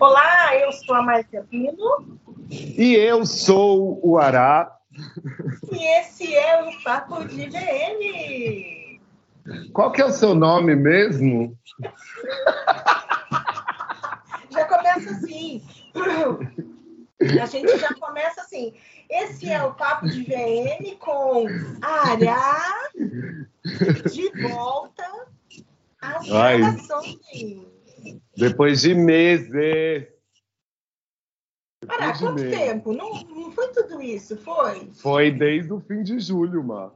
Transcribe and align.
Olá, 0.00 0.56
eu 0.56 0.70
sou 0.72 0.94
a 0.94 1.02
Márcia 1.02 1.44
Pino. 1.50 2.18
E 2.50 2.94
eu 2.94 3.26
sou 3.26 3.98
o 4.00 4.16
Ará. 4.16 4.78
E 5.72 6.00
esse 6.00 6.36
é 6.36 6.62
o 6.62 6.82
Papo 6.84 7.24
de 7.24 7.48
VM. 7.48 9.00
Qual 9.72 9.90
que 9.90 10.00
é 10.00 10.04
o 10.04 10.12
seu 10.12 10.36
nome 10.36 10.76
mesmo? 10.76 11.58
Já 14.50 14.64
começa 14.66 15.10
assim. 15.10 15.62
A 17.40 17.46
gente 17.46 17.76
já 17.76 17.92
começa 17.94 18.42
assim. 18.42 18.74
Esse 19.10 19.50
é 19.50 19.60
o 19.64 19.74
Papo 19.74 20.08
de 20.08 20.22
VM 20.22 20.96
com 21.00 21.46
Ará 21.82 22.88
de 22.94 24.30
volta 24.42 25.26
às 26.00 26.24
gravações. 26.28 27.77
Depois 28.36 28.82
de 28.82 28.94
meses. 28.94 29.48
De 29.48 30.08
quanto 31.86 32.32
meses. 32.34 32.58
tempo? 32.58 32.92
Não, 32.92 33.12
não 33.24 33.52
foi 33.52 33.68
tudo 33.72 34.02
isso, 34.02 34.36
foi? 34.38 34.90
Foi 34.94 35.30
desde 35.30 35.72
o 35.72 35.80
fim 35.80 36.02
de 36.02 36.18
julho, 36.18 36.62
Má. 36.62 36.92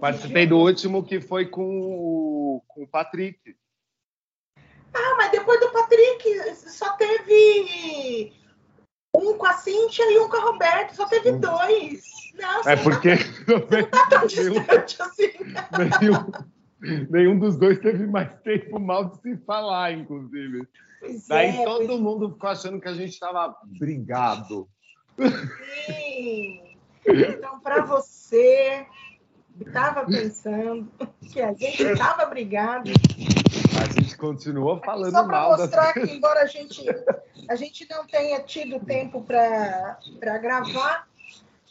Participei 0.00 0.46
do 0.46 0.56
último 0.58 1.04
que 1.04 1.20
foi 1.20 1.46
com 1.46 1.62
o, 1.62 2.62
com 2.66 2.84
o 2.84 2.88
Patrick. 2.88 3.56
Ah, 4.94 5.14
mas 5.18 5.30
depois 5.32 5.60
do 5.60 5.70
Patrick 5.72 6.54
só 6.54 6.96
teve 6.96 8.32
um 9.14 9.36
com 9.36 9.46
a 9.46 9.52
Cíntia 9.54 10.10
e 10.10 10.18
um 10.18 10.28
com 10.28 10.36
a 10.36 10.40
Roberta, 10.40 10.94
só 10.94 11.06
teve 11.06 11.32
Hum. 11.32 11.40
dois. 11.40 12.02
Não, 12.34 12.60
É 12.60 12.76
você 12.76 12.82
porque 12.82 13.08
não 13.46 13.90
tá 13.90 14.06
tão 14.08 14.26
distante 14.26 15.02
assim. 15.02 15.30
nenhum, 16.00 16.32
nenhum 17.10 17.38
dos 17.38 17.56
dois 17.56 17.78
teve 17.78 18.06
mais 18.06 18.30
tempo 18.42 18.78
mal 18.78 19.10
de 19.10 19.20
se 19.20 19.36
falar, 19.44 19.92
inclusive. 19.92 20.66
Pois 21.00 21.26
Daí 21.28 21.48
é, 21.48 21.64
todo 21.64 21.98
mundo 21.98 22.32
ficou 22.32 22.50
achando 22.50 22.80
que 22.80 22.88
a 22.88 22.94
gente 22.94 23.12
estava 23.12 23.56
brigado. 23.78 24.68
sim. 25.86 26.60
Então, 27.06 27.60
para 27.60 27.84
você 27.84 28.86
estava 29.60 30.06
pensando 30.06 30.88
que 31.32 31.40
a 31.40 31.52
gente 31.52 31.82
estava 31.82 32.24
brigado, 32.26 32.90
A 33.80 34.00
gente 34.00 34.16
continuou 34.16 34.80
falando 34.80 35.12
só 35.12 35.24
para 35.24 35.32
mal 35.32 35.50
das 35.50 35.60
mostrar 35.60 35.92
que, 35.92 36.10
embora 36.10 36.42
a 36.42 36.46
gente, 36.46 36.82
a 37.48 37.54
gente 37.54 37.86
não 37.90 38.06
tenha 38.06 38.40
tido 38.40 38.80
tempo 38.84 39.22
para 39.22 40.38
gravar, 40.38 41.06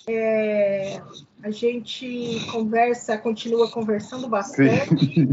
é, 0.08 1.02
a 1.44 1.50
gente 1.52 2.46
conversa, 2.52 3.18
continua 3.18 3.70
conversando 3.70 4.28
bastante. 4.28 5.30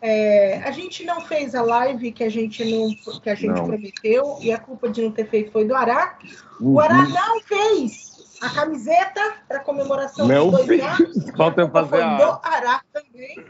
É, 0.00 0.58
a 0.58 0.70
gente 0.70 1.04
não 1.04 1.20
fez 1.22 1.54
a 1.54 1.62
live 1.62 2.12
que 2.12 2.22
a 2.22 2.28
gente 2.28 2.64
não 2.64 2.88
que 3.20 3.30
a 3.30 3.34
gente 3.34 3.54
Não. 3.54 3.64
prometeu 3.66 4.38
e 4.40 4.52
a 4.52 4.58
culpa 4.58 4.88
de 4.88 5.02
não 5.02 5.10
ter 5.10 5.26
feito 5.28 5.50
foi 5.52 5.64
do 5.66 5.74
Ará. 5.74 6.18
O 6.60 6.78
Ará 6.78 6.98
Uhum. 6.98 7.08
não 7.10 7.40
fez 7.42 8.36
a 8.40 8.50
camiseta 8.50 9.34
para 9.48 9.60
comemoração 9.60 10.28
Não 10.28 10.50
dos 10.50 10.66
dois 10.66 10.82
anos. 10.82 11.30
Falta 11.36 11.68
fazer 11.70 11.88
foi 11.88 12.02
a- 12.02 12.16
do 12.16 12.40
Ará 12.42 12.82
também. 12.92 13.44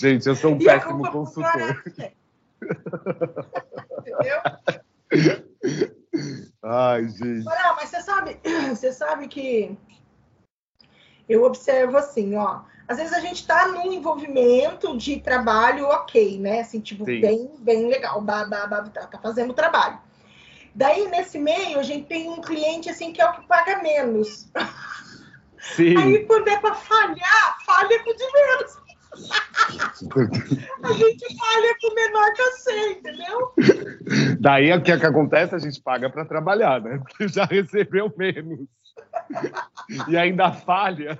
Gente, 0.00 0.26
eu 0.26 0.36
sou 0.36 0.52
um 0.54 0.60
E 0.60 0.64
péssimo 0.64 1.10
consultor. 1.10 1.46
Ará 1.50 1.82
também. 1.84 2.12
Entendeu? 3.98 4.40
Ai, 6.62 7.08
gente. 7.08 7.48
Ará, 7.48 7.74
mas 7.76 7.88
você 7.90 8.02
sabe, 8.02 8.40
você 8.70 8.92
sabe 8.92 9.28
que 9.28 9.76
eu 11.28 11.44
observo 11.44 11.96
assim, 11.96 12.36
ó. 12.36 12.60
Às 12.88 12.98
vezes 12.98 13.12
a 13.12 13.20
gente 13.20 13.40
está 13.40 13.66
num 13.68 13.92
envolvimento 13.92 14.96
de 14.96 15.20
trabalho 15.20 15.86
ok, 15.86 16.38
né? 16.38 16.60
Assim, 16.60 16.80
tipo, 16.80 17.04
Sim. 17.04 17.20
bem, 17.20 17.50
bem 17.58 17.88
legal, 17.88 18.20
ba, 18.20 18.44
ba, 18.44 18.66
ba, 18.66 18.82
tá, 18.88 19.06
tá 19.06 19.18
fazendo 19.18 19.52
trabalho. 19.52 19.98
Daí, 20.74 21.08
nesse 21.08 21.38
meio, 21.38 21.80
a 21.80 21.82
gente 21.82 22.06
tem 22.06 22.28
um 22.28 22.40
cliente 22.40 22.90
assim 22.90 23.12
que 23.12 23.20
é 23.20 23.28
o 23.28 23.32
que 23.32 23.46
paga 23.46 23.82
menos. 23.82 24.48
Sim. 25.74 25.96
Aí, 25.96 26.24
quando 26.26 26.48
é 26.48 26.58
para 26.58 26.74
falhar, 26.74 27.56
falha 27.64 28.04
com 28.04 28.14
de 28.14 28.32
menos. 28.32 28.85
A 30.82 30.92
gente 30.92 31.36
falha 31.38 31.76
com 31.80 31.90
o 31.90 31.94
menor 31.94 32.32
que 32.32 32.42
eu 32.42 32.52
sei, 32.52 32.92
entendeu? 32.92 33.54
Daí 34.40 34.72
o 34.72 34.82
que, 34.82 34.92
é 34.92 34.98
que 34.98 35.06
acontece? 35.06 35.54
A 35.54 35.58
gente 35.58 35.80
paga 35.80 36.10
para 36.10 36.24
trabalhar, 36.24 36.80
né? 36.80 36.98
Porque 36.98 37.28
já 37.28 37.44
recebeu 37.44 38.12
menos. 38.16 38.66
E 40.08 40.16
ainda 40.16 40.52
falha. 40.52 41.18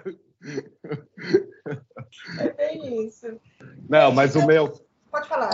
É 2.38 2.52
bem 2.52 3.06
isso. 3.06 3.40
Não, 3.88 4.12
mas 4.12 4.36
o 4.36 4.46
meu, 4.46 4.72
Pode 5.10 5.28
falar. 5.28 5.50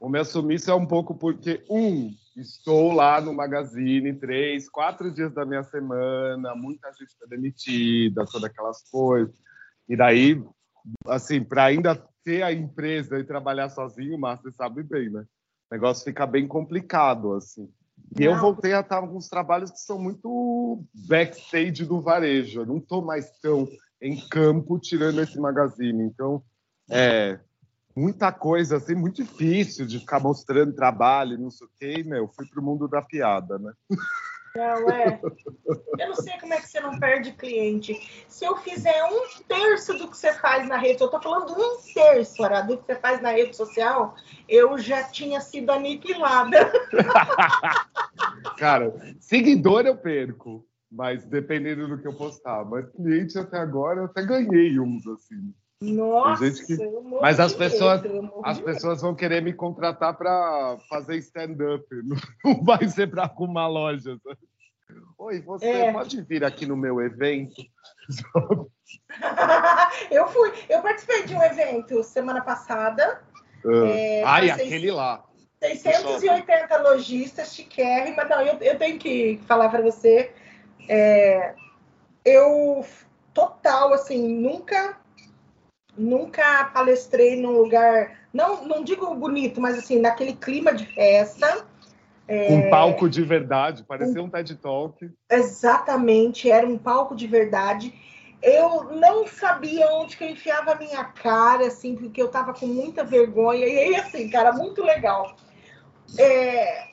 o 0.00 0.08
meu 0.08 0.24
sumiço 0.24 0.70
é 0.70 0.74
um 0.74 0.86
pouco 0.86 1.14
porque, 1.14 1.62
um, 1.70 2.12
estou 2.36 2.92
lá 2.92 3.20
no 3.20 3.32
Magazine 3.32 4.12
três, 4.14 4.68
quatro 4.68 5.12
dias 5.12 5.32
da 5.32 5.44
minha 5.44 5.62
semana, 5.62 6.54
muita 6.54 6.90
gente 6.92 7.10
está 7.10 7.26
demitida, 7.26 8.24
todas 8.26 8.50
aquelas 8.50 8.82
coisas. 8.90 9.34
E 9.88 9.96
daí, 9.96 10.42
assim, 11.06 11.42
para 11.42 11.64
ainda 11.64 11.94
ter 12.24 12.42
a 12.42 12.52
empresa 12.52 13.18
e 13.18 13.24
trabalhar 13.24 13.68
sozinho, 13.68 14.18
mas 14.18 14.40
você 14.40 14.52
sabe 14.52 14.82
bem, 14.82 15.10
né? 15.10 15.24
O 15.70 15.74
negócio 15.74 16.04
fica 16.04 16.26
bem 16.26 16.46
complicado, 16.46 17.34
assim. 17.34 17.68
E 18.18 18.24
eu 18.24 18.38
voltei 18.38 18.72
a 18.72 18.80
estar 18.80 18.98
com 18.98 19.06
alguns 19.06 19.28
trabalhos 19.28 19.70
que 19.70 19.80
são 19.80 19.98
muito 19.98 20.84
backstage 21.08 21.84
do 21.84 22.00
varejo. 22.00 22.60
Eu 22.60 22.66
não 22.66 22.78
estou 22.78 23.04
mais 23.04 23.30
tão 23.40 23.68
em 24.00 24.16
campo 24.28 24.78
tirando 24.78 25.20
esse 25.20 25.38
magazine. 25.38 26.02
Então, 26.04 26.42
é 26.90 27.38
muita 27.96 28.32
coisa, 28.32 28.76
assim, 28.76 28.94
muito 28.94 29.22
difícil 29.22 29.86
de 29.86 30.00
ficar 30.00 30.20
mostrando 30.20 30.74
trabalho, 30.74 31.38
não 31.38 31.50
sei 31.50 31.66
o 31.66 31.70
quê. 31.78 31.94
E, 31.98 32.04
meu, 32.04 32.28
fui 32.28 32.46
pro 32.46 32.62
mundo 32.62 32.88
da 32.88 33.02
piada, 33.02 33.58
né? 33.58 33.72
Não, 34.56 34.88
é. 34.88 35.20
Eu 35.98 36.08
não 36.08 36.14
sei 36.14 36.38
como 36.38 36.54
é 36.54 36.60
que 36.60 36.68
você 36.68 36.80
não 36.80 36.98
perde 36.98 37.32
cliente. 37.32 38.24
Se 38.28 38.44
eu 38.44 38.56
fizer 38.58 39.04
um 39.04 39.42
terço 39.48 39.94
do 39.94 40.08
que 40.08 40.16
você 40.16 40.32
faz 40.34 40.68
na 40.68 40.76
rede, 40.76 41.02
eu 41.02 41.08
tô 41.08 41.20
falando 41.20 41.52
um 41.52 41.76
terço, 41.92 42.44
Ara, 42.44 42.60
do 42.60 42.78
que 42.78 42.86
você 42.86 42.94
faz 42.94 43.20
na 43.20 43.30
rede 43.30 43.56
social, 43.56 44.14
eu 44.48 44.78
já 44.78 45.02
tinha 45.04 45.40
sido 45.40 45.70
aniquilada. 45.70 46.70
Cara, 48.56 48.94
seguidor 49.18 49.86
eu 49.86 49.96
perco, 49.96 50.64
mas 50.90 51.24
dependendo 51.24 51.88
do 51.88 51.98
que 52.00 52.06
eu 52.06 52.14
postar. 52.14 52.64
Mas 52.64 52.88
cliente 52.90 53.36
até 53.36 53.58
agora 53.58 54.02
eu 54.02 54.04
até 54.04 54.22
ganhei 54.22 54.78
uns, 54.78 55.04
assim. 55.08 55.52
Nossa, 55.92 56.50
que- 56.66 56.76
Mas 57.20 57.38
as 57.40 57.52
pessoas- 57.52 58.02
medo, 58.02 58.40
As 58.42 58.58
pessoas 58.60 59.00
vão 59.02 59.14
querer 59.14 59.42
me 59.42 59.52
contratar 59.52 60.16
para 60.16 60.76
fazer 60.88 61.16
stand-up. 61.18 61.84
Não 62.44 62.62
vai 62.64 62.88
ser 62.88 63.10
para 63.10 63.24
arrumar 63.24 63.66
loja. 63.68 64.16
Oi, 65.18 65.40
você 65.40 65.66
É. 65.66 65.92
pode 65.92 66.20
vir 66.22 66.44
aqui 66.44 66.66
no 66.66 66.76
meu 66.76 67.00
evento? 67.00 67.62
eu 70.10 70.26
fui, 70.28 70.52
eu 70.68 70.82
participei 70.82 71.24
de 71.24 71.34
um 71.34 71.42
evento 71.42 72.02
semana 72.02 72.40
passada. 72.42 73.22
É, 73.66 74.22
Ai, 74.24 74.50
aquele 74.50 74.90
lá. 74.90 75.24
680 75.60 76.76
lojistas, 76.82 77.54
chiquérrima. 77.54 78.24
Não, 78.24 78.42
eu, 78.42 78.58
eu 78.58 78.78
tenho 78.78 78.98
que 78.98 79.40
falar 79.46 79.68
para 79.70 79.80
você. 79.82 80.32
é, 80.88 81.54
eu, 82.24 82.84
total, 83.32 83.94
assim, 83.94 84.28
nunca 84.28 84.98
nunca 85.96 86.64
palestrei 86.66 87.40
num 87.40 87.52
lugar, 87.52 88.18
não, 88.32 88.64
não 88.64 88.84
digo 88.84 89.14
bonito, 89.14 89.60
mas 89.60 89.78
assim, 89.78 90.00
naquele 90.00 90.34
clima 90.34 90.74
de 90.74 90.86
festa. 90.86 91.66
É. 92.26 92.48
Com 92.48 92.70
palco 92.70 93.08
de 93.08 93.22
verdade, 93.22 93.84
parecia 93.84 94.22
um 94.22 94.30
TED 94.30 94.56
Talk. 94.56 95.10
Exatamente, 95.30 96.50
era 96.50 96.66
um 96.66 96.78
palco 96.78 97.14
de 97.14 97.26
verdade. 97.26 97.94
Eu 98.42 98.84
não 98.94 99.26
sabia 99.26 99.90
onde 99.92 100.16
que 100.16 100.24
eu 100.24 100.28
enfiava 100.28 100.72
a 100.72 100.74
minha 100.74 101.04
cara, 101.04 101.66
assim, 101.66 101.96
porque 101.96 102.20
eu 102.20 102.28
tava 102.28 102.52
com 102.52 102.66
muita 102.66 103.02
vergonha. 103.02 103.66
E 103.66 103.78
aí, 103.78 103.96
assim, 103.96 104.28
cara, 104.28 104.52
muito 104.52 104.82
legal. 104.82 105.34
É, 106.18 106.88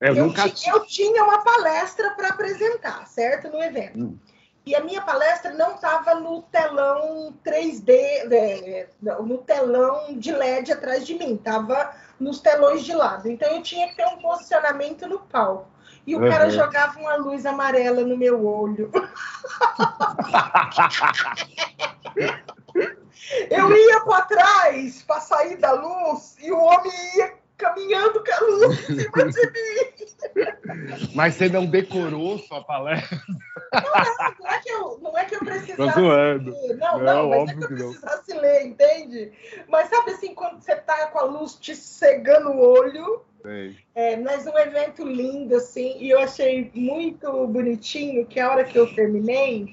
Eu, 0.00 0.14
eu, 0.14 0.26
nunca 0.26 0.44
eu 0.66 0.84
tinha 0.86 1.22
uma 1.22 1.38
palestra 1.42 2.10
para 2.10 2.28
apresentar, 2.28 3.06
certo? 3.06 3.48
No 3.48 3.62
evento. 3.62 3.98
Hum. 3.98 4.18
E 4.66 4.74
a 4.74 4.80
minha 4.80 5.00
palestra 5.00 5.52
não 5.52 5.76
estava 5.76 6.16
no 6.16 6.42
telão 6.42 7.32
3D, 7.44 7.88
é, 7.88 8.88
no 9.00 9.38
telão 9.38 10.18
de 10.18 10.32
LED 10.32 10.72
atrás 10.72 11.06
de 11.06 11.14
mim, 11.14 11.36
estava 11.36 11.94
nos 12.18 12.40
telões 12.40 12.84
de 12.84 12.92
lado. 12.92 13.28
Então 13.28 13.48
eu 13.48 13.62
tinha 13.62 13.88
que 13.88 13.94
ter 13.96 14.06
um 14.06 14.18
posicionamento 14.18 15.06
no 15.06 15.20
palco. 15.20 15.68
E 16.04 16.16
o 16.16 16.28
cara 16.28 16.46
Uhum. 16.46 16.50
jogava 16.50 16.98
uma 16.98 17.14
luz 17.14 17.46
amarela 17.46 18.02
no 18.02 18.16
meu 18.16 18.44
olho. 18.44 18.90
Eu 23.50 23.76
ia 23.76 24.00
para 24.00 24.22
trás 24.22 25.02
para 25.02 25.20
sair 25.20 25.56
da 25.56 25.72
luz 25.72 26.36
e 26.40 26.52
o 26.52 26.58
homem 26.58 26.92
ia 27.16 27.34
caminhando 27.56 28.22
com 28.22 28.32
a 28.32 28.40
luz 28.48 28.90
em 28.90 29.00
cima 29.00 29.30
de 29.30 29.46
mim. 29.50 31.08
Mas 31.14 31.34
você 31.34 31.48
não 31.48 31.66
decorou 31.66 32.38
sua 32.38 32.62
palestra? 32.64 33.18
Não 34.40 34.50
é 34.50 34.58
que 34.60 34.68
eu, 34.70 34.98
não 35.02 35.18
é 35.18 35.24
que 35.24 35.34
eu 35.34 35.40
precisasse 35.40 36.00
ler. 36.00 36.40
Não, 36.42 36.98
Não, 36.98 36.98
não, 36.98 37.28
mas 37.28 37.38
é 37.38 37.40
óbvio 37.40 37.58
que 37.58 37.64
eu 37.64 37.68
que 37.68 37.74
não. 37.82 37.90
precisasse 37.90 38.32
ler, 38.34 38.66
entende? 38.66 39.32
Mas 39.68 39.88
sabe 39.88 40.10
assim, 40.12 40.34
quando 40.34 40.60
você 40.62 40.76
tá 40.76 41.06
com 41.08 41.18
a 41.18 41.24
luz 41.24 41.54
te 41.54 41.74
cegando 41.74 42.50
o 42.50 42.58
olho, 42.60 43.22
É, 43.94 44.16
mas 44.16 44.46
um 44.46 44.58
evento 44.58 45.04
lindo, 45.04 45.56
assim, 45.56 45.96
e 46.00 46.10
eu 46.10 46.18
achei 46.18 46.70
muito 46.74 47.46
bonitinho 47.46 48.26
que 48.26 48.40
a 48.40 48.50
hora 48.50 48.64
que 48.64 48.76
eu 48.78 48.92
terminei, 48.94 49.68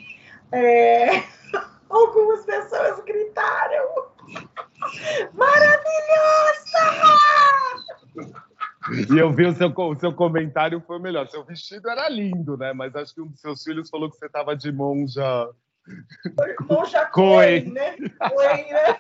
é, 0.52 1.24
algumas 1.90 2.46
pessoas 2.46 3.04
gritaram 3.04 4.13
Maravilhosa! 5.34 5.84
E 9.10 9.18
eu 9.18 9.32
vi 9.32 9.46
o 9.46 9.56
seu, 9.56 9.70
o 9.70 10.00
seu 10.00 10.14
comentário 10.14 10.82
foi 10.86 11.00
melhor. 11.00 11.30
Seu 11.30 11.44
vestido 11.46 11.90
era 11.90 12.10
lindo, 12.10 12.58
né? 12.58 12.74
Mas 12.74 12.96
acho 12.96 13.14
que 13.14 13.22
um 13.22 13.28
dos 13.28 13.40
seus 13.40 13.64
filhos 13.64 13.90
falou 13.90 14.10
que 14.10 14.18
você 14.18 14.26
estava 14.26 14.56
de 14.56 14.72
monja. 14.72 15.50
Monja 16.70 17.06
Coen, 17.12 17.72
né? 17.72 17.96
Coen, 18.30 18.74
né? 18.74 19.00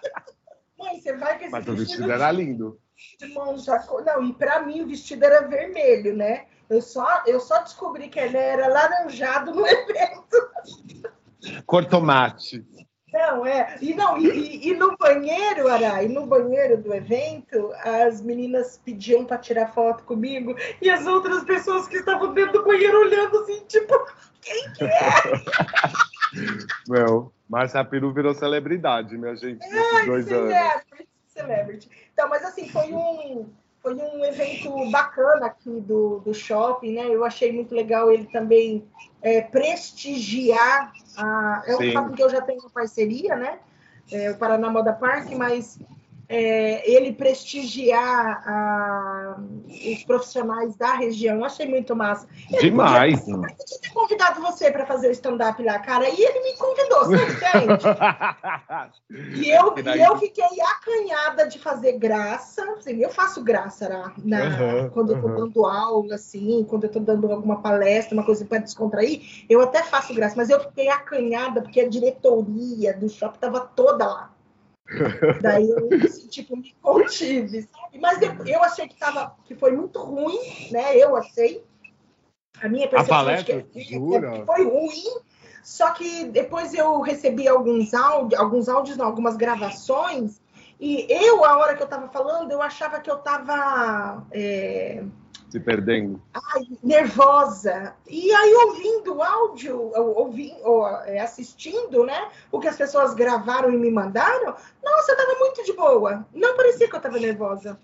Mãe, 0.77 0.99
você 0.99 1.15
vai 1.15 1.37
com 1.37 1.43
esse 1.43 1.51
Mas 1.51 1.67
o 1.67 1.75
vestido 1.75 2.11
era 2.11 2.31
lindo. 2.31 2.79
De 3.19 3.27
monja 3.27 3.79
Coen. 3.79 4.05
Não, 4.05 4.23
e 4.23 4.33
para 4.33 4.61
mim 4.61 4.81
o 4.81 4.87
vestido 4.87 5.25
era 5.25 5.47
vermelho, 5.47 6.15
né? 6.15 6.45
Eu 6.69 6.81
só, 6.81 7.23
eu 7.27 7.39
só 7.39 7.59
descobri 7.61 8.07
que 8.07 8.19
ele 8.19 8.37
era 8.37 8.67
laranjado 8.67 9.53
no 9.53 9.67
evento. 9.67 10.49
Cor 11.65 11.85
tomate. 11.85 12.65
Não, 13.13 13.45
é. 13.45 13.77
E, 13.79 13.93
não, 13.93 14.17
e, 14.17 14.69
e, 14.69 14.73
no 14.73 14.97
banheiro, 14.97 15.67
Ara, 15.67 16.01
e 16.01 16.09
no 16.09 16.25
banheiro 16.25 16.77
do 16.81 16.91
evento, 16.95 17.71
as 17.83 18.19
meninas 18.21 18.81
pediam 18.83 19.23
para 19.23 19.37
tirar 19.37 19.71
foto 19.71 20.03
comigo 20.03 20.55
e 20.81 20.89
as 20.89 21.05
outras 21.05 21.43
pessoas 21.43 21.87
que 21.87 21.97
estavam 21.97 22.33
dentro 22.33 22.53
do 22.53 22.65
banheiro 22.65 22.99
olhando 23.01 23.37
assim, 23.37 23.63
tipo, 23.67 23.93
quem 24.41 24.73
que 24.73 24.85
é? 24.85 24.99
Meu, 26.89 27.31
Márcia 27.47 27.85
Peru 27.85 28.11
virou 28.11 28.33
celebridade, 28.33 29.15
minha 29.15 29.35
gente, 29.35 29.59
nesses 29.69 30.05
dois 30.07 30.25
celebrity, 30.25 30.57
anos. 30.57 30.83
Celebrity. 31.27 31.89
Então, 32.11 32.27
mas 32.29 32.43
assim, 32.43 32.67
foi 32.67 32.91
um, 32.91 33.47
foi 33.79 33.93
um 33.93 34.25
evento 34.25 34.89
bacana 34.89 35.45
aqui 35.45 35.79
do, 35.81 36.19
do 36.21 36.33
shopping, 36.33 36.93
né? 36.93 37.05
Eu 37.05 37.23
achei 37.23 37.51
muito 37.51 37.75
legal 37.75 38.11
ele 38.11 38.25
também 38.31 38.83
é, 39.21 39.41
prestigiar 39.41 40.91
a. 41.17 41.63
É 41.65 41.75
um 41.75 41.93
fato 41.93 42.13
que 42.13 42.23
eu 42.23 42.29
já 42.29 42.41
tenho 42.41 42.69
parceria, 42.69 43.35
né? 43.35 43.59
É, 44.11 44.31
o 44.31 44.37
Paraná 44.37 44.69
Moda 44.69 44.93
Park, 44.93 45.31
mas 45.31 45.79
é, 46.29 46.89
ele 46.89 47.13
prestigiar 47.13 48.43
a, 48.47 49.37
os 49.69 50.03
profissionais 50.03 50.75
da 50.75 50.93
região. 50.93 51.43
Achei 51.43 51.67
muito 51.67 51.95
massa. 51.95 52.27
Ele 52.51 52.69
Demais. 52.69 53.19
Podia, 53.21 53.35
eu 53.35 53.79
ter 53.81 53.93
convidado 53.93 54.41
você 54.41 54.71
para 54.71 54.85
fazer 54.85 55.09
o 55.09 55.11
stand-up 55.11 55.61
lá, 55.61 55.79
cara, 55.79 56.07
e 56.09 56.21
ele 56.21 56.39
me 56.39 56.57
convidou, 56.57 57.05
você 57.05 57.23
entende? 57.23 57.83
e, 59.45 59.49
eu, 59.49 59.75
e, 59.77 60.01
eu 60.01 60.17
fiquei 60.17 60.45
acanhada 60.61 61.47
de 61.47 61.59
fazer 61.59 61.93
graça. 61.93 62.63
Assim, 62.77 62.97
eu 62.97 63.09
faço 63.09 63.43
graça 63.43 63.89
na, 63.89 64.13
na 64.23 64.43
uhum, 64.45 64.89
quando 64.89 65.11
eu 65.11 65.15
estou 65.17 65.31
uhum. 65.31 65.37
dando 65.37 65.65
aula, 65.65 66.15
assim, 66.15 66.65
quando 66.69 66.83
eu 66.85 66.87
estou 66.87 67.01
dando 67.01 67.31
alguma 67.31 67.61
palestra, 67.61 68.13
uma 68.13 68.25
coisa 68.25 68.45
para 68.45 68.59
descontrair, 68.59 69.45
eu 69.49 69.61
até 69.61 69.83
faço 69.83 70.13
graça, 70.13 70.35
mas 70.35 70.49
eu 70.49 70.59
fiquei 70.59 70.89
acanhada 70.89 71.61
porque 71.61 71.81
a 71.81 71.87
diretoria 71.87 72.93
do 72.93 73.09
shopping 73.09 73.35
estava 73.35 73.59
toda 73.59 74.05
lá. 74.05 74.32
Daí 75.41 75.69
eu, 75.69 75.89
tipo, 76.29 76.57
me 76.57 76.75
contive, 76.81 77.63
sabe? 77.63 77.99
Mas 77.99 78.21
eu, 78.21 78.33
eu 78.45 78.63
achei 78.63 78.87
que, 78.87 78.95
tava, 78.95 79.35
que 79.45 79.55
foi 79.55 79.71
muito 79.71 79.99
ruim, 79.99 80.39
né? 80.71 80.97
Eu 80.97 81.15
achei. 81.15 81.63
A 82.61 82.69
minha 82.69 82.87
percepção 82.87 83.15
a 83.15 83.23
palestra, 83.23 83.61
que, 83.63 83.83
que, 83.83 83.99
que 83.99 84.45
foi 84.45 84.63
ruim. 84.63 85.21
Só 85.63 85.91
que 85.91 86.25
depois 86.25 86.73
eu 86.73 86.99
recebi 87.01 87.47
alguns 87.47 87.93
áudios, 87.93 88.39
alguns 88.39 88.67
áudios, 88.67 88.97
não, 88.97 89.05
algumas 89.05 89.37
gravações, 89.37 90.41
e 90.79 91.07
eu, 91.09 91.45
a 91.45 91.57
hora 91.57 91.75
que 91.75 91.81
eu 91.81 91.85
estava 91.85 92.09
falando, 92.09 92.51
eu 92.51 92.61
achava 92.61 92.99
que 92.99 93.09
eu 93.09 93.15
estava. 93.15 94.25
É 94.31 95.03
se 95.53 95.59
perdendo? 95.59 96.19
Ai, 96.33 96.63
nervosa. 96.83 97.93
E 98.09 98.31
aí, 98.31 98.53
ouvindo 98.55 99.17
o 99.17 99.21
áudio, 99.21 99.91
ouvindo, 99.95 100.87
é, 101.05 101.19
assistindo, 101.19 102.03
né? 102.03 102.27
O 102.51 102.59
que 102.59 102.67
as 102.67 102.75
pessoas 102.75 103.13
gravaram 103.13 103.71
e 103.71 103.77
me 103.77 103.91
mandaram, 103.91 104.55
nossa, 104.83 105.11
eu 105.11 105.17
tava 105.17 105.37
muito 105.37 105.63
de 105.63 105.73
boa. 105.73 106.25
Não 106.33 106.57
parecia 106.57 106.89
que 106.89 106.95
eu 106.95 106.99
tava 106.99 107.19
nervosa. 107.19 107.79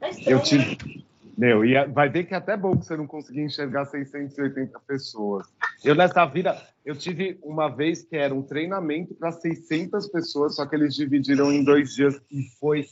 É 0.00 0.10
estranho, 0.10 0.36
eu 0.36 0.42
tive... 0.42 0.70
Né? 0.70 1.02
Meu, 1.38 1.64
e 1.64 1.82
vai 1.86 2.08
ver 2.08 2.24
que 2.24 2.34
é 2.34 2.36
até 2.36 2.56
bom 2.56 2.76
que 2.76 2.84
você 2.84 2.96
não 2.96 3.06
conseguia 3.06 3.44
enxergar 3.44 3.86
680 3.86 4.80
pessoas. 4.80 5.46
Eu, 5.84 5.94
nessa 5.94 6.26
vida, 6.26 6.60
eu 6.84 6.96
tive 6.96 7.38
uma 7.40 7.68
vez 7.68 8.02
que 8.02 8.16
era 8.16 8.34
um 8.34 8.42
treinamento 8.42 9.14
para 9.14 9.30
600 9.30 10.08
pessoas, 10.08 10.56
só 10.56 10.66
que 10.66 10.74
eles 10.74 10.94
dividiram 10.94 11.52
em 11.52 11.64
dois 11.64 11.94
dias 11.94 12.20
e 12.30 12.42
foi 12.58 12.84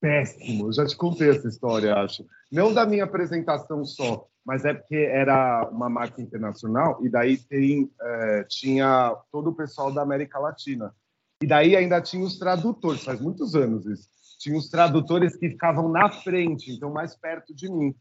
péssimo. 0.00 0.66
Eu 0.66 0.72
já 0.72 0.84
te 0.84 0.96
contei 0.96 1.30
essa 1.30 1.48
história, 1.48 1.94
acho. 1.94 2.26
Não 2.50 2.72
da 2.72 2.86
minha 2.86 3.04
apresentação 3.04 3.84
só, 3.84 4.26
mas 4.44 4.64
é 4.64 4.72
porque 4.72 4.96
era 4.96 5.68
uma 5.70 5.88
marca 5.88 6.22
internacional 6.22 7.04
e 7.04 7.08
daí 7.08 7.36
tem, 7.36 7.90
é, 8.00 8.44
tinha 8.44 9.16
todo 9.32 9.50
o 9.50 9.54
pessoal 9.54 9.92
da 9.92 10.02
América 10.02 10.38
Latina. 10.38 10.94
E 11.42 11.46
daí 11.46 11.76
ainda 11.76 12.00
tinha 12.00 12.24
os 12.24 12.38
tradutores, 12.38 13.04
faz 13.04 13.20
muitos 13.20 13.54
anos 13.54 13.84
isso. 13.86 14.08
Tinha 14.38 14.56
os 14.56 14.68
tradutores 14.68 15.36
que 15.36 15.50
ficavam 15.50 15.88
na 15.88 16.08
frente, 16.08 16.70
então 16.70 16.90
mais 16.90 17.16
perto 17.16 17.54
de 17.54 17.68
mim. 17.70 17.94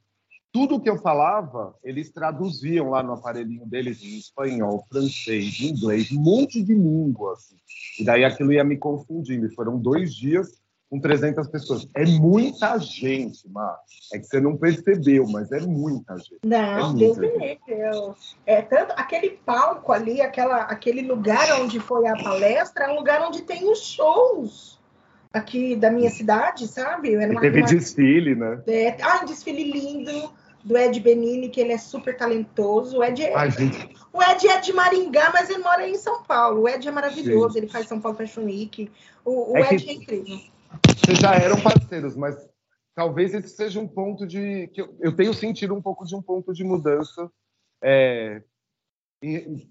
Tudo 0.54 0.80
que 0.80 0.90
eu 0.90 0.98
falava, 0.98 1.76
eles 1.84 2.14
traduziam 2.14 2.92
lá 2.92 3.04
no 3.04 3.14
aparelhinho 3.14 3.66
deles 3.66 4.02
em 4.02 4.18
espanhol, 4.18 4.86
francês, 4.90 5.60
inglês, 5.60 6.12
um 6.12 6.22
monte 6.22 6.64
de 6.64 6.74
línguas. 6.74 7.40
Assim. 7.40 7.58
E 8.00 8.06
daí 8.06 8.24
aquilo 8.24 8.54
ia 8.54 8.64
me 8.64 8.78
confundindo. 8.78 9.48
E 9.48 9.54
foram 9.54 9.78
dois 9.78 10.16
dias 10.16 10.62
com 10.90 11.00
300 11.00 11.48
pessoas. 11.48 11.88
É 11.96 12.06
muita 12.06 12.78
gente, 12.80 13.50
Mar. 13.50 13.78
É 14.14 14.20
que 14.20 14.26
você 14.26 14.40
não 14.40 14.56
percebeu, 14.56 15.28
mas 15.28 15.52
é 15.52 15.60
muita 15.62 16.18
gente. 16.18 16.40
Não, 16.44 16.92
é 16.92 16.94
Deus 16.94 17.18
me. 17.18 17.60
É 18.46 18.62
tanto 18.62 18.94
aquele 18.96 19.32
palco 19.46 19.92
ali, 19.92 20.22
aquela, 20.22 20.62
aquele 20.64 21.02
lugar 21.02 21.62
onde 21.62 21.80
foi 21.80 22.08
a 22.08 22.16
palestra, 22.16 22.86
é 22.86 22.92
um 22.92 22.96
lugar 22.96 23.22
onde 23.28 23.42
tem 23.42 23.70
os 23.70 23.80
shows 23.80 24.80
aqui 25.34 25.76
da 25.76 25.92
minha 25.92 26.10
cidade, 26.10 26.68
sabe? 26.68 27.14
Era 27.16 27.40
teve 27.40 27.60
uma... 27.60 27.68
desfile, 27.68 28.36
né? 28.36 28.62
É, 28.68 28.96
ah, 29.02 29.22
um 29.24 29.26
desfile 29.26 29.70
lindo 29.70 30.32
do 30.64 30.78
Ed 30.78 31.00
Benini, 31.00 31.50
que 31.50 31.60
ele 31.60 31.74
é 31.74 31.78
super 31.78 32.16
talentoso. 32.16 33.00
O 33.00 33.04
Ed 33.04 33.22
é, 33.22 33.36
Ai, 33.36 33.50
o 34.14 34.24
Ed 34.24 34.48
é 34.48 34.60
de 34.62 34.72
Maringá, 34.72 35.30
mas 35.34 35.50
ele 35.50 35.60
mora 35.60 35.88
em 35.88 35.96
São 35.96 36.24
Paulo. 36.24 36.62
O 36.62 36.70
Ed 36.70 36.88
é 36.88 36.92
maravilhoso, 36.92 37.54
Sim. 37.54 37.60
ele 37.60 37.68
faz 37.68 37.88
São 37.88 38.00
Paulo 38.00 38.18
Fashion 38.18 38.46
Week. 38.46 38.90
O, 39.24 39.54
o 39.54 39.58
é 39.58 39.74
Ed 39.74 39.84
que... 39.84 39.90
é 39.90 39.94
incrível 39.94 40.55
vocês 40.96 41.20
já 41.20 41.36
eram 41.36 41.62
parceiros, 41.62 42.16
mas 42.16 42.36
talvez 42.96 43.34
esse 43.34 43.50
seja 43.50 43.80
um 43.80 43.88
ponto 43.88 44.26
de 44.26 44.68
que 44.68 44.82
eu, 44.82 44.96
eu 45.00 45.16
tenho 45.16 45.34
sentido 45.34 45.74
um 45.74 45.82
pouco 45.82 46.06
de 46.06 46.16
um 46.16 46.22
ponto 46.22 46.54
de 46.54 46.64
mudança 46.64 47.30
é, 47.84 48.42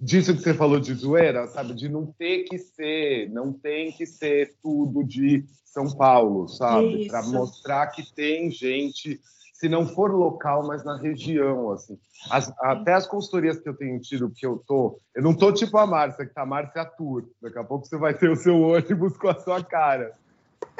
disso 0.00 0.34
que 0.34 0.42
você 0.42 0.54
falou 0.54 0.78
de 0.78 0.92
zoeira, 0.94 1.46
sabe, 1.46 1.74
de 1.74 1.88
não 1.88 2.06
ter 2.06 2.44
que 2.44 2.58
ser, 2.58 3.30
não 3.30 3.52
tem 3.52 3.92
que 3.92 4.06
ser 4.06 4.54
tudo 4.62 5.02
de 5.02 5.44
São 5.64 5.90
Paulo, 5.90 6.48
sabe, 6.48 7.08
para 7.08 7.22
mostrar 7.22 7.88
que 7.88 8.14
tem 8.14 8.50
gente, 8.50 9.20
se 9.52 9.68
não 9.68 9.86
for 9.86 10.12
local, 10.12 10.66
mas 10.66 10.84
na 10.84 10.96
região, 10.96 11.70
assim. 11.72 11.98
As, 12.30 12.52
até 12.60 12.94
as 12.94 13.06
consultorias 13.06 13.58
que 13.58 13.68
eu 13.68 13.74
tenho 13.74 14.00
tido, 14.00 14.30
que 14.30 14.46
eu 14.46 14.62
tô, 14.66 14.98
eu 15.14 15.22
não 15.22 15.34
tô 15.34 15.52
tipo 15.52 15.76
a 15.78 15.86
Márcia, 15.86 16.26
que 16.26 16.34
tá 16.34 16.42
a 16.42 16.46
Márcia 16.46 16.84
Tour. 16.84 17.28
Daqui 17.40 17.58
a 17.58 17.64
pouco 17.64 17.86
você 17.86 17.96
vai 17.96 18.14
ter 18.14 18.30
o 18.30 18.36
seu 18.36 18.60
ônibus 18.60 19.16
com 19.18 19.28
a 19.28 19.38
sua 19.38 19.62
cara 19.62 20.14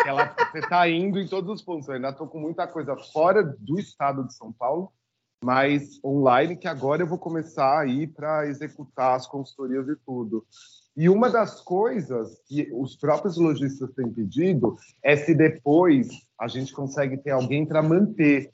ela, 0.06 0.34
você 0.50 0.58
está 0.58 0.88
indo 0.88 1.18
em 1.18 1.26
todos 1.26 1.50
os 1.50 1.62
pontos. 1.62 1.88
Eu 1.88 1.94
ainda 1.94 2.10
estou 2.10 2.26
com 2.26 2.38
muita 2.38 2.66
coisa 2.66 2.96
fora 2.96 3.42
do 3.42 3.78
estado 3.78 4.26
de 4.26 4.34
São 4.34 4.52
Paulo, 4.52 4.92
mas 5.42 6.00
online, 6.04 6.56
que 6.56 6.68
agora 6.68 7.02
eu 7.02 7.06
vou 7.06 7.18
começar 7.18 7.80
a 7.80 7.86
ir 7.86 8.08
para 8.08 8.46
executar 8.46 9.16
as 9.16 9.26
consultorias 9.26 9.88
e 9.88 9.96
tudo. 10.04 10.44
E 10.96 11.08
uma 11.08 11.28
das 11.28 11.60
coisas 11.60 12.40
que 12.46 12.70
os 12.72 12.96
próprios 12.96 13.36
lojistas 13.36 13.90
têm 13.94 14.12
pedido 14.12 14.76
é 15.02 15.16
se 15.16 15.34
depois 15.34 16.08
a 16.38 16.46
gente 16.46 16.72
consegue 16.72 17.16
ter 17.16 17.30
alguém 17.30 17.66
para 17.66 17.82
manter. 17.82 18.50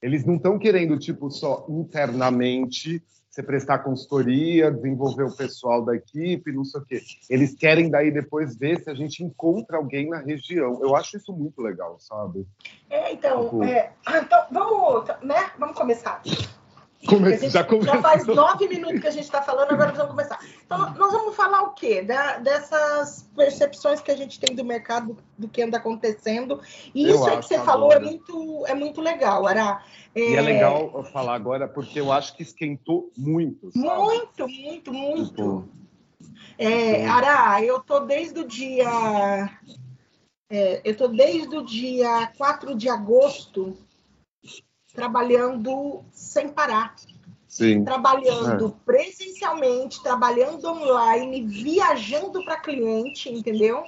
Eles 0.00 0.24
não 0.24 0.36
estão 0.36 0.58
querendo, 0.58 0.98
tipo, 0.98 1.30
só 1.30 1.66
internamente 1.68 3.02
você 3.30 3.42
prestar 3.44 3.78
consultoria, 3.78 4.72
desenvolver 4.72 5.22
o 5.22 5.36
pessoal 5.36 5.84
da 5.84 5.94
equipe, 5.94 6.52
não 6.52 6.64
sei 6.64 6.80
o 6.80 6.84
quê. 6.84 7.00
Eles 7.28 7.54
querem 7.54 7.88
daí 7.88 8.10
depois 8.10 8.56
ver 8.56 8.80
se 8.82 8.90
a 8.90 8.94
gente 8.94 9.22
encontra 9.22 9.76
alguém 9.76 10.08
na 10.08 10.18
região. 10.18 10.80
Eu 10.82 10.96
acho 10.96 11.16
isso 11.16 11.32
muito 11.32 11.62
legal, 11.62 11.96
sabe? 12.00 12.44
É, 12.90 13.12
então, 13.12 13.44
tipo... 13.44 13.64
é, 13.64 13.92
então 14.08 14.46
vamos, 14.50 15.08
né? 15.22 15.52
Vamos 15.58 15.76
começar. 15.76 16.20
Come... 17.06 17.34
já, 17.48 17.66
já, 17.66 18.02
faz 18.02 18.26
nove 18.26 18.68
minutos 18.68 19.00
que 19.00 19.06
a 19.06 19.10
gente 19.10 19.24
está 19.24 19.40
falando, 19.40 19.72
agora 19.72 19.90
vamos 19.92 20.10
começar. 20.10 20.38
Então, 20.66 20.78
nós 20.94 21.12
vamos 21.12 21.34
falar 21.34 21.62
o 21.62 21.70
quê? 21.70 22.02
Da, 22.02 22.36
dessas 22.38 23.26
percepções 23.34 24.02
que 24.02 24.10
a 24.10 24.16
gente 24.16 24.38
tem 24.38 24.54
do 24.54 24.62
mercado, 24.62 25.16
do 25.38 25.48
que 25.48 25.62
anda 25.62 25.78
acontecendo. 25.78 26.60
E 26.94 27.04
eu 27.04 27.14
isso 27.14 27.26
aí 27.26 27.38
que 27.38 27.46
você 27.46 27.58
falou 27.60 27.90
é 27.90 27.98
muito, 27.98 28.66
é 28.66 28.74
muito 28.74 29.00
legal, 29.00 29.46
Ara. 29.46 29.82
É... 30.14 30.20
E 30.20 30.34
é 30.34 30.40
legal 30.42 31.02
falar 31.04 31.34
agora, 31.34 31.66
porque 31.66 31.98
eu 31.98 32.12
acho 32.12 32.36
que 32.36 32.42
esquentou 32.42 33.10
muito. 33.16 33.70
Sabe? 33.72 33.86
Muito, 33.86 34.48
muito, 34.48 34.92
muito. 34.92 35.30
Tipo... 35.30 35.68
É, 36.58 37.06
Ara, 37.06 37.64
eu 37.64 37.80
tô 37.80 38.00
desde 38.00 38.40
o 38.40 38.46
dia. 38.46 39.50
É, 40.50 40.82
eu 40.84 40.94
tô 40.94 41.08
desde 41.08 41.56
o 41.56 41.64
dia 41.64 42.30
4 42.36 42.74
de 42.74 42.90
agosto 42.90 43.78
trabalhando 44.94 46.04
sem 46.12 46.48
parar. 46.48 46.94
Sim. 47.46 47.84
Trabalhando 47.84 48.68
é. 48.68 48.84
presencialmente, 48.84 50.02
trabalhando 50.02 50.64
online, 50.66 51.44
viajando 51.44 52.44
para 52.44 52.60
cliente, 52.60 53.28
entendeu? 53.28 53.84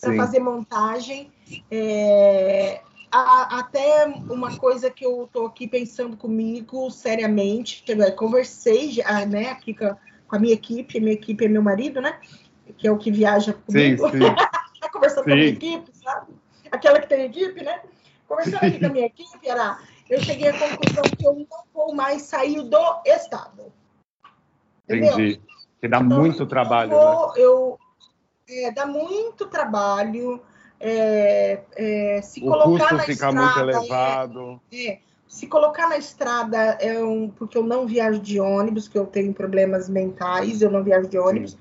Para 0.00 0.14
fazer 0.14 0.40
montagem. 0.40 1.32
É, 1.70 2.82
a, 3.10 3.60
até 3.60 4.06
uma 4.06 4.56
coisa 4.56 4.90
que 4.90 5.04
eu 5.04 5.24
estou 5.24 5.46
aqui 5.46 5.66
pensando 5.66 6.16
comigo 6.16 6.90
seriamente, 6.90 7.84
conversei 8.16 8.90
já, 8.90 9.24
né, 9.24 9.50
aqui 9.50 9.74
com 9.74 9.86
a, 9.86 9.96
com 10.26 10.36
a, 10.36 10.38
minha 10.38 10.54
equipe, 10.54 11.00
minha 11.00 11.14
equipe 11.14 11.44
é 11.44 11.48
meu 11.48 11.62
marido, 11.62 12.00
né? 12.00 12.20
Que 12.76 12.86
é 12.86 12.92
o 12.92 12.98
que 12.98 13.10
viaja 13.10 13.54
comigo. 13.54 14.10
Sim, 14.10 14.18
sim. 14.18 14.24
Tá 14.80 14.88
conversando 14.90 15.24
sim. 15.24 15.30
com 15.30 15.32
a 15.32 15.36
minha 15.36 15.48
equipe, 15.48 15.90
sabe? 15.92 16.32
Aquela 16.70 17.00
que 17.00 17.08
tem 17.08 17.24
equipe, 17.24 17.64
né? 17.64 17.80
Conversando 18.28 18.62
aqui 18.62 18.78
com 18.78 18.86
a 18.86 18.90
minha 18.90 19.06
equipe, 19.06 19.48
era, 19.48 19.80
eu 20.08 20.20
cheguei 20.22 20.48
à 20.48 20.58
conclusão 20.58 21.02
que 21.02 21.26
eu 21.26 21.34
não 21.34 21.64
vou 21.72 21.94
mais 21.94 22.22
sair 22.22 22.62
do 22.62 23.02
estado. 23.04 23.72
Entendeu? 24.84 25.12
Entendi. 25.12 25.40
Que 25.80 25.88
dá 25.88 25.98
então, 25.98 26.18
muito 26.18 26.46
trabalho. 26.46 26.92
Eu, 26.92 26.98
vou, 26.98 27.26
né? 27.26 27.32
eu 27.36 27.78
é, 28.48 28.70
dá 28.72 28.86
muito 28.86 29.46
trabalho 29.46 30.42
é, 30.80 31.60
é, 31.76 32.22
se 32.22 32.40
o 32.40 32.46
colocar 32.46 32.68
custo 32.68 32.94
na 32.94 33.00
fica 33.00 33.12
estrada, 33.12 33.42
muito 33.42 33.58
elevado. 33.58 34.60
É, 34.72 34.86
é, 34.86 35.00
se 35.26 35.46
colocar 35.46 35.88
na 35.88 35.98
estrada 35.98 36.56
é 36.56 37.02
um, 37.02 37.28
porque 37.28 37.58
eu 37.58 37.62
não 37.62 37.86
viajo 37.86 38.18
de 38.18 38.40
ônibus, 38.40 38.88
que 38.88 38.98
eu 38.98 39.06
tenho 39.06 39.34
problemas 39.34 39.88
mentais, 39.88 40.62
eu 40.62 40.70
não 40.70 40.82
viajo 40.82 41.08
de 41.08 41.18
ônibus. 41.18 41.58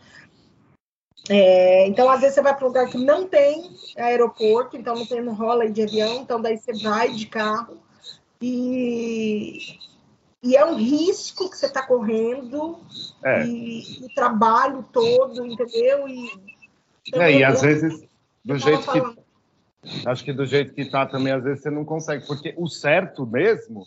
É, 1.30 1.86
então, 1.88 2.10
às 2.10 2.22
vezes, 2.22 2.36
você 2.36 2.42
vai 2.42 2.56
para 2.56 2.64
um 2.64 2.68
lugar 2.70 2.88
que 2.88 2.98
não 2.98 3.28
tem 3.28 3.70
aeroporto, 3.98 4.78
então 4.78 4.96
não, 4.96 5.06
tem, 5.06 5.22
não 5.22 5.34
rola 5.34 5.70
de 5.70 5.84
avião, 5.84 6.22
então 6.22 6.42
daí 6.42 6.58
você 6.58 6.72
vai 6.82 7.12
de 7.12 7.26
carro. 7.26 7.78
E, 8.42 9.80
e 10.44 10.56
é 10.56 10.66
um 10.66 10.76
risco 10.76 11.50
que 11.50 11.58
você 11.58 11.66
está 11.66 11.86
correndo, 11.86 12.80
é. 13.24 13.46
e 13.46 14.00
o 14.04 14.14
trabalho 14.14 14.84
todo, 14.94 15.46
entendeu? 15.46 16.08
E, 16.08 16.32
então, 17.08 17.22
é, 17.22 17.32
e 17.32 17.44
às 17.44 17.62
vezes 17.62 18.08
do 18.44 18.58
jeito 18.58 18.92
que 18.92 19.28
acho 20.06 20.24
que 20.24 20.34
do 20.34 20.46
jeito 20.46 20.74
que 20.74 20.86
tá 20.86 21.06
também 21.06 21.34
às 21.34 21.44
vezes 21.44 21.62
você 21.62 21.70
não 21.70 21.86
consegue, 21.86 22.26
porque 22.26 22.54
o 22.58 22.68
certo 22.68 23.26
mesmo, 23.26 23.86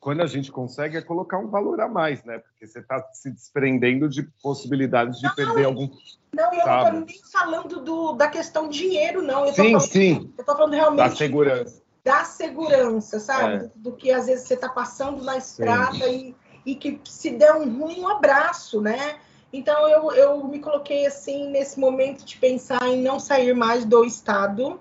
quando 0.00 0.22
a 0.22 0.26
gente 0.26 0.52
consegue 0.52 0.96
é 0.96 1.02
colocar 1.02 1.38
um 1.38 1.48
valor 1.48 1.80
a 1.80 1.88
mais, 1.88 2.22
né? 2.24 2.38
Porque 2.38 2.66
você 2.66 2.80
está 2.80 3.02
se 3.12 3.30
desprendendo 3.30 4.08
de 4.08 4.22
possibilidades 4.42 5.18
de 5.18 5.26
não, 5.26 5.34
perder 5.34 5.64
algum 5.64 5.88
Não, 6.32 6.54
eu 6.54 6.62
sabe? 6.62 6.92
não 6.92 7.00
tô 7.00 7.06
nem 7.06 7.22
falando 7.32 7.80
do, 7.80 8.12
da 8.12 8.28
questão 8.28 8.68
dinheiro, 8.68 9.22
não. 9.22 9.46
Eu 9.46 9.54
sim, 9.54 9.72
falando, 9.72 9.80
sim. 9.80 10.34
Eu 10.36 10.44
tô 10.44 10.56
falando 10.56 10.74
realmente 10.74 11.10
da 11.10 11.16
segurança. 11.16 11.85
Da 12.06 12.22
segurança, 12.24 13.18
sabe? 13.18 13.64
É. 13.64 13.70
Do, 13.74 13.92
que 13.92 14.12
às 14.12 14.26
vezes 14.26 14.46
você 14.46 14.54
está 14.54 14.68
passando 14.68 15.24
na 15.24 15.36
estrada 15.36 16.06
e, 16.06 16.36
e 16.64 16.76
que 16.76 17.00
se 17.04 17.30
der 17.30 17.52
um 17.52 17.78
ruim, 17.78 18.02
um 18.02 18.08
abraço, 18.08 18.80
né? 18.80 19.18
Então, 19.52 19.88
eu, 19.88 20.12
eu 20.12 20.44
me 20.46 20.60
coloquei 20.60 21.04
assim 21.04 21.50
nesse 21.50 21.80
momento 21.80 22.24
de 22.24 22.36
pensar 22.36 22.86
em 22.86 23.02
não 23.02 23.18
sair 23.18 23.54
mais 23.54 23.84
do 23.84 24.04
Estado, 24.04 24.78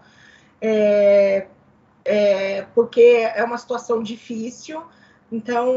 é, 0.62 1.48
é, 2.04 2.62
porque 2.76 3.02
é 3.02 3.44
uma 3.44 3.58
situação 3.58 4.04
difícil. 4.04 4.84
Então, 5.32 5.74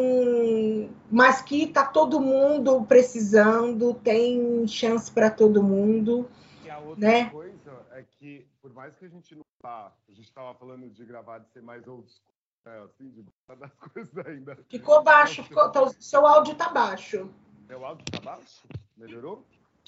mas 1.11 1.40
que 1.40 1.62
está 1.62 1.83
todo 1.83 2.21
mundo 2.21 2.85
precisando, 2.87 3.95
tem 3.95 4.67
chance 4.67 5.11
para 5.11 5.31
todo 5.31 5.62
mundo. 5.62 6.28
E 6.62 6.69
a 6.69 6.78
outra 6.78 7.09
né? 7.09 7.25
coisa 7.31 7.73
é 7.93 8.05
que, 8.19 8.47
mais 8.78 8.97
que 8.97 9.04
a 9.04 9.08
gente 9.08 9.35
não 9.35 9.44
tá, 9.61 9.92
a 10.08 10.12
gente 10.12 10.28
estava 10.28 10.56
falando 10.56 10.88
de 10.88 11.04
gravar, 11.04 11.40
de 11.40 11.50
ser 11.50 11.61
mais 11.61 11.85
old 11.88 12.08
school, 12.08 12.32
né, 12.64 12.78
assim, 12.85 13.11
de 13.11 13.26
das 13.56 13.75
coisas 13.92 14.16
ainda. 14.25 14.54
Ficou 14.70 15.02
baixo, 15.02 15.42
ficou, 15.42 15.68
tá, 15.73 15.85
seu 15.99 16.25
áudio 16.25 16.52
está 16.52 16.68
baixo. 16.68 17.28
Meu 17.66 17.85
áudio 17.85 18.04
tá 18.04 18.20
baixo? 18.20 18.68
Melhorou? 18.97 19.44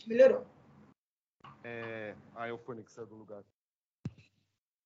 Melhorou. 0.08 0.44
É... 1.62 2.16
Ah, 2.34 2.48
é 2.48 2.52
o 2.52 2.58
fone 2.58 2.82
que 2.82 2.90
saiu 2.90 3.06
do 3.06 3.14
lugar. 3.14 3.44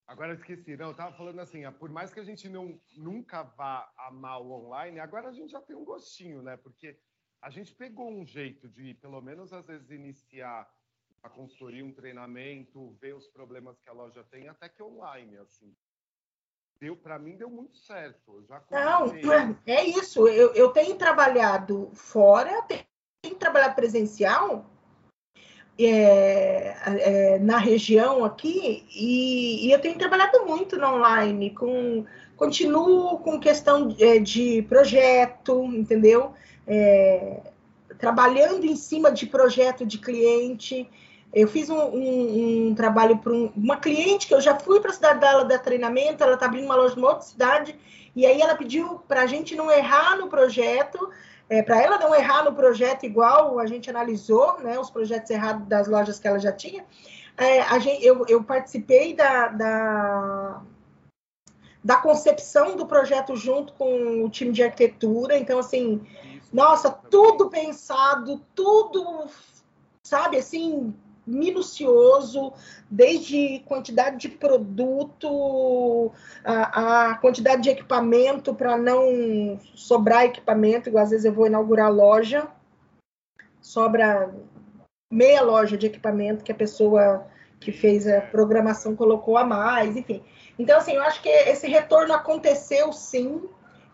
Agora 0.07 0.33
eu 0.33 0.37
esqueci, 0.37 0.77
não, 0.77 0.89
eu 0.89 0.95
tava 0.95 1.17
falando 1.17 1.39
assim, 1.39 1.63
por 1.73 1.89
mais 1.89 2.13
que 2.13 2.21
a 2.21 2.25
gente 2.25 2.47
não, 2.47 2.79
nunca 2.99 3.43
vá 3.43 3.91
amar 3.97 4.43
o 4.43 4.53
online, 4.53 5.01
agora 5.01 5.31
a 5.31 5.33
gente 5.33 5.51
já 5.51 5.63
tem 5.63 5.75
um 5.75 5.85
gostinho, 5.85 6.43
né? 6.43 6.59
Porque 6.59 7.01
a 7.41 7.49
gente 7.49 7.75
pegou 7.75 8.11
um 8.11 8.27
jeito 8.27 8.69
de, 8.69 8.93
pelo 8.97 9.23
menos 9.23 9.51
às 9.55 9.67
vezes, 9.67 9.91
iniciar 9.91 10.71
a 11.25 11.29
consultoria, 11.31 11.85
um 11.85 11.93
treinamento, 11.93 12.95
ver 13.01 13.15
os 13.15 13.27
problemas 13.27 13.81
que 13.81 13.89
a 13.89 13.95
loja 13.95 14.23
tem, 14.31 14.47
até 14.47 14.69
que 14.69 14.83
online, 14.83 15.39
assim. 15.39 15.75
Deu, 16.79 16.95
para 16.95 17.19
mim 17.19 17.35
deu 17.35 17.49
muito 17.49 17.79
certo. 17.79 18.35
Eu 18.35 18.45
já 18.45 18.63
Não, 18.71 19.59
é 19.67 19.85
isso. 19.85 20.29
Eu, 20.29 20.53
eu 20.53 20.69
tenho 20.71 20.97
trabalhado 20.97 21.91
fora, 21.95 22.63
tenho 23.23 23.37
trabalhado 23.37 23.75
presencial 23.75 24.71
é, 25.79 26.77
é, 26.85 27.39
na 27.39 27.57
região 27.57 28.23
aqui 28.23 28.87
e, 28.95 29.67
e, 29.67 29.73
eu 29.73 29.81
tenho 29.81 29.97
trabalhado 29.97 30.45
muito 30.45 30.77
no 30.77 30.87
online, 30.87 31.51
com, 31.51 32.05
continuo 32.37 33.19
com 33.21 33.41
questão 33.41 33.89
de, 33.89 34.05
é, 34.05 34.19
de 34.19 34.63
projeto, 34.63 35.65
entendeu? 35.65 36.35
É, 36.67 37.41
trabalhando 37.99 38.67
em 38.67 38.77
cima 38.77 39.11
de 39.11 39.27
projeto 39.27 39.87
de 39.87 39.99
cliente. 39.99 40.87
Eu 41.35 41.49
fiz 41.49 41.69
um, 41.69 41.77
um, 41.77 42.69
um 42.69 42.75
trabalho 42.77 43.19
para 43.19 43.33
um, 43.33 43.53
uma 43.57 43.77
cliente 43.77 44.29
que 44.29 44.35
eu 44.35 44.41
já 44.41 44.57
fui 44.57 44.79
para 44.79 44.93
a 44.93 44.95
cidade 44.95 45.19
dela 45.19 45.45
dar 45.45 45.59
treinamento, 45.59 46.23
ela 46.23 46.35
está 46.35 46.47
abrindo 46.47 46.67
uma 46.67 46.77
loja 46.77 46.95
numa 46.95 47.09
outra 47.09 47.27
cidade, 47.27 47.77
e 48.15 48.25
aí 48.25 48.41
ela 48.41 48.55
pediu 48.55 49.01
para 49.09 49.23
a 49.23 49.27
gente 49.27 49.57
não 49.57 49.69
errar 49.69 50.17
no 50.17 50.29
projeto, 50.29 51.11
é, 51.49 51.61
para 51.61 51.83
ela 51.83 51.99
não 51.99 52.15
errar 52.15 52.45
no 52.45 52.55
projeto 52.55 53.05
igual 53.05 53.59
a 53.59 53.67
gente 53.67 53.91
analisou, 53.91 54.61
né, 54.61 54.79
os 54.79 54.91
projetos 54.91 55.29
errados 55.29 55.67
das 55.67 55.89
lojas 55.89 56.21
que 56.21 56.29
ela 56.29 56.39
já 56.39 56.53
tinha. 56.53 56.85
É, 57.37 57.81
gente, 57.81 58.07
eu, 58.07 58.25
eu, 58.29 58.45
participei 58.45 59.13
da, 59.13 59.49
da, 59.49 60.63
da, 61.83 61.97
concepção 61.97 62.77
do 62.77 62.87
projeto 62.87 63.35
junto 63.35 63.73
com 63.73 64.25
o 64.25 64.31
time 64.31 64.53
de 64.53 64.63
arquitetura, 64.63 65.37
então 65.37 65.59
assim, 65.59 66.01
nossa, 66.53 66.89
tudo 66.89 67.51
pensado, 67.51 68.41
tudo, 68.55 69.27
sabe, 70.05 70.37
assim, 70.37 70.95
minucioso, 71.27 72.53
desde 72.91 73.61
quantidade 73.67 74.19
de 74.19 74.29
produto, 74.29 76.13
a, 76.45 77.11
a 77.11 77.15
quantidade 77.17 77.63
de 77.63 77.71
equipamento 77.71 78.55
para 78.55 78.77
não 78.77 79.59
sobrar 79.75 80.25
equipamento, 80.25 80.89
igual 80.89 81.05
às 81.05 81.11
vezes 81.11 81.25
eu 81.25 81.33
vou 81.33 81.47
inaugurar 81.47 81.93
loja, 81.93 82.49
sobra 83.61 84.35
meia 85.11 85.43
loja 85.43 85.77
de 85.77 85.87
equipamento 85.87 86.45
que 86.45 86.53
a 86.53 86.57
pessoa 86.57 87.27
que 87.61 87.73
fez 87.73 88.07
a 88.07 88.21
programação 88.21 88.95
colocou 88.95 89.39
a 89.39 89.45
mais, 89.45 89.97
enfim. 89.97 90.23
Então, 90.59 90.77
assim, 90.77 90.93
eu 90.93 91.03
acho 91.03 91.23
que 91.23 91.29
esse 91.29 91.67
retorno 91.67 92.13
aconteceu 92.13 92.93
sim, 92.93 93.43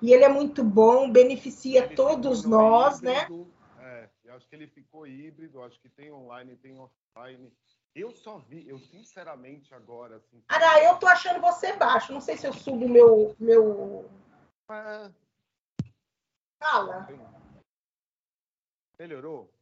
e 0.03 0.13
ele 0.13 0.25
é 0.25 0.29
muito 0.29 0.65
bom, 0.65 1.11
beneficia 1.11 1.89
todos 1.95 2.45
nós, 2.45 3.01
né? 3.01 3.29
Eu 4.31 4.37
acho 4.37 4.47
que 4.47 4.55
ele 4.55 4.69
ficou 4.69 5.09
híbrido, 5.09 5.61
acho 5.61 5.81
que 5.81 5.89
tem 5.89 6.13
online, 6.13 6.55
tem 6.55 6.79
offline. 6.79 7.53
Eu 7.97 8.13
só 8.13 8.39
vi, 8.39 8.69
eu 8.69 8.79
sinceramente 8.79 9.75
agora. 9.75 10.19
Assim, 10.19 10.41
Ara, 10.49 10.85
eu 10.85 10.97
tô 11.01 11.09
achando 11.09 11.41
você 11.41 11.73
baixo. 11.73 12.13
Não 12.13 12.21
sei 12.21 12.37
se 12.37 12.47
eu 12.47 12.53
subo 12.53 12.89
meu. 12.89 13.35
meu... 13.41 14.09
É... 14.71 15.11
Fala. 16.63 17.09
Melhorou? 18.97 19.53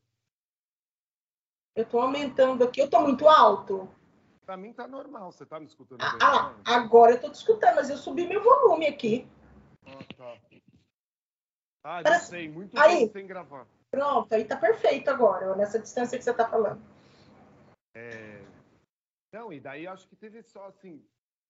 Eu 1.75 1.87
tô 1.87 1.99
aumentando 1.99 2.65
aqui. 2.65 2.83
Eu 2.83 2.91
tô 2.91 3.01
muito 3.01 3.27
alto? 3.27 3.89
Pra 4.45 4.59
mim 4.59 4.75
tá 4.75 4.87
normal. 4.87 5.33
Você 5.33 5.47
tá 5.47 5.59
me 5.59 5.65
escutando 5.65 6.03
ah, 6.03 6.11
bem? 6.11 6.19
Ah, 6.21 6.77
agora 6.77 7.13
eu 7.13 7.21
tô 7.23 7.31
te 7.31 7.37
escutando, 7.37 7.77
mas 7.77 7.89
eu 7.89 7.97
subi 7.97 8.27
meu 8.27 8.45
volume 8.45 8.87
aqui. 8.87 9.27
Ah, 9.87 10.15
tá. 10.15 10.37
Ah, 11.85 12.03
não 12.03 12.21
sei. 12.21 12.51
Muito 12.51 12.79
Aí. 12.79 13.09
sem 13.09 13.27
gravar. 13.27 13.67
Pronto, 13.91 14.33
aí 14.33 14.45
tá 14.45 14.57
perfeito 14.57 15.09
agora, 15.09 15.57
nessa 15.57 15.79
distância 15.79 16.19
que 16.19 16.25
você 16.25 16.35
tá 16.35 16.49
falando. 16.49 16.81
É... 17.95 18.45
Não, 19.33 19.53
e 19.53 19.61
daí 19.61 19.87
acho 19.87 20.07
que 20.09 20.17
teve 20.17 20.43
só 20.43 20.67
assim, 20.67 21.07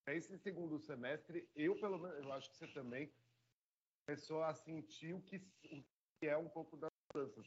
esse 0.07 0.37
segundo 0.39 0.79
semestre, 0.79 1.49
eu 1.55 1.75
pelo 1.81 1.99
menos, 1.99 2.19
eu 2.19 2.33
acho 2.33 2.51
que 2.51 2.57
você 2.57 2.69
também 2.69 3.13
começou 4.07 4.43
a 4.43 4.55
sentir 4.55 5.15
o 5.15 5.21
que, 5.21 5.37
o 5.65 5.85
que 6.21 6.27
é 6.27 6.37
um 6.37 6.49
pouco 6.49 6.77
das 6.77 6.91
mudanças. 7.13 7.47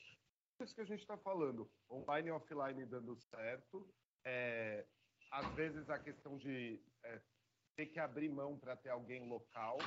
Isso 0.61 0.75
que 0.75 0.81
a 0.81 0.85
gente 0.85 0.99
está 0.99 1.17
falando, 1.17 1.69
online 1.89 2.27
e 2.27 2.31
offline 2.31 2.85
dando 2.85 3.15
certo, 3.15 3.91
é, 4.23 4.85
às 5.31 5.47
vezes 5.55 5.89
a 5.89 5.97
questão 5.97 6.37
de 6.37 6.79
é, 7.03 7.21
ter 7.75 7.87
que 7.87 7.99
abrir 7.99 8.29
mão 8.29 8.57
para 8.57 8.75
ter 8.75 8.89
alguém 8.89 9.27
local, 9.27 9.79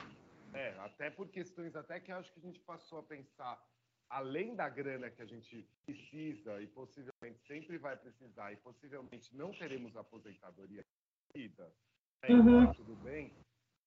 é, 0.53 0.71
até 0.81 1.11
por 1.11 1.29
questões 1.29 1.77
até 1.77 2.01
que 2.01 2.11
acho 2.11 2.33
que 2.33 2.41
a 2.41 2.43
gente 2.43 2.61
passou 2.61 2.99
a 2.99 3.03
pensar 3.03 3.63
além 4.15 4.55
da 4.55 4.69
grana 4.69 5.11
que 5.11 5.21
a 5.21 5.27
gente 5.27 5.67
precisa 5.85 6.63
e 6.63 6.69
possivelmente 6.69 7.41
sempre 7.49 7.77
vai 7.79 7.97
precisar 7.97 8.53
e 8.53 8.57
possivelmente 8.57 9.35
não 9.35 9.51
teremos 9.51 9.97
aposentadoria 9.97 10.85
vida, 11.35 11.69
né, 12.23 12.29
uhum. 12.31 12.73
tudo 12.75 12.95
bem, 13.03 13.33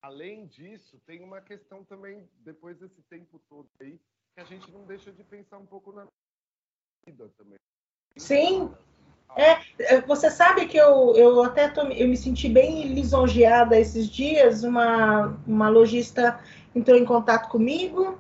além 0.01 0.46
disso, 0.48 1.00
tem 1.05 1.24
uma 1.24 1.39
questão 1.39 1.86
também, 1.86 2.27
depois 2.39 2.77
desse 2.77 3.01
tempo 3.03 3.39
todo 3.50 3.69
aí, 3.79 3.98
que 4.36 4.41
a 4.41 4.43
gente 4.43 4.69
não 4.69 4.86
deixa 4.86 5.13
de 5.13 5.24
pensar 5.24 5.60
um 5.60 5.65
pouco 5.65 5.93
na 5.93 6.05
vida 7.05 7.31
também. 7.38 7.57
Sim. 8.17 8.74
É, 9.36 9.96
é, 9.96 10.01
você 10.01 10.29
sabe 10.29 10.67
que 10.67 10.77
eu, 10.77 11.15
eu 11.15 11.41
até 11.43 11.69
tô, 11.69 11.81
eu 11.84 12.07
me 12.07 12.17
senti 12.17 12.50
bem 12.50 12.93
lisonjeada 12.93 13.79
esses 13.79 14.10
dias. 14.10 14.63
Uma, 14.63 15.27
uma 15.48 15.69
lojista 15.69 16.43
entrou 16.75 16.98
em 16.98 17.05
contato 17.05 17.50
comigo. 17.50 18.19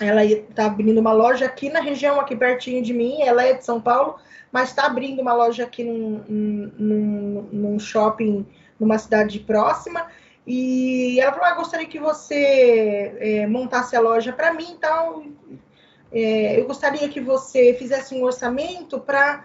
Ela 0.00 0.24
está 0.24 0.66
abrindo 0.66 0.98
uma 0.98 1.12
loja 1.12 1.46
aqui 1.46 1.68
na 1.68 1.80
região, 1.80 2.18
aqui 2.20 2.34
pertinho 2.34 2.82
de 2.82 2.92
mim. 2.92 3.22
Ela 3.22 3.44
é 3.44 3.52
de 3.52 3.64
São 3.64 3.80
Paulo, 3.80 4.16
mas 4.50 4.70
está 4.70 4.86
abrindo 4.86 5.20
uma 5.20 5.32
loja 5.32 5.64
aqui 5.64 5.84
num, 5.84 6.24
num, 6.28 7.48
num 7.52 7.78
shopping 7.78 8.46
numa 8.78 8.98
cidade 8.98 9.38
próxima. 9.40 10.06
E 10.46 11.20
ela 11.20 11.32
falou: 11.32 11.46
ah, 11.46 11.54
gostaria 11.54 11.86
que 11.86 11.98
você 11.98 13.14
é, 13.18 13.46
montasse 13.46 13.94
a 13.94 14.00
loja 14.00 14.32
para 14.32 14.52
mim, 14.52 14.72
então 14.72 15.32
é, 16.12 16.58
eu 16.58 16.66
gostaria 16.66 17.08
que 17.08 17.20
você 17.20 17.74
fizesse 17.74 18.14
um 18.14 18.22
orçamento 18.22 18.98
para 18.98 19.44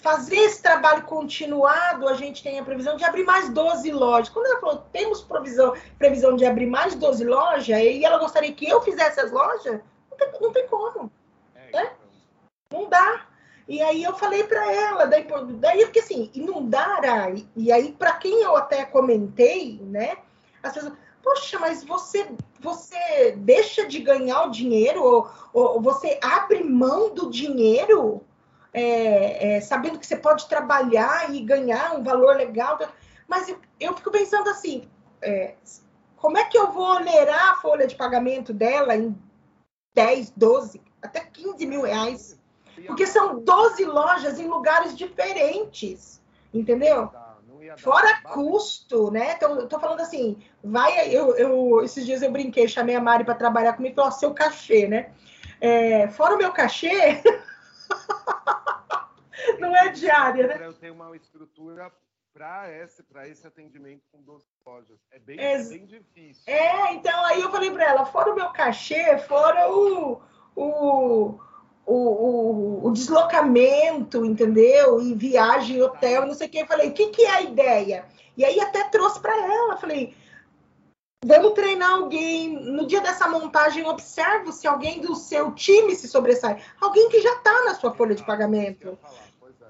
fazer 0.00 0.36
esse 0.36 0.62
trabalho 0.62 1.02
continuado, 1.04 2.08
a 2.08 2.14
gente 2.14 2.42
tem 2.42 2.58
a 2.58 2.64
previsão 2.64 2.96
de 2.96 3.04
abrir 3.04 3.24
mais 3.24 3.50
12 3.50 3.90
lojas. 3.92 4.30
Quando 4.30 4.46
ela 4.46 4.60
falou, 4.60 4.84
temos 4.92 5.22
provisão, 5.22 5.74
previsão 5.98 6.36
de 6.36 6.46
abrir 6.46 6.66
mais 6.66 6.94
12 6.94 7.24
lojas, 7.24 7.68
e 7.68 8.04
ela 8.04 8.18
gostaria 8.18 8.52
que 8.52 8.68
eu 8.68 8.80
fizesse 8.80 9.20
as 9.20 9.30
lojas, 9.30 9.80
não 10.10 10.16
tem, 10.16 10.40
não 10.40 10.52
tem 10.52 10.66
como. 10.68 11.12
É, 11.54 11.70
né? 11.72 11.92
Não 12.72 12.88
dá. 12.88 13.26
E 13.68 13.80
aí 13.82 14.02
eu 14.02 14.14
falei 14.16 14.42
para 14.44 14.72
ela, 14.72 15.04
daí, 15.04 15.26
daí 15.58 15.84
porque 15.84 16.00
assim, 16.00 16.30
inundar, 16.34 17.36
e, 17.36 17.48
e 17.54 17.70
aí 17.70 17.92
para 17.92 18.14
quem 18.14 18.42
eu 18.42 18.56
até 18.56 18.84
comentei, 18.84 19.78
né, 19.82 20.16
as 20.62 20.72
pessoas, 20.72 20.94
poxa, 21.22 21.58
mas 21.58 21.84
você 21.84 22.26
você 22.58 23.32
deixa 23.38 23.86
de 23.86 24.00
ganhar 24.00 24.42
o 24.44 24.50
dinheiro 24.50 25.02
ou, 25.02 25.30
ou 25.52 25.80
você 25.80 26.18
abre 26.22 26.62
mão 26.64 27.14
do 27.14 27.30
dinheiro 27.30 28.22
é, 28.72 29.56
é, 29.56 29.60
sabendo 29.60 29.98
que 29.98 30.06
você 30.06 30.16
pode 30.16 30.48
trabalhar 30.48 31.32
e 31.34 31.40
ganhar 31.40 31.94
um 31.96 32.02
valor 32.02 32.36
legal. 32.36 32.78
Mas 33.28 33.48
eu, 33.48 33.58
eu 33.78 33.94
fico 33.96 34.10
pensando 34.10 34.48
assim, 34.48 34.88
é, 35.22 35.54
como 36.16 36.38
é 36.38 36.44
que 36.44 36.58
eu 36.58 36.70
vou 36.70 36.96
onerar 36.96 37.52
a 37.52 37.56
folha 37.56 37.86
de 37.86 37.94
pagamento 37.94 38.52
dela 38.52 38.96
em 38.96 39.16
10, 39.94 40.32
12, 40.36 40.80
até 41.02 41.20
15 41.20 41.66
mil 41.66 41.82
reais? 41.82 42.38
Porque 42.86 43.06
são 43.06 43.40
12 43.40 43.84
lojas 43.84 44.38
em 44.38 44.46
lugares 44.46 44.96
diferentes, 44.96 46.22
entendeu? 46.52 47.10
Fora 47.76 48.22
custo, 48.22 49.10
né? 49.10 49.34
Então, 49.36 49.58
eu 49.60 49.68
tô 49.68 49.78
falando 49.78 50.00
assim, 50.00 50.38
vai, 50.64 51.14
eu, 51.14 51.36
eu 51.36 51.84
esses 51.84 52.06
dias 52.06 52.22
eu 52.22 52.32
brinquei, 52.32 52.66
chamei 52.66 52.96
a 52.96 53.00
Mari 53.00 53.24
para 53.24 53.34
trabalhar 53.34 53.74
comigo 53.74 53.94
e 53.94 53.96
falou, 53.96 54.12
seu 54.12 54.32
cachê, 54.32 54.88
né? 54.88 55.10
É, 55.60 56.08
fora 56.08 56.34
o 56.34 56.38
meu 56.38 56.52
cachê, 56.52 57.22
não 59.58 59.74
é 59.76 59.88
diária, 59.88 60.46
né? 60.46 60.66
Eu 60.66 60.74
tenho 60.74 60.94
uma 60.94 61.14
estrutura 61.16 61.90
para 62.32 62.72
esse, 62.72 63.04
esse 63.26 63.46
atendimento 63.46 64.02
com 64.12 64.22
12 64.22 64.44
lojas. 64.64 64.98
É 65.10 65.18
bem, 65.18 65.38
é, 65.38 65.54
é 65.54 65.64
bem 65.64 65.86
difícil. 65.86 66.42
É, 66.46 66.94
então 66.94 67.24
aí 67.24 67.40
eu 67.40 67.50
falei 67.50 67.70
para 67.70 67.84
ela, 67.84 68.04
fora 68.06 68.32
o 68.32 68.36
meu 68.36 68.50
cachê, 68.50 69.18
fora 69.18 69.70
o, 69.70 70.20
o, 70.54 71.40
o, 71.84 71.94
o, 71.94 72.86
o 72.86 72.92
deslocamento, 72.92 74.24
entendeu? 74.24 75.00
E 75.00 75.14
viagem, 75.14 75.82
hotel, 75.82 76.26
não 76.26 76.34
sei 76.34 76.46
o 76.46 76.50
que. 76.50 76.58
Eu 76.58 76.66
falei, 76.66 76.90
o 76.90 76.94
que, 76.94 77.08
que 77.08 77.22
é 77.22 77.30
a 77.30 77.42
ideia? 77.42 78.06
E 78.36 78.44
aí 78.44 78.60
até 78.60 78.88
trouxe 78.88 79.20
para 79.20 79.36
ela, 79.36 79.76
falei, 79.76 80.14
Vamos 81.22 81.52
treinar 81.52 81.92
alguém. 81.92 82.48
No 82.48 82.86
dia 82.86 83.02
dessa 83.02 83.28
montagem, 83.28 83.86
observo 83.86 84.52
se 84.52 84.66
alguém 84.66 85.02
do 85.02 85.14
seu 85.14 85.52
time 85.52 85.94
se 85.94 86.08
sobressai. 86.08 86.62
Alguém 86.80 87.10
que 87.10 87.20
já 87.20 87.34
está 87.34 87.64
na 87.64 87.74
sua 87.74 87.92
folha 87.92 88.14
de 88.14 88.24
pagamento. 88.24 88.98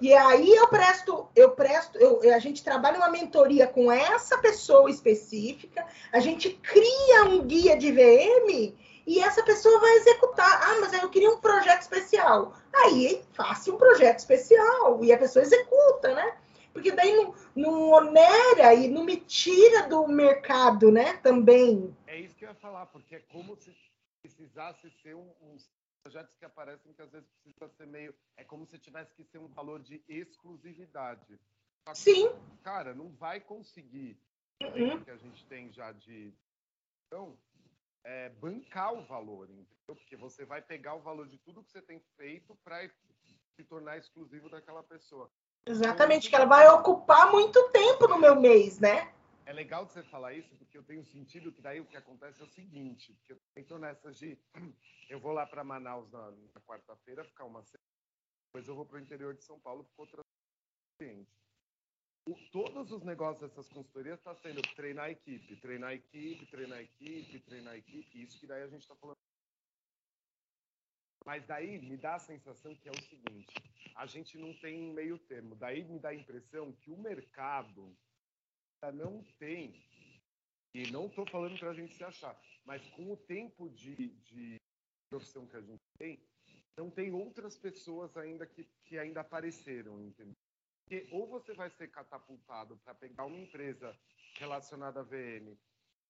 E 0.01 0.15
aí 0.15 0.49
eu 0.55 0.69
presto, 0.69 1.29
eu 1.35 1.51
presto, 1.51 1.99
eu, 1.99 2.21
a 2.33 2.39
gente 2.39 2.63
trabalha 2.63 2.99
uma 2.99 3.11
mentoria 3.11 3.67
com 3.67 3.91
essa 3.91 4.39
pessoa 4.39 4.89
específica, 4.89 5.85
a 6.11 6.21
gente 6.21 6.51
cria 6.51 7.25
um 7.25 7.43
guia 7.43 7.77
de 7.77 7.93
VM 7.93 8.75
e 9.07 9.21
essa 9.21 9.43
pessoa 9.43 9.79
vai 9.81 9.91
executar. 9.97 10.49
Ah, 10.63 10.79
mas 10.81 10.93
eu 10.95 11.09
queria 11.11 11.31
um 11.31 11.39
projeto 11.39 11.83
especial. 11.83 12.55
Aí 12.73 13.23
faça 13.33 13.73
um 13.73 13.77
projeto 13.77 14.21
especial 14.21 15.05
e 15.05 15.13
a 15.13 15.19
pessoa 15.19 15.43
executa, 15.43 16.15
né? 16.15 16.33
Porque 16.73 16.93
daí 16.93 17.15
não, 17.15 17.35
não 17.55 17.91
onera 17.91 18.75
e 18.75 18.89
não 18.89 19.05
me 19.05 19.17
tira 19.17 19.89
do 19.89 20.07
mercado, 20.07 20.91
né? 20.91 21.17
Também. 21.19 21.97
É 22.07 22.19
isso 22.19 22.35
que 22.35 22.45
eu 22.45 22.49
ia 22.49 22.55
falar, 22.55 22.87
porque 22.87 23.17
é 23.17 23.21
como 23.21 23.57
se 23.57 23.75
precisasse 24.23 24.91
ser 25.03 25.15
um, 25.15 25.33
uns 25.41 25.69
projetos 26.03 26.35
que 26.37 26.45
aparecem 26.45 26.93
que 26.93 27.03
às 27.03 27.11
vezes 27.11 27.29
precisa 27.43 27.69
ser 27.69 27.87
meio. 27.87 28.15
É 28.37 28.45
como 28.45 28.67
se 28.67 28.79
tivesse 28.79 29.15
que 29.15 29.25
ser 29.25 29.39
um 29.39 29.49
valor 29.49 29.81
de 29.81 30.03
exclusividade. 30.09 31.39
Que, 31.87 31.95
Sim. 31.95 32.31
Cara, 32.63 32.95
não 32.95 33.11
vai 33.11 33.41
conseguir 33.41 34.19
uhum. 34.63 35.03
que 35.03 35.11
a 35.11 35.17
gente 35.17 35.45
tem 35.47 35.73
já 35.73 35.93
de. 35.93 36.33
Então, 37.07 37.37
é, 38.05 38.29
bancar 38.31 38.95
o 38.95 39.05
valor, 39.05 39.51
entendeu? 39.51 39.67
Porque 39.87 40.17
você 40.17 40.45
vai 40.45 40.63
pegar 40.63 40.95
o 40.95 41.03
valor 41.03 41.29
de 41.29 41.39
tudo 41.39 41.63
que 41.63 41.71
você 41.71 41.83
tem 41.83 42.01
feito 42.17 42.55
para 42.63 42.89
se 43.57 43.65
tornar 43.65 43.99
exclusivo 43.99 44.49
daquela 44.49 44.83
pessoa. 44.83 45.31
Exatamente, 45.67 46.29
que 46.29 46.35
ela 46.35 46.47
vai 46.47 46.69
ocupar 46.69 47.31
muito 47.31 47.71
tempo 47.71 48.09
no 48.09 48.19
meu 48.19 48.41
mês, 48.41 48.79
né? 48.81 49.13
É 49.45 49.53
legal 49.53 49.87
você 49.87 50.03
falar 50.03 50.33
isso, 50.33 50.55
porque 50.57 50.79
eu 50.79 50.83
tenho 50.83 51.05
sentido 51.05 51.53
que 51.53 51.61
daí 51.61 51.81
o 51.81 51.87
que 51.87 51.97
acontece 51.97 52.41
é 52.41 52.45
o 52.45 52.49
seguinte, 52.49 53.13
porque 53.15 53.33
eu 53.33 53.41
estou 53.57 53.79
nessas 53.79 54.17
de... 54.17 54.39
Eu 55.11 55.19
vou 55.19 55.33
lá 55.33 55.45
para 55.45 55.65
Manaus 55.65 56.09
na, 56.13 56.31
na 56.31 56.61
quarta-feira, 56.61 57.25
ficar 57.25 57.45
uma 57.45 57.65
semana, 57.65 57.91
depois 58.47 58.69
eu 58.69 58.77
vou 58.77 58.87
para 58.87 58.99
o 58.99 59.01
interior 59.01 59.35
de 59.35 59.43
São 59.43 59.59
Paulo 59.59 59.85
com 59.97 60.03
outras 60.03 60.25
clientes. 60.97 61.35
todos 62.53 62.93
os 62.93 63.03
negócios 63.03 63.41
dessas 63.41 63.69
consultorias 63.69 64.19
estão 64.19 64.35
tá 64.37 64.41
sendo 64.41 64.63
treinar 64.77 65.07
a 65.07 65.11
equipe, 65.11 65.57
treinar 65.57 65.91
a 65.91 65.95
equipe, 65.95 66.47
treinar 66.47 66.79
a 66.79 66.83
equipe, 66.83 67.41
treinar 67.41 67.75
a 67.75 67.77
equipe, 67.77 68.23
isso 68.23 68.39
que 68.39 68.47
daí 68.47 68.63
a 68.63 68.69
gente 68.69 68.83
está 68.83 68.95
falando 68.95 69.19
mas 71.25 71.45
daí 71.47 71.79
me 71.79 71.97
dá 71.97 72.15
a 72.15 72.19
sensação 72.19 72.75
que 72.75 72.89
é 72.89 72.93
o 72.93 73.03
seguinte: 73.03 73.55
a 73.95 74.07
gente 74.07 74.39
não 74.39 74.55
tem 74.55 74.81
um 74.83 74.93
meio 74.93 75.19
termo. 75.19 75.55
Daí 75.55 75.85
me 75.85 75.99
dá 75.99 76.11
a 76.11 76.15
impressão 76.15 76.73
que 76.73 76.91
o 76.91 76.97
mercado 76.97 77.97
não 78.95 79.23
tem, 79.39 79.75
e 80.75 80.91
não 80.91 81.07
estou 81.07 81.27
falando 81.27 81.59
para 81.59 81.71
a 81.71 81.75
gente 81.75 81.95
se 81.95 82.03
achar, 82.03 82.41
mas 82.65 82.87
com 82.91 83.13
o 83.13 83.17
tempo 83.17 83.69
de, 83.69 84.09
de 84.09 84.57
profissão 85.11 85.47
que 85.47 85.57
a 85.57 85.61
gente 85.61 85.83
tem, 85.99 86.19
não 86.77 86.91
tem 86.91 87.13
outras 87.13 87.59
pessoas 87.59 88.17
ainda 88.17 88.47
que, 88.47 88.65
que 88.85 88.97
ainda 88.97 89.21
apareceram, 89.21 90.01
entendeu? 90.01 90.35
Porque 90.85 91.09
ou 91.13 91.27
você 91.27 91.53
vai 91.53 91.69
ser 91.71 91.89
catapultado 91.89 92.77
para 92.79 92.95
pegar 92.95 93.27
uma 93.27 93.39
empresa 93.39 93.95
relacionada 94.39 95.01
a 95.01 95.03
VM, 95.03 95.57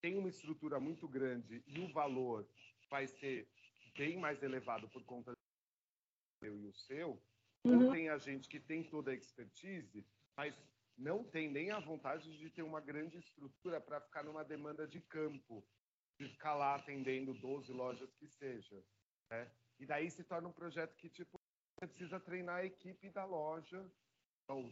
tem 0.00 0.16
uma 0.16 0.28
estrutura 0.28 0.78
muito 0.78 1.08
grande 1.08 1.62
e 1.66 1.80
o 1.80 1.92
valor 1.92 2.46
vai 2.88 3.06
ser 3.06 3.48
bem 3.96 4.18
mais 4.18 4.42
elevado 4.42 4.88
por 4.88 5.04
conta 5.04 5.32
do 5.32 6.46
eu 6.46 6.58
e 6.58 6.66
o 6.66 6.74
seu, 6.74 7.22
uhum. 7.64 7.86
ou 7.86 7.92
tem 7.92 8.08
a 8.08 8.18
gente 8.18 8.48
que 8.48 8.60
tem 8.60 8.82
toda 8.84 9.10
a 9.10 9.14
expertise, 9.14 10.06
mas 10.36 10.54
não 10.96 11.24
tem 11.24 11.50
nem 11.50 11.70
a 11.70 11.80
vontade 11.80 12.36
de 12.38 12.50
ter 12.50 12.62
uma 12.62 12.80
grande 12.80 13.18
estrutura 13.18 13.80
para 13.80 14.00
ficar 14.00 14.22
numa 14.22 14.44
demanda 14.44 14.86
de 14.86 15.00
campo, 15.00 15.66
de 16.18 16.28
ficar 16.28 16.54
lá 16.54 16.74
atendendo 16.74 17.32
12 17.34 17.72
lojas 17.72 18.12
que 18.14 18.28
seja. 18.28 18.82
Né? 19.30 19.50
E 19.78 19.86
daí 19.86 20.10
se 20.10 20.22
torna 20.24 20.48
um 20.48 20.52
projeto 20.52 20.94
que, 20.96 21.08
tipo, 21.08 21.40
você 21.78 21.86
precisa 21.86 22.20
treinar 22.20 22.56
a 22.56 22.64
equipe 22.66 23.08
da 23.08 23.24
loja, 23.24 23.90
então, 24.58 24.70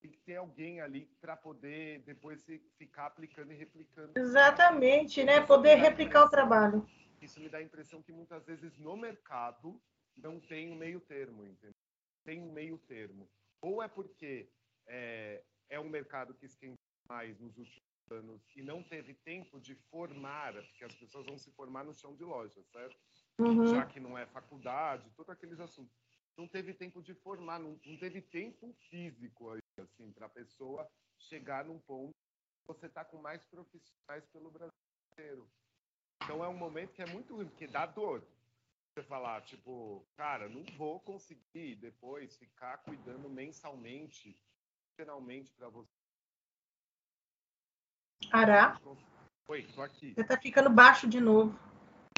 tem 0.00 0.10
que 0.10 0.18
ter 0.18 0.36
alguém 0.36 0.80
ali 0.80 1.06
para 1.20 1.36
poder 1.36 2.00
depois 2.00 2.44
ficar 2.76 3.06
aplicando 3.06 3.52
e 3.52 3.56
replicando. 3.56 4.12
Exatamente, 4.16 5.22
né? 5.24 5.40
Poder 5.40 5.76
replicar 5.76 6.24
o 6.24 6.28
trabalho 6.28 6.86
isso 7.24 7.40
me 7.40 7.48
dá 7.48 7.58
a 7.58 7.62
impressão 7.62 8.02
que 8.02 8.12
muitas 8.12 8.44
vezes 8.44 8.76
no 8.78 8.96
mercado 8.96 9.80
não 10.16 10.38
tem 10.38 10.70
um 10.70 10.76
meio 10.76 11.00
termo, 11.00 11.44
entendeu? 11.44 11.74
Tem 12.24 12.40
um 12.40 12.52
meio 12.52 12.78
termo. 12.78 13.28
Ou 13.60 13.82
é 13.82 13.88
porque 13.88 14.48
é, 14.86 15.42
é 15.68 15.80
um 15.80 15.88
mercado 15.88 16.34
que 16.34 16.46
esquentou 16.46 16.78
mais 17.08 17.38
nos 17.40 17.56
últimos 17.56 17.82
anos 18.10 18.42
e 18.54 18.62
não 18.62 18.82
teve 18.82 19.14
tempo 19.14 19.58
de 19.58 19.74
formar, 19.90 20.52
porque 20.52 20.84
as 20.84 20.94
pessoas 20.94 21.26
vão 21.26 21.38
se 21.38 21.50
formar 21.52 21.84
no 21.84 21.94
chão 21.94 22.14
de 22.14 22.22
loja, 22.22 22.62
certo? 22.64 22.96
Uhum. 23.38 23.66
Já 23.66 23.86
que 23.86 23.98
não 23.98 24.16
é 24.16 24.26
faculdade, 24.26 25.10
todos 25.16 25.30
aqueles 25.30 25.58
assuntos. 25.58 26.03
Não 26.36 26.48
teve 26.48 26.74
tempo 26.74 27.02
de 27.02 27.14
formar, 27.14 27.58
não, 27.58 27.78
não 27.84 27.96
teve 27.96 28.20
tempo 28.20 28.74
físico 28.90 29.56
assim, 29.78 30.12
para 30.12 30.26
a 30.26 30.30
pessoa 30.30 30.88
chegar 31.18 31.64
num 31.64 31.78
ponto 31.78 32.14
você 32.66 32.86
está 32.86 33.04
com 33.04 33.18
mais 33.18 33.44
profissionais 33.44 34.26
pelo 34.32 34.50
Brasil 34.50 34.72
inteiro. 35.12 35.48
Então 36.22 36.44
é 36.44 36.48
um 36.48 36.56
momento 36.56 36.92
que 36.92 37.02
é 37.02 37.06
muito 37.06 37.34
ruim, 37.34 37.48
porque 37.48 37.66
dá 37.66 37.86
dor. 37.86 38.26
Você 38.94 39.02
falar, 39.02 39.42
tipo, 39.42 40.06
cara, 40.16 40.48
não 40.48 40.64
vou 40.76 41.00
conseguir 41.00 41.76
depois 41.76 42.36
ficar 42.36 42.78
cuidando 42.78 43.28
mensalmente, 43.28 44.38
finalmente 44.96 45.52
para 45.52 45.68
você. 45.68 45.90
Ará. 48.32 48.80
Oi, 49.48 49.66
tô 49.74 49.82
aqui. 49.82 50.14
Você 50.14 50.24
tá 50.24 50.40
ficando 50.40 50.70
baixo 50.70 51.08
de 51.08 51.20
novo. 51.20 51.58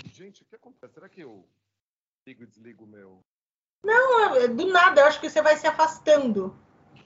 Gente, 0.04 0.42
o 0.42 0.46
que 0.46 0.54
acontece? 0.54 0.94
Será 0.94 1.08
que 1.08 1.22
eu 1.22 1.48
ligo 2.26 2.44
e 2.44 2.46
desligo 2.46 2.84
o 2.84 2.86
meu? 2.86 3.24
Não, 3.82 4.54
do 4.54 4.66
nada, 4.66 5.00
eu 5.00 5.06
acho 5.06 5.20
que 5.20 5.30
você 5.30 5.40
vai 5.40 5.56
se 5.56 5.66
afastando. 5.66 6.56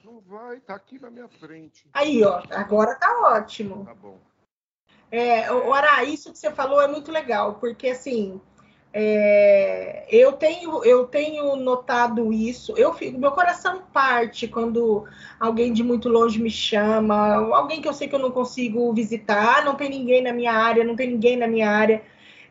Não 0.03 0.19
vai, 0.21 0.59
tá 0.59 0.75
aqui 0.75 0.99
na 0.99 1.09
minha 1.09 1.27
frente. 1.27 1.89
Aí, 1.93 2.23
ó, 2.23 2.41
agora 2.49 2.95
tá 2.95 3.33
ótimo. 3.35 3.85
Tá 3.85 3.93
bom. 3.93 4.19
É, 5.11 5.51
Ora, 5.51 6.03
isso 6.05 6.31
que 6.31 6.39
você 6.39 6.51
falou 6.51 6.81
é 6.81 6.87
muito 6.87 7.11
legal, 7.11 7.55
porque 7.55 7.89
assim, 7.89 8.39
é, 8.93 10.05
eu 10.09 10.33
tenho 10.33 10.83
eu 10.83 11.05
tenho 11.05 11.55
notado 11.55 12.31
isso. 12.33 12.73
Eu 12.77 12.93
fico, 12.93 13.17
meu 13.17 13.31
coração 13.31 13.81
parte 13.93 14.47
quando 14.47 15.05
alguém 15.39 15.71
de 15.71 15.83
muito 15.83 16.09
longe 16.09 16.41
me 16.41 16.49
chama, 16.49 17.35
alguém 17.55 17.81
que 17.81 17.87
eu 17.87 17.93
sei 17.93 18.07
que 18.07 18.15
eu 18.15 18.19
não 18.19 18.31
consigo 18.31 18.93
visitar, 18.93 19.63
não 19.63 19.75
tem 19.75 19.89
ninguém 19.89 20.21
na 20.21 20.33
minha 20.33 20.53
área, 20.53 20.83
não 20.83 20.95
tem 20.95 21.09
ninguém 21.09 21.37
na 21.37 21.47
minha 21.47 21.69
área. 21.69 22.03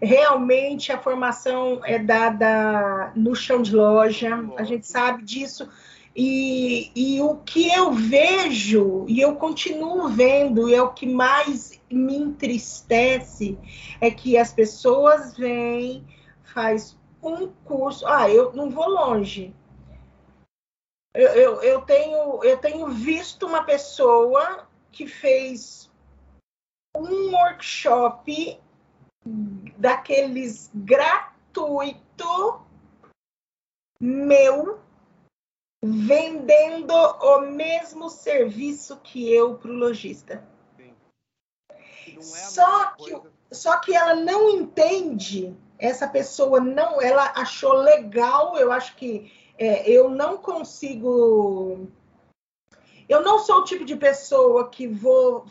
Realmente 0.02 0.90
a 0.92 0.98
formação 0.98 1.80
é 1.84 1.98
dada 1.98 3.12
no 3.14 3.34
chão 3.34 3.60
de 3.60 3.74
loja, 3.74 4.30
a 4.56 4.64
gente 4.64 4.86
sabe 4.86 5.22
disso. 5.22 5.68
E, 6.16 6.90
e 6.94 7.20
o 7.20 7.36
que 7.36 7.70
eu 7.72 7.92
vejo, 7.92 9.04
e 9.06 9.20
eu 9.20 9.36
continuo 9.36 10.08
vendo, 10.08 10.68
e 10.68 10.74
é 10.74 10.82
o 10.82 10.92
que 10.92 11.06
mais 11.06 11.80
me 11.90 12.16
entristece, 12.16 13.58
é 14.00 14.10
que 14.10 14.36
as 14.36 14.52
pessoas 14.52 15.36
vêm 15.36 16.04
faz 16.42 16.98
um 17.22 17.48
curso. 17.64 18.06
Ah, 18.06 18.28
eu 18.28 18.52
não 18.52 18.70
vou 18.70 18.88
longe. 18.88 19.54
Eu, 21.14 21.28
eu, 21.28 21.62
eu, 21.62 21.82
tenho, 21.82 22.44
eu 22.44 22.56
tenho 22.58 22.88
visto 22.88 23.46
uma 23.46 23.64
pessoa 23.64 24.66
que 24.90 25.06
fez 25.06 25.90
um 26.96 27.32
workshop 27.32 28.58
daqueles 29.24 30.70
gratuito 30.74 32.62
meu 34.00 34.80
vendendo 35.82 36.94
o 36.94 37.40
mesmo 37.40 38.10
serviço 38.10 38.98
que 38.98 39.32
eu 39.32 39.56
para 39.56 39.70
o 39.70 39.74
lojista. 39.74 40.46
É 41.86 42.20
só, 42.20 42.92
que, 42.92 43.20
só 43.50 43.78
que 43.78 43.94
ela 43.94 44.14
não 44.14 44.50
entende 44.50 45.56
essa 45.78 46.06
pessoa 46.06 46.60
não, 46.60 47.00
ela 47.00 47.32
achou 47.34 47.72
legal, 47.72 48.56
eu 48.58 48.70
acho 48.70 48.94
que 48.96 49.32
é, 49.58 49.90
eu 49.90 50.10
não 50.10 50.36
consigo. 50.36 51.88
Eu 53.08 53.22
não 53.22 53.38
sou 53.38 53.60
o 53.60 53.64
tipo 53.64 53.84
de 53.84 53.96
pessoa 53.96 54.68
que 54.68 54.86
vou 54.86 55.46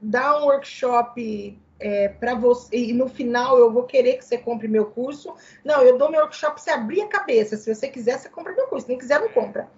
dar 0.00 0.40
um 0.40 0.46
workshop 0.46 1.58
é, 1.78 2.08
para 2.08 2.34
você 2.34 2.76
e 2.76 2.92
no 2.92 3.08
final 3.08 3.58
eu 3.58 3.70
vou 3.70 3.84
querer 3.84 4.16
que 4.18 4.24
você 4.24 4.38
compre 4.38 4.68
meu 4.68 4.86
curso. 4.86 5.34
Não, 5.64 5.82
eu 5.82 5.98
dou 5.98 6.10
meu 6.10 6.20
workshop 6.20 6.54
para 6.54 6.62
você 6.62 6.70
abrir 6.70 7.02
a 7.02 7.08
cabeça. 7.08 7.56
Se 7.56 7.74
você 7.74 7.88
quiser, 7.88 8.18
você 8.18 8.28
compra 8.28 8.54
meu 8.54 8.66
curso. 8.66 8.86
Se 8.86 8.88
nem 8.90 8.98
quiser, 8.98 9.20
não 9.20 9.28
compra. 9.28 9.68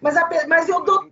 Mas, 0.00 0.16
a, 0.16 0.28
mas 0.46 0.68
eu 0.68 0.82
dou. 0.84 1.10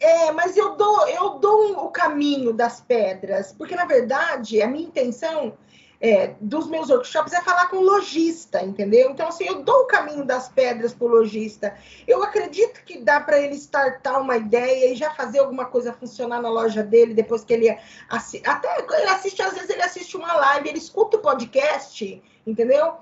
É, 0.00 0.30
mas 0.30 0.56
eu 0.56 0.76
dou, 0.76 1.08
eu 1.08 1.38
dou 1.38 1.84
o 1.84 1.90
caminho 1.90 2.52
das 2.52 2.80
pedras, 2.80 3.52
porque 3.52 3.74
na 3.74 3.84
verdade 3.84 4.62
a 4.62 4.68
minha 4.68 4.86
intenção 4.86 5.56
é, 6.00 6.34
dos 6.40 6.68
meus 6.68 6.90
workshops 6.90 7.32
é 7.32 7.40
falar 7.40 7.68
com 7.68 7.76
o 7.76 7.82
lojista, 7.82 8.62
entendeu? 8.62 9.10
Então, 9.10 9.28
assim, 9.28 9.44
eu 9.44 9.62
dou 9.62 9.82
o 9.82 9.86
caminho 9.86 10.24
das 10.24 10.48
pedras 10.48 10.92
para 10.92 11.06
o 11.06 11.10
lojista. 11.10 11.76
Eu 12.06 12.22
acredito 12.22 12.82
que 12.84 12.98
dá 12.98 13.20
para 13.20 13.40
ele 13.40 13.54
startar 13.54 14.20
uma 14.20 14.36
ideia 14.36 14.92
e 14.92 14.96
já 14.96 15.10
fazer 15.14 15.38
alguma 15.38 15.64
coisa 15.66 15.92
funcionar 15.92 16.40
na 16.40 16.50
loja 16.50 16.82
dele 16.82 17.14
depois 17.14 17.44
que 17.44 17.52
ele 17.52 17.76
assiste. 18.08 18.46
Até 18.46 18.68
ele 18.78 19.08
assiste, 19.08 19.42
às 19.42 19.54
vezes 19.54 19.70
ele 19.70 19.82
assiste 19.82 20.16
uma 20.16 20.32
live, 20.34 20.68
ele 20.68 20.78
escuta 20.78 21.16
o 21.16 21.20
podcast, 21.20 22.22
entendeu? 22.46 22.94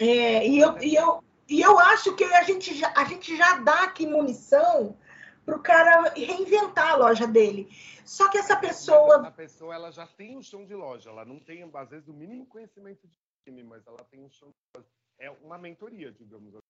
É, 0.00 0.46
e, 0.46 0.58
eu, 0.58 0.78
e, 0.80 0.94
eu, 0.94 1.22
e 1.48 1.60
eu 1.60 1.78
acho 1.78 2.14
que 2.14 2.24
a 2.24 2.42
gente 2.42 2.74
já, 2.74 2.92
a 2.96 3.04
gente 3.04 3.36
já 3.36 3.58
dá 3.58 3.82
aqui 3.82 4.06
munição 4.06 4.96
para 5.48 5.56
o 5.56 5.62
cara 5.62 6.10
reinventar 6.10 6.90
a 6.90 6.96
loja 6.96 7.26
dele. 7.26 7.70
Só 8.04 8.28
que 8.30 8.36
essa 8.36 8.54
pessoa. 8.54 9.26
A 9.26 9.30
pessoa 9.30 9.74
ela 9.74 9.90
já 9.90 10.06
tem 10.06 10.36
um 10.36 10.42
chão 10.42 10.66
de 10.66 10.74
loja, 10.74 11.08
ela 11.08 11.24
não 11.24 11.40
tem, 11.40 11.68
às 11.72 11.88
vezes, 11.88 12.06
o 12.06 12.12
mínimo 12.12 12.44
conhecimento 12.46 13.08
de 13.08 13.16
time, 13.46 13.62
mas 13.62 13.86
ela 13.86 14.04
tem 14.10 14.20
um 14.20 14.28
chão 14.28 14.50
de 14.50 14.54
loja. 14.76 14.88
É 15.18 15.30
uma 15.30 15.56
mentoria, 15.56 16.12
digamos 16.12 16.54
assim. 16.54 16.60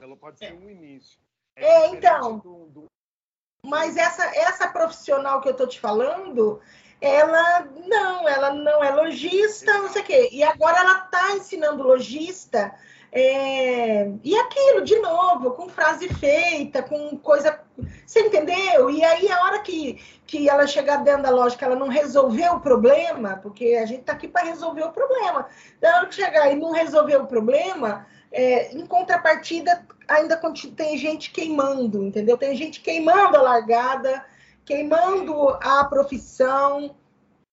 Ela 0.00 0.16
pode 0.16 0.38
ser 0.38 0.46
é. 0.46 0.52
um 0.52 0.68
início. 0.68 1.20
É, 1.56 1.64
é 1.64 1.88
então. 1.90 2.38
Do, 2.38 2.66
do... 2.70 2.86
Mas 3.64 3.96
essa, 3.96 4.24
essa 4.36 4.68
profissional 4.72 5.40
que 5.40 5.48
eu 5.48 5.54
tô 5.54 5.68
te 5.68 5.78
falando, 5.78 6.60
ela 7.00 7.60
não, 7.60 8.28
ela 8.28 8.52
não 8.52 8.82
é 8.82 8.90
lojista, 8.90 9.72
não 9.78 9.88
sei 9.88 10.02
o 10.02 10.04
quê. 10.04 10.28
E 10.32 10.42
agora 10.42 10.80
ela 10.80 11.00
tá 11.02 11.36
ensinando 11.36 11.84
lojista 11.84 12.76
é, 13.14 14.10
e 14.24 14.34
aquilo, 14.34 14.82
de 14.82 14.98
novo, 15.00 15.50
com 15.50 15.68
frase 15.68 16.08
feita, 16.08 16.82
com 16.82 17.18
coisa. 17.18 17.60
Você 18.06 18.20
entendeu? 18.20 18.88
E 18.88 19.04
aí, 19.04 19.30
a 19.30 19.44
hora 19.44 19.58
que, 19.58 20.02
que 20.26 20.48
ela 20.48 20.66
chegar 20.66 21.04
dentro 21.04 21.24
da 21.24 21.30
loja, 21.30 21.54
que 21.54 21.62
ela 21.62 21.76
não 21.76 21.88
resolveu 21.88 22.54
o 22.54 22.60
problema, 22.60 23.36
porque 23.42 23.78
a 23.82 23.84
gente 23.84 24.00
está 24.00 24.14
aqui 24.14 24.26
para 24.26 24.46
resolver 24.46 24.84
o 24.84 24.92
problema. 24.92 25.46
Na 25.80 25.98
hora 25.98 26.06
que 26.06 26.14
chegar 26.14 26.50
e 26.50 26.56
não 26.56 26.72
resolver 26.72 27.16
o 27.16 27.26
problema, 27.26 28.06
é, 28.32 28.72
em 28.74 28.86
contrapartida, 28.86 29.86
ainda 30.08 30.40
tem 30.74 30.96
gente 30.96 31.30
queimando, 31.32 32.02
entendeu? 32.02 32.38
Tem 32.38 32.56
gente 32.56 32.80
queimando 32.80 33.36
a 33.36 33.42
largada, 33.42 34.24
queimando 34.64 35.50
a 35.60 35.84
profissão. 35.84 36.96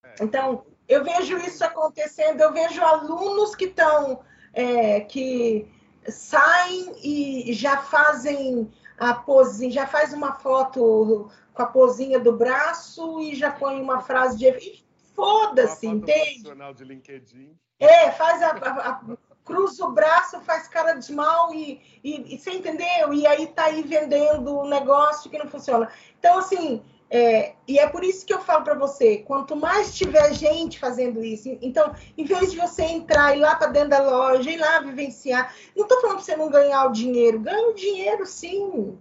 É. 0.05 0.23
Então, 0.23 0.63
eu 0.87 1.03
vejo 1.03 1.37
isso 1.37 1.65
acontecendo, 1.65 2.39
eu 2.39 2.53
vejo 2.53 2.81
alunos 2.81 3.55
que 3.55 3.65
estão 3.65 4.21
é, 4.53 5.01
que 5.01 5.67
saem 6.07 6.93
e 7.03 7.53
já 7.53 7.77
fazem 7.77 8.71
a 8.97 9.13
posinha, 9.13 9.71
já 9.71 9.87
faz 9.87 10.13
uma 10.13 10.33
foto 10.33 11.29
com 11.53 11.61
a 11.61 11.67
posinha 11.67 12.19
do 12.19 12.33
braço 12.33 13.21
e 13.21 13.35
já 13.35 13.51
põe 13.51 13.81
uma 13.81 14.01
frase 14.01 14.37
de 14.37 14.83
foda-se, 15.13 15.87
entende? 15.87 16.43
De 16.75 16.83
LinkedIn. 16.83 17.55
É, 17.79 18.11
faz 18.11 18.41
a, 18.41 18.49
a, 18.49 18.89
a, 18.89 19.01
cruza 19.45 19.85
o 19.85 19.91
braço, 19.91 20.39
faz 20.41 20.67
cara 20.67 20.93
de 20.93 21.11
mal 21.13 21.53
e, 21.53 21.81
e, 22.03 22.35
e 22.35 22.37
você 22.37 22.51
entendeu? 22.51 23.13
E 23.13 23.25
aí 23.25 23.47
tá 23.47 23.65
aí 23.65 23.81
vendendo 23.81 24.59
um 24.59 24.67
negócio 24.67 25.29
que 25.29 25.37
não 25.37 25.47
funciona. 25.47 25.89
Então, 26.19 26.37
assim, 26.37 26.83
é, 27.09 27.55
e 27.67 27.79
é 27.79 27.89
por 27.89 28.03
isso 28.03 28.23
que 28.23 28.33
eu 28.33 28.39
falo 28.39 28.63
para 28.63 28.75
você, 28.75 29.17
quanto 29.19 29.55
mais 29.55 29.97
tiver 29.97 30.31
gente 30.33 30.79
fazendo 30.79 31.23
isso, 31.23 31.49
então, 31.61 31.95
em 32.15 32.23
vez 32.23 32.51
de 32.51 32.57
você 32.57 32.83
entrar 32.83 33.33
e 33.33 33.39
ir 33.39 33.41
lá 33.41 33.55
para 33.55 33.71
dentro 33.71 33.89
da 33.89 34.01
loja, 34.01 34.51
ir 34.51 34.57
lá 34.57 34.79
vivenciar, 34.79 35.55
não 35.75 35.85
estou 35.85 35.99
falando 36.01 36.17
para 36.17 36.25
você 36.25 36.35
não 36.35 36.49
ganhar 36.49 36.85
o 36.85 36.91
dinheiro, 36.91 37.39
ganha 37.39 37.69
o 37.69 37.73
dinheiro 37.73 38.25
sim, 38.27 38.95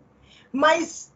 mas, 0.51 1.12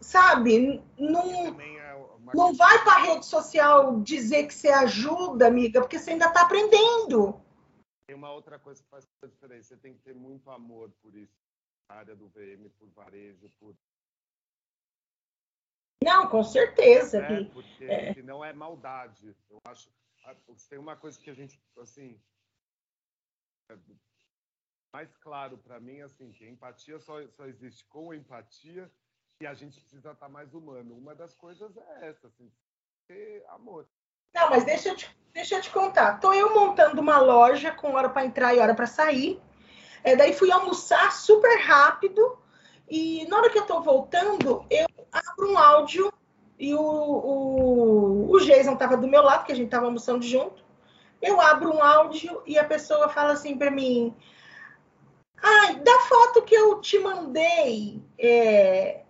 sabe, 0.00 0.82
não, 0.98 1.30
é 1.30 1.86
não 2.34 2.52
vai 2.54 2.82
para 2.82 2.94
a 2.94 3.02
rede 3.04 3.24
social 3.24 4.00
dizer 4.00 4.48
que 4.48 4.54
você 4.54 4.68
ajuda, 4.68 5.46
amiga, 5.46 5.80
porque 5.80 5.98
você 5.98 6.10
ainda 6.10 6.26
está 6.26 6.42
aprendendo. 6.42 7.40
Tem 8.08 8.16
uma 8.16 8.32
outra 8.32 8.58
coisa 8.58 8.82
que 8.82 8.88
faz 8.88 9.06
diferença, 9.22 9.68
você 9.68 9.76
tem 9.76 9.94
que 9.94 10.00
ter 10.00 10.14
muito 10.14 10.50
amor 10.50 10.90
por 11.02 11.14
isso, 11.14 11.32
a 11.88 11.94
área 11.94 12.16
do 12.16 12.28
VM, 12.28 12.68
por 12.78 12.88
varejo, 12.88 13.48
por 13.60 13.76
não, 16.06 16.28
com 16.28 16.44
certeza. 16.44 17.18
É, 17.18 17.44
porque 17.46 17.84
é. 17.84 18.14
senão 18.14 18.44
é 18.44 18.52
maldade. 18.52 19.36
Eu 19.50 19.58
acho. 19.66 19.90
Tem 20.70 20.78
uma 20.78 20.96
coisa 20.96 21.18
que 21.18 21.28
a 21.28 21.34
gente, 21.34 21.60
assim, 21.80 22.20
é 23.70 23.76
mais 24.92 25.16
claro 25.16 25.58
para 25.58 25.80
mim, 25.80 26.00
assim, 26.00 26.30
que 26.30 26.44
a 26.44 26.48
empatia 26.48 26.98
só, 27.00 27.24
só 27.28 27.44
existe 27.46 27.84
com 27.86 28.14
empatia 28.14 28.90
e 29.40 29.46
a 29.46 29.54
gente 29.54 29.80
precisa 29.80 30.12
estar 30.12 30.28
mais 30.28 30.54
humano. 30.54 30.96
Uma 30.96 31.14
das 31.14 31.34
coisas 31.34 31.76
é 31.76 32.08
essa, 32.08 32.28
assim, 32.28 32.50
ter 33.08 33.44
amor. 33.48 33.88
Não, 34.32 34.48
mas 34.48 34.64
deixa 34.64 34.90
eu 34.90 34.96
te, 34.96 35.16
deixa 35.32 35.56
eu 35.56 35.60
te 35.60 35.70
contar. 35.70 36.20
Tô 36.20 36.32
eu 36.32 36.54
montando 36.54 37.00
uma 37.00 37.18
loja 37.18 37.72
com 37.72 37.92
hora 37.94 38.08
para 38.08 38.24
entrar 38.24 38.54
e 38.54 38.58
hora 38.58 38.74
para 38.74 38.86
sair. 38.86 39.40
É, 40.04 40.14
daí 40.14 40.32
fui 40.32 40.52
almoçar 40.52 41.12
super 41.12 41.60
rápido. 41.60 42.38
E 42.88 43.26
na 43.26 43.38
hora 43.38 43.50
que 43.50 43.58
eu 43.58 43.66
tô 43.66 43.80
voltando, 43.80 44.64
eu 44.70 44.86
abro 45.12 45.52
um 45.52 45.58
áudio 45.58 46.12
e 46.58 46.74
o, 46.74 46.80
o, 46.80 48.30
o 48.32 48.38
Jason 48.40 48.74
estava 48.74 48.96
do 48.96 49.08
meu 49.08 49.22
lado, 49.22 49.44
que 49.44 49.52
a 49.52 49.54
gente 49.54 49.66
estava 49.66 49.86
almoçando 49.86 50.24
junto. 50.24 50.64
Eu 51.20 51.40
abro 51.40 51.74
um 51.74 51.82
áudio 51.82 52.42
e 52.46 52.58
a 52.58 52.64
pessoa 52.64 53.08
fala 53.08 53.32
assim 53.32 53.56
para 53.56 53.70
mim: 53.70 54.14
Ai, 55.42 55.76
da 55.80 55.98
foto 56.00 56.42
que 56.42 56.54
eu 56.54 56.80
te 56.80 56.98
mandei, 56.98 58.02
é, 58.18 59.04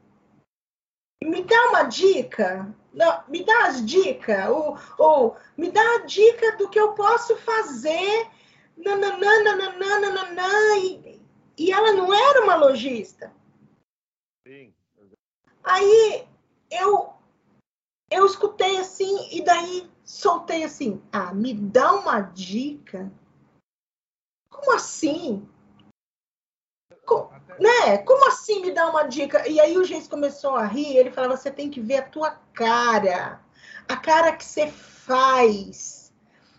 me 1.22 1.42
dá 1.42 1.68
uma 1.68 1.82
dica. 1.84 2.74
Não, 2.92 3.24
me 3.28 3.44
dá 3.44 3.66
as 3.66 3.84
dicas, 3.84 4.48
ou, 4.48 4.78
ou 4.98 5.36
me 5.56 5.70
dá 5.70 5.82
a 5.96 6.04
dica 6.06 6.56
do 6.56 6.68
que 6.70 6.80
eu 6.80 6.92
posso 6.92 7.36
fazer. 7.36 8.28
Nananã, 8.76 9.42
nananã, 9.42 10.78
e, 10.78 11.20
e 11.58 11.72
ela 11.72 11.92
não 11.92 12.12
era 12.12 12.42
uma 12.42 12.56
lojista. 12.56 13.32
Sim. 14.46 14.75
Aí 15.66 16.28
eu 16.70 17.12
eu 18.08 18.24
escutei 18.24 18.78
assim 18.78 19.28
e 19.32 19.44
daí 19.44 19.90
soltei 20.04 20.62
assim: 20.62 21.02
ah, 21.12 21.34
me 21.34 21.52
dá 21.52 21.92
uma 21.92 22.20
dica. 22.20 23.10
Como 24.48 24.72
assim? 24.72 25.48
Como, 27.04 27.30
né? 27.58 27.98
Como 28.04 28.28
assim 28.28 28.60
me 28.60 28.72
dá 28.72 28.88
uma 28.88 29.02
dica? 29.02 29.48
E 29.48 29.58
aí 29.58 29.76
o 29.76 29.84
Geis 29.84 30.06
começou 30.06 30.54
a 30.54 30.64
rir, 30.64 30.96
ele 30.96 31.10
falava: 31.10 31.36
você 31.36 31.50
tem 31.50 31.68
que 31.68 31.80
ver 31.80 31.96
a 31.96 32.08
tua 32.08 32.30
cara, 32.54 33.44
a 33.88 33.96
cara 33.96 34.36
que 34.36 34.44
você 34.44 34.68
faz. 34.70 36.14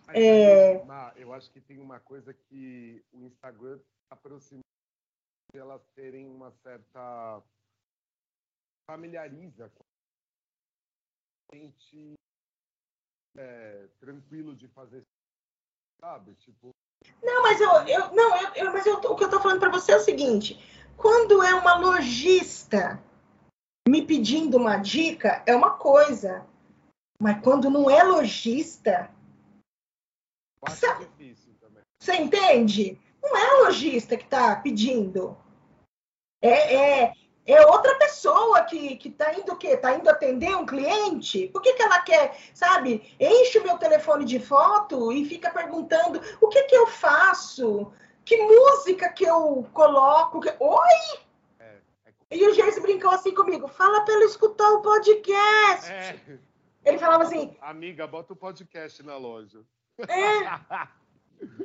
É... 0.10 0.86
Eu 1.16 1.34
acho 1.34 1.52
que 1.52 1.62
tem 1.62 1.80
uma 1.80 2.00
coisa 2.00 2.34
que 2.34 3.04
o 3.12 3.24
Instagram 3.24 3.80
aproxima 4.10 4.62
elas 5.54 5.82
terem 5.96 6.28
uma 6.28 6.52
certa 6.52 7.42
familiariza 8.90 9.70
com 9.70 9.84
a 11.52 11.56
gente 11.56 12.14
é, 13.38 13.88
tranquilo 14.00 14.56
de 14.56 14.68
fazer, 14.70 15.04
sabe? 16.02 16.34
Tipo. 16.36 16.70
Não, 17.22 17.44
mas 17.44 17.60
eu, 17.60 17.70
eu 17.88 18.16
não, 18.16 18.42
eu, 18.42 18.54
eu 18.56 18.74
mas 18.74 18.86
eu, 18.86 18.98
o 18.98 19.16
que 19.16 19.24
eu 19.24 19.30
tô 19.30 19.40
falando 19.40 19.60
para 19.60 19.70
você 19.70 19.92
é 19.92 19.98
o 19.98 20.02
seguinte: 20.02 20.58
quando 20.96 21.44
é 21.44 21.54
uma 21.54 21.78
lojista 21.78 23.02
me 23.88 24.06
pedindo 24.06 24.58
uma 24.58 24.78
dica, 24.78 25.44
é 25.46 25.56
uma 25.56 25.78
coisa. 25.78 26.46
Mas 27.20 27.42
quando 27.44 27.70
não 27.70 27.90
é 27.90 28.04
lojista. 28.04 29.12
Você, 30.62 30.88
difícil 31.00 31.56
também. 31.60 31.82
Você 32.02 32.16
entende? 32.16 33.00
Não 33.22 33.36
é 33.36 33.66
lojista 33.66 34.18
que 34.18 34.24
está 34.24 34.56
pedindo. 34.56 35.38
É, 36.42 37.04
é, 37.04 37.14
é 37.54 37.66
outra 37.66 37.96
pessoa 37.96 38.62
que, 38.64 38.98
que 38.98 39.10
tá 39.10 39.34
indo 39.34 39.54
o 39.54 39.56
quê? 39.56 39.78
Tá 39.78 39.94
indo 39.94 40.10
atender 40.10 40.54
um 40.56 40.66
cliente? 40.66 41.48
Por 41.48 41.62
que, 41.62 41.74
que 41.74 41.82
ela 41.82 42.02
quer, 42.02 42.38
sabe? 42.54 43.16
Enche 43.18 43.60
o 43.60 43.64
meu 43.64 43.78
telefone 43.78 44.26
de 44.26 44.38
foto 44.38 45.14
e 45.14 45.24
fica 45.24 45.50
perguntando 45.50 46.22
o 46.42 46.50
que 46.50 46.64
que 46.64 46.76
eu 46.76 46.86
faço? 46.88 47.92
Que 48.26 48.36
música 48.36 49.08
que 49.14 49.24
eu 49.24 49.66
coloco? 49.74 50.42
Que... 50.42 50.54
Oi! 50.60 51.20
É, 51.60 51.78
é... 52.30 52.38
E 52.38 52.48
o 52.50 52.54
Jace 52.54 52.82
brincou 52.82 53.12
assim 53.12 53.34
comigo, 53.34 53.70
fala 53.70 54.02
para 54.02 54.14
ele 54.16 54.26
escutar 54.26 54.70
o 54.74 54.82
podcast. 54.82 55.90
É. 55.90 56.20
Ele 56.84 56.98
falava 56.98 57.24
assim... 57.24 57.56
Amiga, 57.62 58.06
bota 58.06 58.34
o 58.34 58.36
podcast 58.36 59.02
na 59.04 59.16
loja. 59.16 59.62
É. 60.00 60.88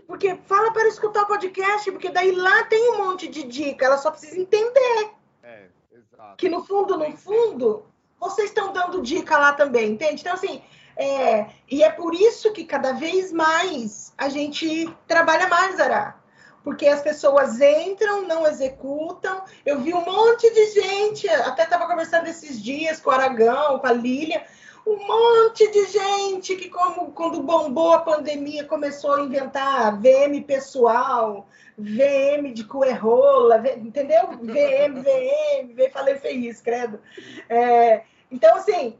Porque 0.07 0.37
fala 0.47 0.73
para 0.73 0.87
escutar 0.87 1.23
o 1.23 1.27
podcast, 1.27 1.90
porque 1.90 2.11
daí 2.11 2.31
lá 2.31 2.64
tem 2.64 2.92
um 2.92 2.99
monte 2.99 3.27
de 3.27 3.42
dica, 3.42 3.87
ela 3.87 3.99
só 3.99 4.11
precisa 4.11 4.38
entender. 4.38 5.21
É, 5.42 5.66
exato. 5.92 6.37
Que 6.37 6.48
no 6.48 6.64
fundo, 6.64 6.96
no 6.96 7.16
fundo, 7.16 7.85
vocês 8.18 8.48
estão 8.48 8.72
dando 8.72 9.02
dica 9.02 9.37
lá 9.37 9.52
também, 9.52 9.92
entende? 9.92 10.20
Então, 10.20 10.35
assim, 10.35 10.62
é, 10.96 11.46
e 11.70 11.83
é 11.83 11.90
por 11.90 12.14
isso 12.14 12.52
que 12.52 12.64
cada 12.64 12.92
vez 12.92 13.33
mais 13.33 14.12
a 14.16 14.28
gente 14.28 14.88
trabalha 15.07 15.48
mais, 15.48 15.81
Ará. 15.81 16.18
Porque 16.62 16.87
as 16.87 17.02
pessoas 17.02 17.61
entram, 17.61 18.22
não 18.22 18.46
executam. 18.46 19.42
Eu 19.66 19.81
vi 19.81 19.92
um 19.92 20.05
monte 20.05 20.48
de 20.52 20.81
gente, 20.81 21.28
até 21.28 21.64
estava 21.64 21.88
conversando 21.88 22.28
esses 22.28 22.62
dias 22.62 23.00
com 23.00 23.11
o 23.11 23.12
Aragão, 23.12 23.81
com 23.81 23.87
a 23.87 23.92
Lília, 23.92 24.44
um 24.87 24.97
monte 25.07 25.71
de 25.71 25.87
gente 25.87 26.57
que, 26.57 26.68
como 26.68 27.12
quando 27.12 27.42
bombou 27.42 27.92
a 27.92 28.01
pandemia, 28.01 28.64
começou 28.64 29.14
a 29.14 29.21
inventar 29.21 30.01
VM 30.01 30.42
pessoal, 30.47 31.47
VM 31.79 32.53
de 32.53 32.64
cuerrola, 32.64 33.62
entendeu? 33.77 34.29
VM, 34.40 35.01
VM, 35.03 35.75
VM, 35.75 35.90
falei 35.92 36.16
feliz, 36.16 36.61
credo. 36.61 37.01
É, 37.49 38.03
então, 38.31 38.57
assim, 38.57 38.99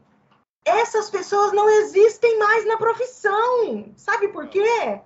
essas 0.65 1.11
pessoas 1.11 1.53
não 1.53 1.69
existem 1.69 2.39
mais 2.39 2.67
na 2.67 2.77
profissão. 2.77 3.93
Sabe 3.97 4.29
por 4.29 4.49
quê? 4.49 5.01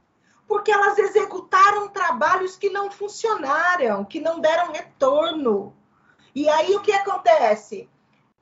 Porque 0.47 0.71
elas 0.71 0.99
executaram 0.99 1.89
trabalhos 1.89 2.57
que 2.57 2.69
não 2.69 2.91
funcionaram, 2.91 4.05
que 4.05 4.21
não 4.21 4.41
deram 4.41 4.73
retorno. 4.73 5.75
E 6.35 6.49
aí 6.49 6.77
o 6.77 6.81
que 6.81 6.93
acontece? 6.93 7.89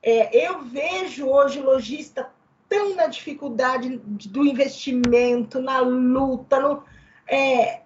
É, 0.07 0.47
eu 0.47 0.61
vejo 0.61 1.27
hoje 1.27 1.59
lojista 1.59 2.29
tão 2.69 2.93
na 2.93 3.07
dificuldade 3.07 3.97
do 3.97 4.45
investimento, 4.45 5.59
na 5.59 5.79
luta, 5.79 6.59
no, 6.59 6.83
é, 7.27 7.81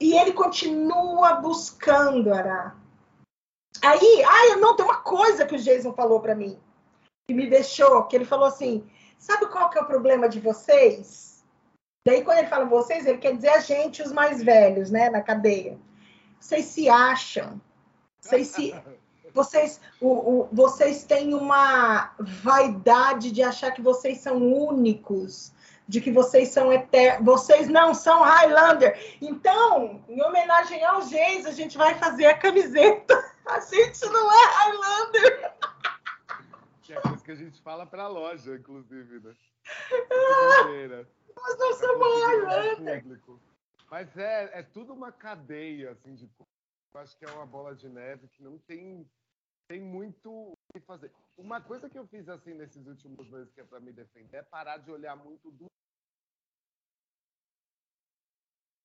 e 0.00 0.16
ele 0.16 0.32
continua 0.32 1.34
buscando, 1.34 2.32
Ará. 2.32 2.76
Aí, 3.82 4.22
ai, 4.24 4.56
não, 4.60 4.76
tem 4.76 4.84
uma 4.84 5.00
coisa 5.00 5.44
que 5.44 5.56
o 5.56 5.58
Jason 5.58 5.92
falou 5.92 6.20
para 6.20 6.36
mim, 6.36 6.56
que 7.28 7.34
me 7.34 7.50
deixou, 7.50 8.04
que 8.04 8.14
ele 8.14 8.24
falou 8.24 8.46
assim, 8.46 8.88
sabe 9.18 9.46
qual 9.46 9.68
que 9.68 9.76
é 9.76 9.82
o 9.82 9.86
problema 9.86 10.28
de 10.28 10.38
vocês? 10.38 11.44
Daí, 12.06 12.22
quando 12.22 12.38
ele 12.38 12.48
fala 12.48 12.66
vocês, 12.66 13.04
ele 13.04 13.18
quer 13.18 13.34
dizer 13.34 13.48
a 13.48 13.58
gente, 13.60 14.00
os 14.00 14.12
mais 14.12 14.40
velhos, 14.40 14.92
né, 14.92 15.10
na 15.10 15.20
cadeia. 15.20 15.76
Vocês 16.38 16.66
se 16.66 16.88
acham, 16.88 17.60
vocês 18.20 18.46
se... 18.46 18.72
Vocês, 19.34 19.80
o, 20.00 20.08
o, 20.08 20.48
vocês 20.52 21.02
têm 21.02 21.34
uma 21.34 22.14
vaidade 22.20 23.32
de 23.32 23.42
achar 23.42 23.72
que 23.72 23.82
vocês 23.82 24.18
são 24.18 24.36
únicos, 24.40 25.52
de 25.88 26.00
que 26.00 26.12
vocês 26.12 26.50
são 26.50 26.72
eternos. 26.72 27.24
Vocês 27.24 27.68
não 27.68 27.92
são 27.92 28.22
Highlander. 28.22 29.18
Então, 29.20 30.04
em 30.08 30.22
homenagem 30.22 30.84
aos 30.84 31.08
Geis, 31.08 31.46
a 31.46 31.50
gente 31.50 31.76
vai 31.76 31.96
fazer 31.96 32.26
a 32.26 32.38
camiseta. 32.38 33.22
A 33.44 33.60
gente 33.60 34.06
não 34.06 34.32
é 34.32 34.46
Highlander. 34.46 35.52
Que 36.80 36.94
é 36.94 37.00
coisa 37.02 37.22
que 37.22 37.30
a 37.30 37.34
gente 37.34 37.60
fala 37.60 37.84
para 37.84 38.04
a 38.04 38.08
loja, 38.08 38.54
inclusive, 38.54 39.20
né? 39.20 39.34
Ah, 40.10 41.04
nós 41.36 41.58
não 41.58 41.74
somos 41.74 42.24
Highlander. 42.24 43.04
Mas 43.90 44.16
é, 44.16 44.60
é 44.60 44.62
tudo 44.62 44.94
uma 44.94 45.12
cadeia, 45.12 45.90
assim, 45.90 46.14
de 46.14 46.26
eu 46.94 47.00
acho 47.00 47.18
que 47.18 47.24
é 47.24 47.30
uma 47.32 47.44
bola 47.44 47.74
de 47.74 47.88
neve 47.88 48.28
que 48.28 48.40
não 48.40 48.56
tem 48.56 49.04
tem 49.66 49.80
muito 49.80 50.30
o 50.30 50.56
que 50.72 50.80
fazer. 50.80 51.12
Uma 51.36 51.60
coisa 51.60 51.88
que 51.88 51.98
eu 51.98 52.06
fiz 52.06 52.28
assim 52.28 52.54
nesses 52.54 52.86
últimos 52.86 53.28
meses 53.30 53.52
que 53.52 53.60
é 53.60 53.64
para 53.64 53.80
me 53.80 53.92
defender 53.92 54.38
é 54.38 54.42
parar 54.42 54.78
de 54.78 54.90
olhar 54.90 55.16
muito 55.16 55.50
do. 55.50 55.66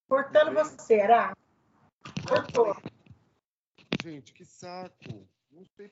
Cortando 0.07 0.53
você, 0.53 0.77
será? 0.79 1.35
Cortou. 2.27 2.75
Gente, 4.01 4.33
que 4.33 4.45
saco. 4.45 5.27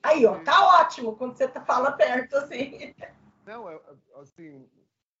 Aí, 0.02 0.24
ó, 0.24 0.42
tá 0.42 0.80
ótimo 0.80 1.16
quando 1.16 1.36
você 1.36 1.46
tá, 1.46 1.64
fala 1.64 1.92
perto 1.92 2.36
assim. 2.36 2.94
Não, 3.44 3.70
eu, 3.70 3.98
assim, 4.16 4.68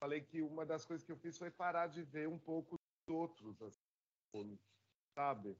falei 0.00 0.20
que 0.20 0.40
uma 0.40 0.64
das 0.64 0.84
coisas 0.84 1.04
que 1.04 1.12
eu 1.12 1.16
fiz 1.16 1.36
foi 1.36 1.50
parar 1.50 1.86
de 1.88 2.02
ver 2.02 2.28
um 2.28 2.38
pouco 2.38 2.76
dos 2.76 3.14
outros, 3.14 3.60
assim, 3.62 4.58
sabe? 5.14 5.56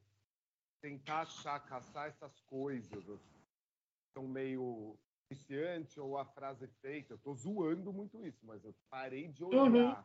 Tentar 0.81 1.23
achar, 1.23 1.61
caçar 1.61 2.09
essas 2.09 2.40
coisas, 2.40 3.09
assim 3.09 3.38
são 4.12 4.27
meio 4.27 4.97
viciante 5.31 6.01
ou 6.01 6.16
a 6.16 6.25
frase 6.25 6.66
feita. 6.81 7.14
Eu 7.14 7.18
tô 7.18 7.35
zoando 7.35 7.92
muito 7.92 8.25
isso, 8.25 8.40
mas 8.42 8.64
eu 8.64 8.75
parei 8.90 9.29
de 9.29 9.44
olhar. 9.44 9.62
Uhum. 9.62 9.97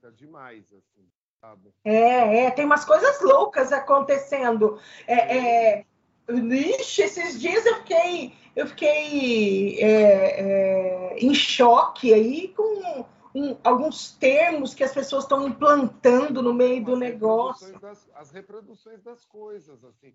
Tá 0.00 0.10
demais, 0.10 0.64
assim, 0.72 1.08
sabe? 1.40 1.72
É, 1.84 2.44
é, 2.44 2.50
tem 2.50 2.64
umas 2.64 2.84
coisas 2.84 3.20
loucas 3.20 3.72
acontecendo. 3.72 4.80
É, 5.06 5.38
é, 5.38 5.86
ixi, 6.28 7.02
esses 7.02 7.40
dias 7.40 7.64
eu 7.64 7.76
fiquei, 7.76 8.34
eu 8.56 8.66
fiquei 8.66 9.80
é, 9.80 10.40
é, 10.40 11.18
em 11.18 11.32
choque 11.32 12.12
aí 12.12 12.48
com 12.48 13.06
um, 13.32 13.56
alguns 13.62 14.10
termos 14.10 14.74
que 14.74 14.82
as 14.82 14.92
pessoas 14.92 15.22
estão 15.22 15.46
implantando 15.46 16.42
no 16.42 16.52
meio 16.52 16.80
as 16.80 16.84
do 16.84 16.96
negócio. 16.96 17.78
Das, 17.78 18.10
as 18.14 18.32
reproduções 18.32 19.00
das 19.02 19.24
coisas, 19.24 19.84
assim 19.84 20.12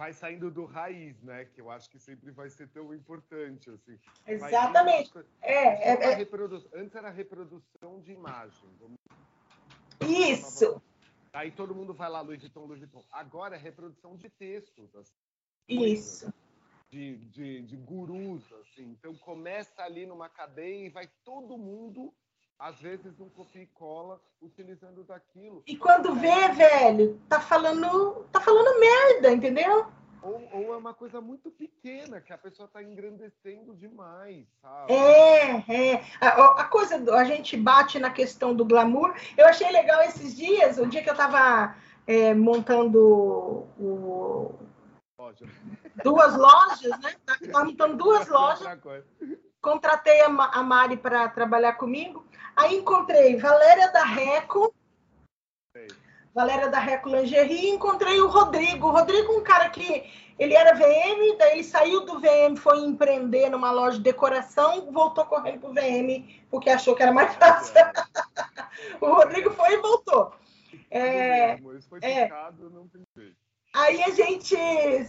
vai 0.00 0.14
saindo 0.14 0.50
do 0.50 0.64
raiz, 0.64 1.20
né? 1.22 1.44
Que 1.44 1.60
eu 1.60 1.70
acho 1.70 1.90
que 1.90 1.98
sempre 1.98 2.30
vai 2.30 2.48
ser 2.48 2.66
tão 2.68 2.94
importante, 2.94 3.68
assim. 3.68 4.00
Exatamente. 4.26 5.12
É, 5.42 5.90
é, 5.90 6.12
é... 6.12 6.14
Reprodu... 6.14 6.66
Antes 6.72 6.94
era 6.94 7.10
reprodução 7.10 8.00
de 8.00 8.12
imagem. 8.12 8.70
Isso. 10.00 10.80
Aí 11.34 11.50
todo 11.50 11.74
mundo 11.74 11.92
vai 11.92 12.08
lá, 12.08 12.22
Louis 12.22 12.40
Vuitton, 12.40 12.64
Louis 12.64 12.78
Vuitton. 12.78 13.04
Agora 13.12 13.56
é 13.56 13.58
reprodução 13.58 14.16
de 14.16 14.30
textos. 14.30 14.88
Assim, 14.96 15.12
Isso. 15.68 16.32
De, 16.88 17.18
de, 17.26 17.60
de 17.60 17.76
gurus, 17.76 18.50
assim. 18.54 18.96
Então 18.98 19.14
começa 19.16 19.82
ali 19.82 20.06
numa 20.06 20.30
cadeia 20.30 20.86
e 20.86 20.88
vai 20.88 21.10
todo 21.22 21.58
mundo 21.58 22.10
às 22.60 22.78
vezes 22.78 23.18
um 23.18 23.28
copia 23.30 23.62
e 23.62 23.66
cola 23.66 24.20
utilizando 24.40 25.02
daquilo. 25.02 25.62
E 25.66 25.76
quando 25.76 26.14
vê, 26.14 26.48
velho, 26.48 27.18
tá 27.28 27.40
falando, 27.40 28.26
tá 28.30 28.38
falando 28.38 28.78
merda, 28.78 29.32
entendeu? 29.32 29.86
Ou, 30.22 30.46
ou 30.52 30.74
é 30.74 30.76
uma 30.76 30.92
coisa 30.92 31.18
muito 31.18 31.50
pequena 31.50 32.20
que 32.20 32.30
a 32.30 32.36
pessoa 32.36 32.68
tá 32.68 32.82
engrandecendo 32.82 33.74
demais, 33.74 34.46
sabe? 34.60 34.92
É, 34.92 35.92
é. 35.94 36.04
A, 36.20 36.60
a 36.60 36.64
coisa, 36.64 36.98
do, 36.98 37.14
a 37.14 37.24
gente 37.24 37.56
bate 37.56 37.98
na 37.98 38.10
questão 38.10 38.54
do 38.54 38.66
glamour. 38.66 39.14
Eu 39.38 39.46
achei 39.46 39.70
legal 39.72 40.02
esses 40.02 40.36
dias, 40.36 40.76
o 40.76 40.86
dia 40.86 41.02
que 41.02 41.08
eu 41.08 41.16
tava 41.16 41.74
é, 42.06 42.34
montando 42.34 43.66
o, 43.78 44.54
Loja. 45.18 45.46
duas 46.04 46.36
lojas, 46.36 47.00
né? 47.00 47.14
Tava 47.24 47.64
montando 47.64 47.96
duas 47.96 48.28
lojas. 48.28 48.78
Contratei 49.60 50.20
a, 50.20 50.28
Mari 50.62 50.96
para 50.96 51.28
trabalhar 51.28 51.74
comigo. 51.74 52.24
Aí 52.56 52.76
encontrei 52.76 53.36
Valéria 53.36 53.90
da 53.92 54.04
Reco, 54.04 54.74
Valéria 56.34 56.68
da 56.68 56.78
Reco 56.78 57.08
Lingerie, 57.08 57.66
e 57.66 57.70
encontrei 57.70 58.20
o 58.20 58.28
Rodrigo. 58.28 58.88
O 58.88 58.92
Rodrigo, 58.92 59.32
um 59.32 59.42
cara 59.42 59.68
que 59.68 60.10
ele 60.38 60.54
era 60.54 60.74
VM, 60.74 61.36
daí 61.38 61.52
ele 61.52 61.64
saiu 61.64 62.04
do 62.04 62.20
VM, 62.20 62.56
foi 62.56 62.80
empreender 62.80 63.50
numa 63.50 63.70
loja 63.70 63.98
de 63.98 64.04
decoração, 64.04 64.90
voltou 64.90 65.26
correndo 65.26 65.60
pro 65.60 65.74
VM, 65.74 66.26
porque 66.50 66.70
achou 66.70 66.94
que 66.94 67.02
era 67.02 67.12
mais 67.12 67.34
fácil. 67.36 67.74
o 69.00 69.06
Rodrigo 69.06 69.50
foi 69.50 69.74
e 69.74 69.76
voltou. 69.78 70.32
É, 70.90 71.58
foi 71.88 72.00
é, 72.02 72.28
não 72.28 72.88
tem. 72.88 73.29
Aí 73.72 74.02
a 74.02 74.10
gente, 74.10 74.56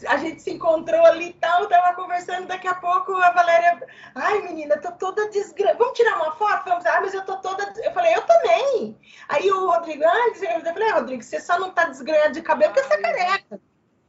a 0.08 0.18
gente 0.18 0.40
se 0.40 0.52
encontrou 0.52 1.04
ali 1.04 1.30
e 1.30 1.34
tal, 1.34 1.68
tava 1.68 1.96
conversando, 1.96 2.48
daqui 2.48 2.68
a 2.68 2.76
pouco 2.76 3.12
a 3.14 3.32
Valéria, 3.32 3.88
ai 4.14 4.40
menina, 4.44 4.78
tô 4.78 4.92
toda 4.92 5.30
desgra... 5.30 5.74
Vamos 5.76 5.98
tirar 5.98 6.18
uma 6.18 6.32
foto? 6.34 6.66
Vamos, 6.66 6.86
ah, 6.86 7.02
mas 7.02 7.14
eu 7.14 7.26
tô 7.26 7.38
toda. 7.38 7.74
Eu 7.84 7.92
falei, 7.92 8.14
eu 8.14 8.22
também. 8.22 9.00
Aí 9.30 9.52
o 9.52 9.68
Rodrigo, 9.68 10.04
ah, 10.06 10.28
eu 10.28 10.36
falei, 10.62 10.90
ah, 10.90 10.94
Rodrigo, 10.94 11.24
você 11.24 11.40
só 11.40 11.60
não 11.60 11.72
tá 11.72 11.86
desgranhado 11.86 12.34
de 12.34 12.44
cabelo 12.44 12.72
porque 12.72 12.88
você 12.88 12.94
é 12.94 13.02
careca. 13.02 13.62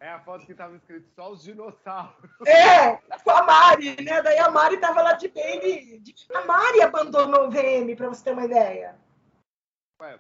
É 0.02 0.10
a 0.10 0.18
foto 0.18 0.44
que 0.44 0.52
tava 0.52 0.74
escrito 0.74 1.08
só 1.14 1.30
os 1.30 1.44
dinossauros. 1.44 2.12
É, 2.44 2.96
com 3.22 3.30
a 3.30 3.44
Mari, 3.44 4.02
né? 4.02 4.20
Daí 4.20 4.36
a 4.36 4.50
Mari 4.50 4.78
tava 4.78 5.00
lá 5.00 5.12
de 5.12 5.28
bem. 5.28 6.02
A 6.34 6.44
Mari 6.44 6.82
abandonou 6.82 7.46
o 7.46 7.50
VM, 7.50 7.94
para 7.96 8.08
você 8.08 8.24
ter 8.24 8.32
uma 8.32 8.44
ideia. 8.44 8.96
Ué, 10.00 10.18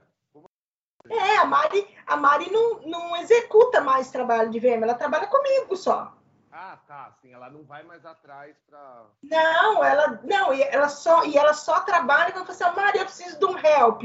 é, 1.10 1.36
a 1.38 1.44
Mari, 1.44 1.86
a 2.06 2.16
Mari 2.16 2.50
não, 2.50 2.80
não 2.82 3.16
executa 3.16 3.80
mais 3.80 4.10
trabalho 4.10 4.50
de 4.50 4.60
VM, 4.60 4.82
ela 4.82 4.94
trabalha 4.94 5.26
comigo 5.26 5.76
só. 5.76 6.12
Ah, 6.54 6.78
tá. 6.86 7.10
Sim, 7.20 7.32
ela 7.32 7.48
não 7.48 7.64
vai 7.64 7.82
mais 7.82 8.04
atrás 8.04 8.54
para. 8.68 9.06
Não, 9.22 9.82
ela 9.82 10.20
não, 10.22 10.52
e 10.52 10.62
ela 10.62 10.88
só 10.88 11.24
e 11.24 11.36
ela 11.36 11.54
só 11.54 11.80
trabalha 11.80 12.30
quando 12.30 12.46
você 12.46 12.62
assim, 12.62 12.76
Mari, 12.76 12.98
eu 12.98 13.04
preciso 13.06 13.38
de 13.38 13.44
um 13.46 13.58
help. 13.58 14.02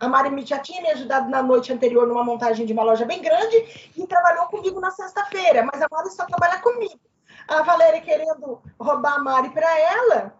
A 0.00 0.08
Mari 0.08 0.44
já 0.44 0.58
tinha 0.58 0.80
me 0.80 0.90
ajudado 0.90 1.28
na 1.28 1.42
noite 1.42 1.72
anterior 1.72 2.06
numa 2.06 2.24
montagem 2.24 2.64
de 2.64 2.72
uma 2.72 2.82
loja 2.82 3.04
bem 3.04 3.20
grande 3.20 3.92
e 3.94 4.06
trabalhou 4.06 4.46
comigo 4.46 4.80
na 4.80 4.90
sexta-feira, 4.90 5.68
mas 5.70 5.82
a 5.82 5.86
Mari 5.90 6.10
só 6.10 6.24
trabalha 6.24 6.60
comigo. 6.60 6.98
A 7.46 7.62
Valéria 7.62 8.00
querendo 8.00 8.62
roubar 8.80 9.16
a 9.16 9.18
Mari 9.18 9.50
para 9.50 9.78
ela, 9.78 10.34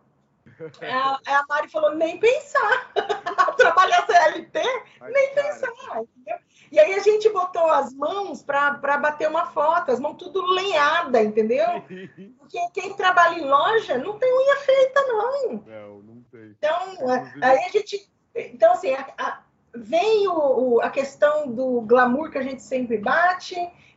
a, 0.82 1.20
a 1.26 1.44
Mari 1.48 1.68
falou, 1.68 1.94
nem 1.94 2.18
pensar. 2.18 2.92
Trabalhar 3.56 4.06
CLT, 4.06 4.60
nem 5.00 5.34
cara. 5.34 5.48
pensar. 5.48 6.02
Entendeu? 6.02 6.38
E 6.70 6.80
aí 6.80 6.94
a 6.94 7.00
gente 7.00 7.28
botou 7.28 7.66
as 7.66 7.92
mãos 7.92 8.42
para 8.42 8.96
bater 8.96 9.28
uma 9.28 9.46
foto, 9.46 9.92
as 9.92 10.00
mãos 10.00 10.16
tudo 10.16 10.44
lenhada, 10.46 11.22
entendeu? 11.22 11.66
Porque 12.38 12.58
quem 12.72 12.94
trabalha 12.94 13.38
em 13.38 13.44
loja 13.44 13.98
não 13.98 14.18
tem 14.18 14.32
unha 14.32 14.56
feita, 14.56 15.00
não. 15.02 15.52
Não, 15.66 15.98
não 16.02 16.22
tem. 16.30 16.56
Então, 16.58 16.96
aí 17.42 17.58
a 17.58 17.68
gente. 17.68 18.10
Então, 18.34 18.72
assim, 18.72 18.94
a, 18.94 19.06
a, 19.18 19.42
vem 19.74 20.26
o, 20.28 20.32
o, 20.32 20.80
a 20.80 20.88
questão 20.88 21.52
do 21.52 21.82
glamour 21.82 22.30
que 22.30 22.38
a 22.38 22.42
gente 22.42 22.62
sempre 22.62 22.96
bate, 22.96 23.56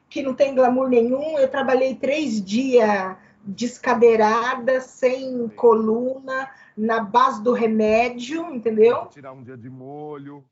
que 0.09 0.21
não 0.21 0.33
tem 0.33 0.53
glamour 0.53 0.89
nenhum. 0.89 1.39
Eu 1.39 1.47
trabalhei 1.47 1.95
três 1.95 2.43
dias 2.43 3.15
descadeirada, 3.45 4.81
sem 4.81 5.47
coluna, 5.49 6.49
na 6.75 6.99
base 6.99 7.43
do 7.43 7.53
remédio, 7.53 8.53
entendeu? 8.53 9.05
Tirar 9.05 9.31
um 9.31 9.43
dia 9.43 9.55
de 9.55 9.69
molho. 9.69 10.43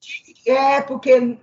É, 0.46 0.80
porque 0.82 1.38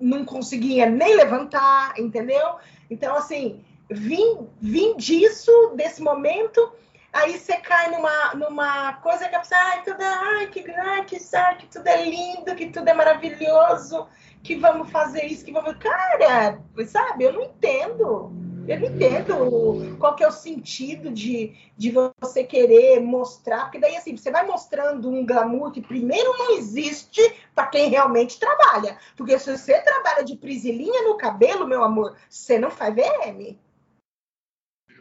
não 0.00 0.24
conseguia 0.24 0.88
nem 0.88 1.14
levantar, 1.14 1.98
entendeu? 1.98 2.56
Então, 2.90 3.14
assim, 3.16 3.62
vim, 3.90 4.48
vim 4.60 4.96
disso, 4.96 5.72
desse 5.76 6.02
momento, 6.02 6.72
aí 7.12 7.38
você 7.38 7.56
cai 7.58 7.90
numa, 7.90 8.34
numa 8.34 8.94
coisa 8.94 9.28
que 9.28 9.36
a 9.36 9.40
pessoa, 9.40 9.60
ai, 9.60 9.82
tudo, 9.82 10.02
é, 10.02 10.06
ai, 10.06 10.46
que, 10.48 10.70
ai, 10.70 11.04
que, 11.04 11.18
ai, 11.34 11.56
que 11.58 11.66
tudo 11.66 11.86
é 11.86 12.04
lindo, 12.04 12.54
que 12.56 12.70
tudo 12.70 12.88
é 12.88 12.94
maravilhoso, 12.94 14.08
que 14.42 14.56
vamos 14.56 14.90
fazer 14.90 15.24
isso, 15.26 15.44
que 15.44 15.52
vamos. 15.52 15.76
Cara, 15.76 16.58
sabe, 16.86 17.24
eu 17.24 17.32
não 17.32 17.42
entendo. 17.42 18.43
Eu 18.66 18.80
não 18.80 18.86
entendo 18.86 19.98
qual 19.98 20.16
que 20.16 20.24
é 20.24 20.28
o 20.28 20.32
sentido 20.32 21.10
de, 21.10 21.54
de 21.76 21.92
você 22.18 22.42
querer 22.44 22.98
mostrar, 23.00 23.64
porque 23.64 23.78
daí 23.78 23.96
assim, 23.96 24.16
você 24.16 24.30
vai 24.30 24.46
mostrando 24.46 25.10
um 25.10 25.26
glamour 25.26 25.70
que 25.70 25.82
primeiro 25.82 26.32
não 26.38 26.56
existe 26.56 27.20
para 27.54 27.66
quem 27.66 27.90
realmente 27.90 28.40
trabalha. 28.40 28.98
Porque 29.16 29.38
se 29.38 29.56
você 29.56 29.80
trabalha 29.82 30.24
de 30.24 30.36
prisilinha 30.36 31.02
no 31.02 31.16
cabelo, 31.16 31.66
meu 31.66 31.84
amor, 31.84 32.16
você 32.28 32.58
não 32.58 32.70
faz 32.70 32.94
VM. 32.94 33.58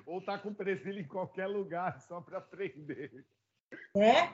Ou 0.06 0.22
tá 0.22 0.38
com 0.38 0.54
presilha 0.54 1.00
em 1.00 1.08
qualquer 1.08 1.48
lugar 1.48 2.02
só 2.02 2.20
para 2.20 2.40
aprender. 2.40 3.26
É? 3.96 4.30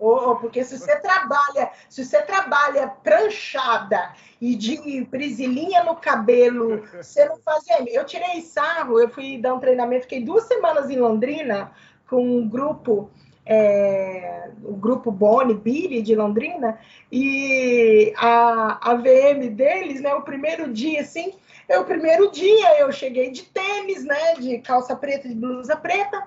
Ou, 0.00 0.36
porque 0.36 0.64
se 0.64 0.78
você 0.78 0.96
trabalha, 0.96 1.70
se 1.86 2.02
você 2.02 2.22
trabalha 2.22 2.88
pranchada 2.88 4.14
e 4.40 4.56
de 4.56 5.06
prisilinha 5.10 5.84
no 5.84 5.94
cabelo, 5.94 6.82
você 6.96 7.26
não 7.26 7.36
faz. 7.36 7.64
Eu 7.86 8.06
tirei 8.06 8.40
sarro, 8.40 8.98
eu 8.98 9.10
fui 9.10 9.36
dar 9.36 9.52
um 9.52 9.60
treinamento, 9.60 10.04
fiquei 10.04 10.24
duas 10.24 10.44
semanas 10.44 10.88
em 10.88 10.96
Londrina 10.96 11.70
com 12.08 12.24
um 12.24 12.48
grupo, 12.48 13.10
é, 13.44 14.50
o 14.64 14.72
grupo 14.72 15.12
Boni, 15.12 15.52
Billy 15.52 16.00
de 16.00 16.14
Londrina, 16.14 16.78
e 17.12 18.14
a, 18.16 18.90
a 18.90 18.94
VM 18.94 19.50
deles, 19.54 20.00
né? 20.00 20.14
O 20.14 20.22
primeiro 20.22 20.72
dia, 20.72 21.02
assim, 21.02 21.34
é 21.68 21.78
o 21.78 21.84
primeiro 21.84 22.30
dia, 22.30 22.80
eu 22.80 22.90
cheguei 22.90 23.30
de 23.30 23.42
tênis, 23.42 24.02
né? 24.02 24.34
De 24.36 24.58
calça 24.60 24.96
preta, 24.96 25.28
de 25.28 25.34
blusa 25.34 25.76
preta. 25.76 26.26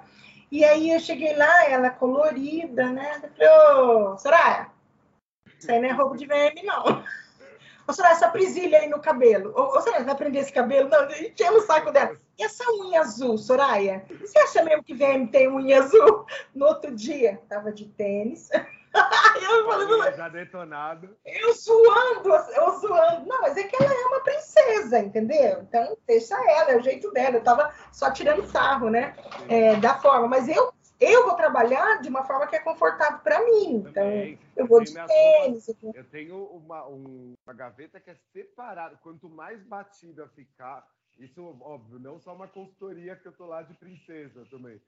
E 0.54 0.63
aí 0.63 0.92
eu 0.92 1.00
cheguei 1.00 1.36
lá, 1.36 1.66
ela 1.66 1.89
colorida, 1.89 2.92
né? 2.92 3.20
Eu 3.24 3.30
falei, 3.32 3.50
ô, 3.50 4.18
Soraya, 4.20 4.70
isso 5.58 5.72
aí 5.72 5.82
não 5.82 5.89
é 5.89 5.92
roubo 5.92 6.16
de 6.16 6.28
VM, 6.28 6.62
não. 6.63 6.84
Ô, 7.88 7.92
Soraya, 7.92 8.13
essa 8.13 8.30
prisilha 8.30 8.78
aí 8.78 8.88
no 8.88 9.02
cabelo. 9.02 9.52
Ô, 9.56 9.82
Soraya, 9.82 10.04
vai 10.04 10.16
prender 10.16 10.44
esse 10.44 10.54
cabelo? 10.54 10.89
Não, 10.89 11.08
tinha 11.34 11.50
no 11.50 11.60
saco 11.62 11.92
dela. 11.92 12.16
E 12.38 12.44
essa 12.44 12.63
unha 12.72 13.02
azul, 13.02 13.36
Soraya? 13.36 14.06
Você 14.22 14.38
acha 14.38 14.63
mesmo 14.63 14.84
que 14.84 14.94
VM 14.94 15.26
tem 15.26 15.48
unha 15.48 15.80
azul? 15.80 16.24
No 16.54 16.68
outro 16.68 16.94
dia, 16.94 17.42
tava 17.50 17.72
de 17.72 17.86
tênis. 17.86 18.52
eu 19.42 19.66
falando, 19.66 20.16
já 20.16 20.30
detonado. 20.30 21.18
Eu 21.26 21.54
zoando, 21.54 22.30
eu 22.30 22.80
zoando. 22.80 23.26
Não, 23.26 23.42
mas 23.42 23.58
é 23.58 23.64
que 23.64 23.76
ela 23.82 23.94
é 23.94 24.06
uma 24.06 24.22
princesa, 24.22 25.00
entendeu? 25.00 25.62
Então, 25.62 25.98
deixa 26.06 26.36
ela, 26.36 26.72
é 26.72 26.78
o 26.78 26.84
jeito 26.84 27.12
dela. 27.12 27.38
Eu 27.38 27.44
tava 27.44 27.74
só 27.92 28.12
tirando 28.12 28.46
sarro, 28.48 28.90
né? 28.90 29.16
É, 29.50 29.76
da 29.78 30.00
forma. 30.00 30.28
Mas 30.28 30.48
eu, 30.48 30.72
eu 31.00 31.26
vou 31.26 31.36
trabalhar 31.36 32.02
de 32.02 32.10
uma 32.10 32.24
forma 32.24 32.48
que 32.48 32.56
é 32.56 32.60
confortável 32.60 33.20
para 33.20 33.44
mim. 33.44 33.78
Então, 33.78 33.94
Também. 33.94 34.40
eu 34.56 34.68
vou 34.68 34.84
de 34.84 34.94
tênis. 34.94 35.68
Eu 35.94 36.04
tenho 36.06 36.44
uma, 36.46 36.86
uma 36.86 37.54
gaveta 37.54 38.00
que 38.00 38.12
é 38.12 38.16
separada. 38.32 38.98
Quanto 39.02 39.28
mais 39.28 39.64
batida 39.64 40.28
ficar, 40.30 40.88
isso, 41.18 41.44
óbvio, 41.62 42.00
não 42.00 42.20
só 42.20 42.34
uma 42.34 42.48
consultoria 42.48 43.16
que 43.16 43.28
eu 43.28 43.34
tô 43.34 43.48
lá 43.48 43.64
de 43.64 43.74
princesa 43.74 44.46
também. 44.50 44.80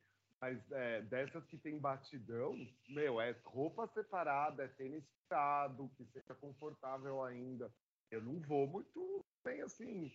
Mas 0.46 0.60
é, 0.74 1.02
dessas 1.02 1.44
que 1.48 1.58
tem 1.58 1.80
batidão, 1.80 2.56
meu, 2.88 3.20
é 3.20 3.36
roupa 3.44 3.88
separada, 3.88 4.64
é 4.64 4.68
tênis 4.68 5.04
tirado, 5.24 5.90
que 5.98 6.06
seja 6.06 6.36
confortável 6.36 7.24
ainda. 7.24 7.74
Eu 8.12 8.22
não 8.22 8.40
vou 8.42 8.68
muito 8.68 9.26
bem 9.44 9.64
assim. 9.64 10.12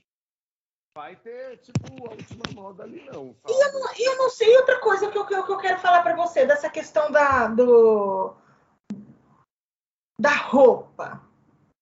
Vai 0.97 1.17
ter, 1.17 1.59
tipo, 1.59 2.07
a 2.07 2.13
última 2.13 2.45
moda 2.55 2.85
ali, 2.85 3.05
não. 3.07 3.35
Sabe? 3.35 3.53
E 3.53 3.61
eu 3.61 3.73
não, 3.73 3.93
eu 3.99 4.19
não 4.19 4.31
sei 4.31 4.57
outra 4.57 4.79
coisa 4.79 5.11
que 5.11 5.19
eu, 5.19 5.27
que 5.27 5.35
eu, 5.35 5.45
que 5.45 5.53
eu 5.53 5.59
quero 5.59 5.81
falar 5.81 6.05
para 6.05 6.15
você, 6.15 6.47
dessa 6.47 6.71
questão 6.71 7.11
da, 7.11 7.49
do, 7.49 8.33
da 10.17 10.37
roupa, 10.37 11.29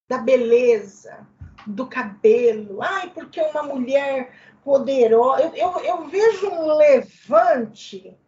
da 0.09 0.17
beleza, 0.17 1.29
do 1.67 1.87
cabelo. 1.87 2.81
Ai, 2.81 3.13
porque 3.13 3.43
uma 3.43 3.63
mulher 3.63 4.35
poderosa. 4.65 5.43
Eu, 5.43 5.55
eu, 5.55 5.85
eu 5.85 6.09
vejo 6.09 6.49
um 6.49 6.75
levante 6.75 8.19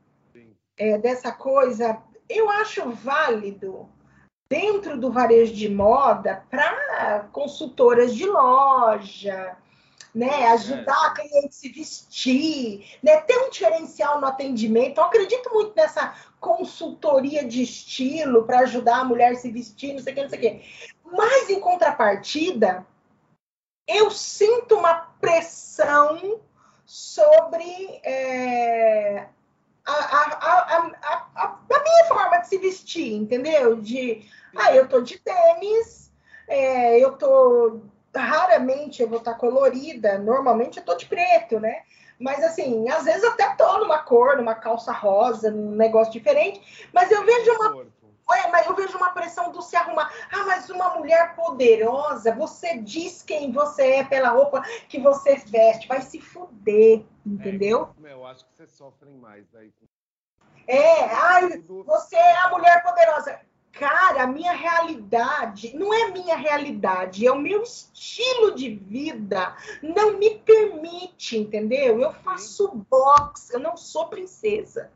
é, 0.80 0.96
dessa 0.96 1.30
coisa, 1.30 1.98
eu 2.26 2.48
acho 2.48 2.90
válido 2.90 3.86
dentro 4.48 4.98
do 4.98 5.12
varejo 5.12 5.52
de 5.54 5.68
moda 5.68 6.42
para 6.50 7.28
consultoras 7.32 8.14
de 8.14 8.24
loja, 8.24 9.58
né, 10.14 10.48
ajudar 10.48 11.06
a 11.06 11.10
cliente 11.10 11.48
a 11.48 11.52
se 11.52 11.68
vestir, 11.68 12.98
né, 13.02 13.20
ter 13.20 13.38
um 13.38 13.50
diferencial 13.50 14.22
no 14.22 14.26
atendimento. 14.26 14.98
Eu 14.98 15.04
acredito 15.04 15.52
muito 15.52 15.74
nessa 15.76 16.14
consultoria 16.40 17.44
de 17.44 17.62
estilo 17.62 18.44
para 18.44 18.60
ajudar 18.60 19.00
a 19.00 19.04
mulher 19.04 19.32
a 19.32 19.36
se 19.36 19.50
vestir, 19.50 19.92
não 19.92 20.00
sei 20.00 20.14
o 20.14 20.16
que, 20.16 20.22
não 20.22 20.30
sei 20.30 20.38
o 20.38 20.42
que. 20.42 20.62
Mas 21.04 21.50
em 21.50 21.60
contrapartida, 21.60 22.86
eu 23.86 24.10
sinto 24.10 24.76
uma 24.76 24.94
pressão 25.20 26.40
sobre 26.86 28.00
é, 28.02 29.28
a, 29.86 29.92
a, 29.92 30.76
a, 31.34 31.44
a, 31.44 31.82
minha 31.82 32.04
forma 32.08 32.38
de 32.38 32.48
se 32.48 32.58
vestir, 32.58 33.14
entendeu? 33.14 33.76
De, 33.76 34.22
ah, 34.56 34.74
eu 34.74 34.88
tô 34.88 35.00
de 35.00 35.18
tênis, 35.18 36.12
é, 36.48 36.98
eu 36.98 37.12
tô 37.16 37.80
raramente 38.14 39.02
eu 39.02 39.08
vou 39.08 39.18
estar 39.18 39.34
colorida, 39.34 40.18
normalmente 40.18 40.78
eu 40.78 40.84
tô 40.84 40.96
de 40.96 41.06
preto, 41.06 41.60
né? 41.60 41.82
Mas 42.18 42.42
assim, 42.44 42.88
às 42.90 43.04
vezes 43.04 43.24
até 43.24 43.48
tô 43.54 43.78
numa 43.78 43.98
cor, 44.00 44.36
numa 44.36 44.54
calça 44.54 44.92
rosa, 44.92 45.50
num 45.50 45.70
negócio 45.74 46.12
diferente, 46.12 46.88
mas 46.92 47.10
eu 47.10 47.24
vejo 47.24 47.52
uma. 47.52 47.86
Ué, 48.30 48.48
mas 48.50 48.66
eu 48.66 48.76
vejo 48.76 48.96
uma 48.96 49.10
pressão 49.10 49.50
do 49.50 49.60
se 49.60 49.74
arrumar. 49.74 50.12
Ah, 50.30 50.44
mas 50.44 50.70
uma 50.70 50.94
mulher 50.96 51.34
poderosa, 51.34 52.32
você 52.34 52.78
diz 52.78 53.22
quem 53.22 53.50
você 53.50 53.96
é 53.96 54.04
pela 54.04 54.30
roupa 54.30 54.62
que 54.88 55.00
você 55.00 55.36
veste. 55.36 55.88
Vai 55.88 56.00
se 56.00 56.20
fuder, 56.20 57.04
entendeu? 57.26 57.94
É, 58.04 58.12
eu 58.12 58.24
acho 58.24 58.44
que 58.44 58.54
vocês 58.54 58.70
sofrem 58.70 59.16
mais 59.16 59.52
aí. 59.54 59.72
É, 60.66 61.04
ai, 61.12 61.58
você 61.84 62.14
é 62.14 62.36
a 62.38 62.50
mulher 62.50 62.82
poderosa. 62.84 63.40
Cara, 63.72 64.24
a 64.24 64.26
minha 64.26 64.52
realidade 64.52 65.76
não 65.76 65.94
é 65.94 66.10
minha 66.10 66.36
realidade, 66.36 67.26
é 67.26 67.32
o 67.32 67.38
meu 67.38 67.62
estilo 67.62 68.54
de 68.54 68.74
vida. 68.74 69.56
Não 69.82 70.18
me 70.18 70.38
permite, 70.38 71.38
entendeu? 71.38 72.00
Eu 72.00 72.12
faço 72.12 72.68
boxe, 72.90 73.54
eu 73.54 73.60
não 73.60 73.76
sou 73.76 74.08
princesa. 74.08 74.90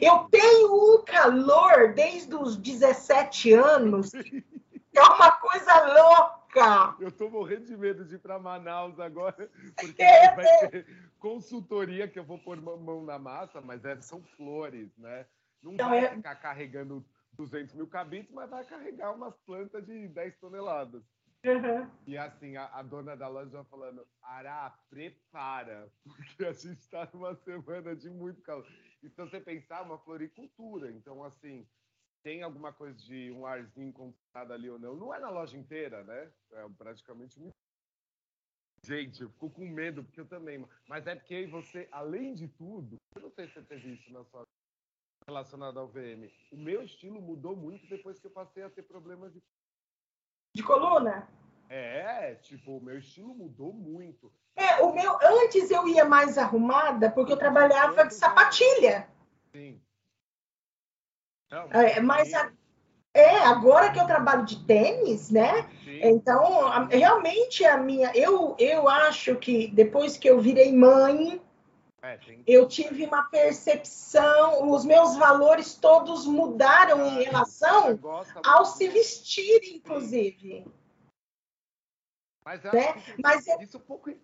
Eu 0.00 0.28
tenho 0.30 0.96
um 0.96 1.04
calor 1.04 1.92
desde 1.94 2.34
os 2.34 2.56
17 2.56 3.52
anos, 3.52 4.12
é 4.14 5.02
uma 5.02 5.32
coisa 5.32 5.92
louca. 5.92 6.96
Eu 7.00 7.10
tô 7.10 7.28
morrendo 7.28 7.66
de 7.66 7.76
medo 7.76 8.04
de 8.04 8.14
ir 8.14 8.18
para 8.18 8.38
Manaus 8.38 8.98
agora, 9.00 9.50
porque 9.78 10.02
é, 10.02 10.34
vai 10.34 10.46
é. 10.46 10.68
ter 10.68 10.86
consultoria 11.18 12.06
que 12.06 12.18
eu 12.18 12.24
vou 12.24 12.38
pôr 12.38 12.60
mão 12.60 13.04
na 13.04 13.18
massa, 13.18 13.60
mas 13.60 13.84
é, 13.84 14.00
são 14.00 14.22
flores, 14.36 14.96
né? 14.96 15.26
Não 15.62 15.72
então, 15.72 15.88
vai 15.88 16.04
é... 16.04 16.10
ficar 16.10 16.36
carregando 16.36 17.04
200 17.32 17.74
mil 17.74 17.86
cabides, 17.86 18.30
mas 18.30 18.48
vai 18.48 18.64
carregar 18.64 19.12
umas 19.12 19.34
plantas 19.38 19.84
de 19.84 20.08
10 20.08 20.38
toneladas. 20.38 21.02
Uhum. 21.44 21.90
E 22.06 22.16
assim, 22.16 22.56
a, 22.56 22.66
a, 22.66 22.82
dona 22.82 23.14
da 23.16 23.28
loja 23.28 23.64
falando, 23.64 24.06
Ará, 24.22 24.74
prepara, 24.88 25.90
porque 26.02 26.44
a 26.44 26.52
gente 26.52 26.80
está 26.80 27.08
numa 27.12 27.34
semana 27.34 27.94
de 27.94 28.08
muito 28.08 28.40
calor. 28.42 28.66
Então, 29.04 29.28
você 29.28 29.40
pensar 29.40 29.82
uma 29.82 29.98
floricultura. 29.98 30.90
Então, 30.90 31.22
assim, 31.22 31.66
tem 32.22 32.42
alguma 32.42 32.72
coisa 32.72 32.96
de 32.98 33.30
um 33.30 33.44
arzinho 33.44 33.92
comprado 33.92 34.52
ali 34.52 34.68
ou 34.70 34.78
não. 34.78 34.96
Não 34.96 35.14
é 35.14 35.20
na 35.20 35.28
loja 35.28 35.56
inteira, 35.58 36.02
né? 36.04 36.32
É 36.52 36.68
praticamente 36.70 37.38
muito. 37.38 37.52
Gente, 38.84 39.22
eu 39.22 39.30
fico 39.30 39.50
com 39.50 39.66
medo, 39.66 40.02
porque 40.02 40.20
eu 40.20 40.28
também. 40.28 40.66
Mas 40.88 41.06
é 41.06 41.14
porque 41.14 41.46
você, 41.46 41.88
além 41.92 42.34
de 42.34 42.48
tudo, 42.48 42.96
eu 43.14 43.22
não 43.22 43.30
sei 43.30 43.46
se 43.46 43.54
você 43.54 43.62
teve 43.62 43.94
isso 43.94 44.12
na 44.12 44.24
sua 44.24 44.42
relacionada 45.26 45.80
ao 45.80 45.88
VM. 45.88 46.30
O 46.50 46.56
meu 46.56 46.82
estilo 46.82 47.20
mudou 47.20 47.56
muito 47.56 47.86
depois 47.86 48.18
que 48.18 48.26
eu 48.26 48.30
passei 48.30 48.62
a 48.62 48.70
ter 48.70 48.82
problemas 48.82 49.32
de. 49.32 49.42
De 50.54 50.62
coluna? 50.62 51.28
É, 51.68 52.34
tipo, 52.36 52.76
o 52.76 52.82
meu 52.82 52.98
estilo 52.98 53.34
mudou 53.34 53.72
muito. 53.72 54.32
É, 54.56 54.82
o 54.82 54.94
meu. 54.94 55.18
Antes 55.22 55.70
eu 55.70 55.86
ia 55.88 56.04
mais 56.04 56.38
arrumada 56.38 57.10
porque 57.10 57.32
eu 57.32 57.36
trabalhava 57.36 58.06
de 58.06 58.14
sapatilha. 58.14 59.08
Sim. 59.52 59.80
Não, 61.50 61.68
é, 61.72 62.00
mas 62.00 62.32
a, 62.34 62.50
é, 63.12 63.38
agora 63.38 63.92
que 63.92 64.00
eu 64.00 64.06
trabalho 64.06 64.44
de 64.44 64.64
tênis, 64.64 65.30
né? 65.30 65.68
Sim. 65.84 66.00
Então, 66.02 66.66
a, 66.66 66.84
realmente 66.86 67.64
a 67.64 67.76
minha. 67.76 68.10
Eu, 68.14 68.56
eu 68.58 68.88
acho 68.88 69.36
que 69.36 69.68
depois 69.68 70.16
que 70.16 70.28
eu 70.28 70.40
virei 70.40 70.72
mãe, 70.72 71.40
é, 72.02 72.18
eu 72.46 72.66
tive 72.68 73.06
uma 73.06 73.22
percepção, 73.24 74.68
os 74.70 74.84
meus 74.84 75.16
valores 75.16 75.74
todos 75.74 76.26
mudaram 76.26 77.02
ah, 77.02 77.08
em 77.08 77.22
relação 77.22 77.98
ao 78.44 78.64
se 78.64 78.88
vestir, 78.88 79.60
inclusive. 79.74 80.66
Mas, 82.44 82.62
né? 82.62 82.70
mas, 83.22 83.48
é, 83.48 83.56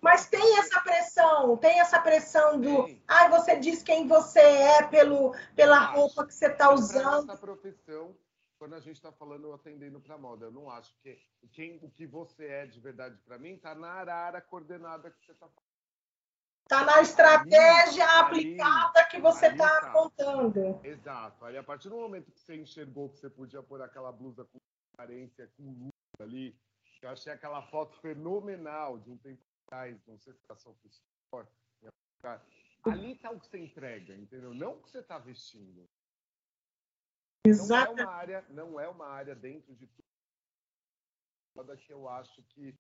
mas 0.03 0.27
tem 0.27 0.59
essa 0.59 0.79
pressão, 0.83 1.57
tem 1.57 1.81
essa 1.81 1.99
pressão 2.01 2.61
do, 2.61 2.85
ai, 3.09 3.27
ah, 3.27 3.29
você 3.29 3.57
diz 3.57 3.83
quem 3.83 4.07
você 4.07 4.41
é 4.41 4.87
pelo, 4.89 5.35
pela 5.57 5.79
roupa 5.87 6.27
que 6.27 6.35
você 6.35 6.49
está 6.49 6.71
usando. 6.71 7.31
Essa 7.31 7.41
profissão, 7.41 8.15
quando 8.59 8.75
a 8.75 8.81
gente 8.81 8.97
está 8.97 9.11
falando 9.11 9.51
atendendo 9.55 9.99
para 10.01 10.19
moda, 10.19 10.47
eu 10.47 10.53
não 10.53 10.71
acho 10.71 10.95
que 11.03 11.19
quem, 11.53 11.79
o 11.83 11.91
que 11.91 12.07
você 12.07 12.47
é 12.47 12.67
de 12.67 12.79
verdade 12.79 13.17
para 13.25 13.39
mim 13.39 13.55
está 13.55 13.75
na 13.75 13.89
arara 13.89 14.43
coordenada 14.43 15.11
que 15.11 15.25
você 15.25 15.33
está 15.33 15.49
falando. 15.49 15.71
Está 16.65 16.85
na 16.85 17.01
estratégia 17.01 18.05
ali, 18.05 18.21
aplicada 18.21 19.01
ali, 19.01 19.09
que 19.09 19.19
você 19.19 19.47
está 19.47 19.81
tá. 19.81 19.91
contando. 19.93 20.79
Exato. 20.85 21.45
Aí, 21.47 21.57
a 21.57 21.65
partir 21.65 21.89
do 21.89 21.97
momento 21.97 22.31
que 22.31 22.39
você 22.39 22.55
enxergou 22.55 23.09
que 23.09 23.19
você 23.19 23.31
podia 23.31 23.63
pôr 23.63 23.81
aquela 23.83 24.13
blusa 24.13 24.45
com 24.45 24.59
carência, 24.97 25.51
com 25.57 25.65
luz 25.65 25.91
ali, 26.21 26.55
eu 27.03 27.11
achei 27.11 27.33
aquela 27.33 27.63
foto 27.69 27.99
fenomenal 28.01 28.99
de 28.99 29.11
um 29.11 29.17
tempo 29.19 29.43
atrás, 29.67 30.05
não 30.07 30.19
sei 30.19 30.35
se 30.35 30.45
era 30.45 30.57
só 30.57 30.75
Store. 31.27 31.49
Ali 32.85 33.13
está 33.13 33.31
o 33.31 33.41
que 33.41 33.47
você 33.47 33.59
entrega, 33.59 34.15
entendeu? 34.15 34.55
Não 34.55 34.75
o 34.75 34.83
que 34.83 34.91
você 34.91 34.99
está 34.99 35.19
vestindo. 35.19 35.89
Exato. 37.47 37.95
Não 37.95 38.01
é 38.01 38.05
uma 38.05 38.13
área, 38.13 38.47
não 38.51 38.81
é 38.81 38.89
uma 38.89 39.07
área 39.07 39.35
dentro 39.35 39.75
de 39.75 39.87
tudo 39.87 41.77
que 41.79 41.93
eu 41.93 42.09
acho 42.09 42.43
que 42.45 42.75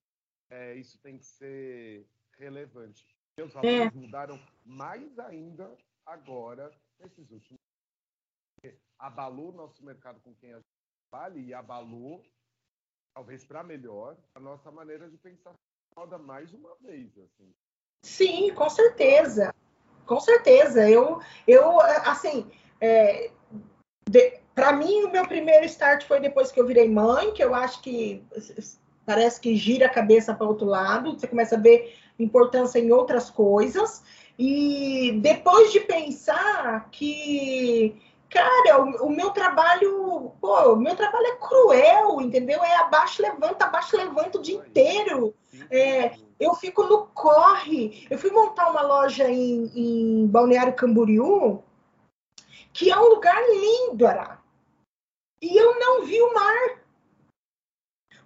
é, 0.51 0.75
isso 0.75 0.99
tem 0.99 1.19
que 1.19 1.25
ser 1.25 2.09
relevante. 2.39 3.05
Os 3.39 3.53
valores 3.53 3.95
é. 3.95 3.99
mudaram 3.99 4.39
mais 4.65 5.19
ainda 5.19 5.77
agora, 6.05 6.71
nesses 6.99 7.31
últimos 7.31 7.59
anos. 8.65 8.79
Abalou 8.99 9.51
o 9.51 9.57
nosso 9.57 9.83
mercado 9.83 10.21
com 10.21 10.35
quem 10.35 10.53
a 10.53 10.57
gente 10.57 10.69
trabalha 11.09 11.39
e 11.39 11.55
abalou 11.55 12.23
talvez 13.15 13.45
para 13.45 13.63
melhor, 13.63 14.17
a 14.35 14.41
nossa 14.41 14.71
maneira 14.71 15.09
de 15.09 15.17
pensar 15.17 15.53
moda 15.97 16.19
mais 16.19 16.53
uma 16.53 16.75
vez. 16.81 17.11
Assim. 17.19 17.53
Sim, 18.03 18.55
com 18.55 18.71
certeza. 18.71 19.55
Com 20.07 20.21
certeza. 20.21 20.89
Eu, 20.89 21.21
eu 21.47 21.81
assim, 21.81 22.51
é, 22.81 23.31
para 24.55 24.73
mim, 24.73 25.05
o 25.05 25.11
meu 25.11 25.27
primeiro 25.27 25.65
start 25.67 26.05
foi 26.05 26.21
depois 26.21 26.51
que 26.51 26.61
eu 26.61 26.67
virei 26.67 26.89
mãe, 26.89 27.33
que 27.33 27.43
eu 27.43 27.55
acho 27.55 27.83
que 27.83 28.25
parece 29.05 29.41
que 29.41 29.57
gira 29.57 29.87
a 29.87 29.93
cabeça 29.93 30.35
para 30.35 30.47
outro 30.47 30.67
lado, 30.67 31.19
você 31.19 31.27
começa 31.27 31.57
a 31.57 31.61
ver 31.61 31.97
importância 32.19 32.79
em 32.79 32.93
outras 32.93 33.31
coisas. 33.31 34.03
E 34.39 35.19
depois 35.21 35.73
de 35.73 35.81
pensar 35.81 36.89
que 36.91 38.01
Cara, 38.31 38.81
o, 38.81 39.07
o, 39.07 39.11
meu 39.11 39.31
trabalho, 39.31 40.33
pô, 40.41 40.73
o 40.73 40.77
meu 40.77 40.95
trabalho 40.95 41.27
é 41.27 41.37
cruel, 41.37 42.21
entendeu? 42.21 42.63
É 42.63 42.77
abaixo, 42.77 43.21
levanta, 43.21 43.65
abaixo, 43.65 43.97
levanta 43.97 44.39
o 44.39 44.43
dia 44.43 44.57
inteiro. 44.57 45.35
É, 45.69 46.17
eu 46.39 46.55
fico 46.55 46.85
no 46.85 47.09
corre. 47.09 48.07
Eu 48.09 48.17
fui 48.17 48.31
montar 48.31 48.71
uma 48.71 48.83
loja 48.83 49.29
em, 49.29 49.67
em 49.75 50.27
Balneário 50.29 50.77
Camboriú, 50.77 51.63
que 52.73 52.91
é 52.91 52.97
um 52.97 53.09
lugar 53.09 53.43
lindo, 53.49 54.07
Ará. 54.07 54.41
E 55.43 55.57
eu 55.57 55.81
não 55.81 56.05
vi 56.05 56.23
o 56.23 56.33
mar. 56.33 56.85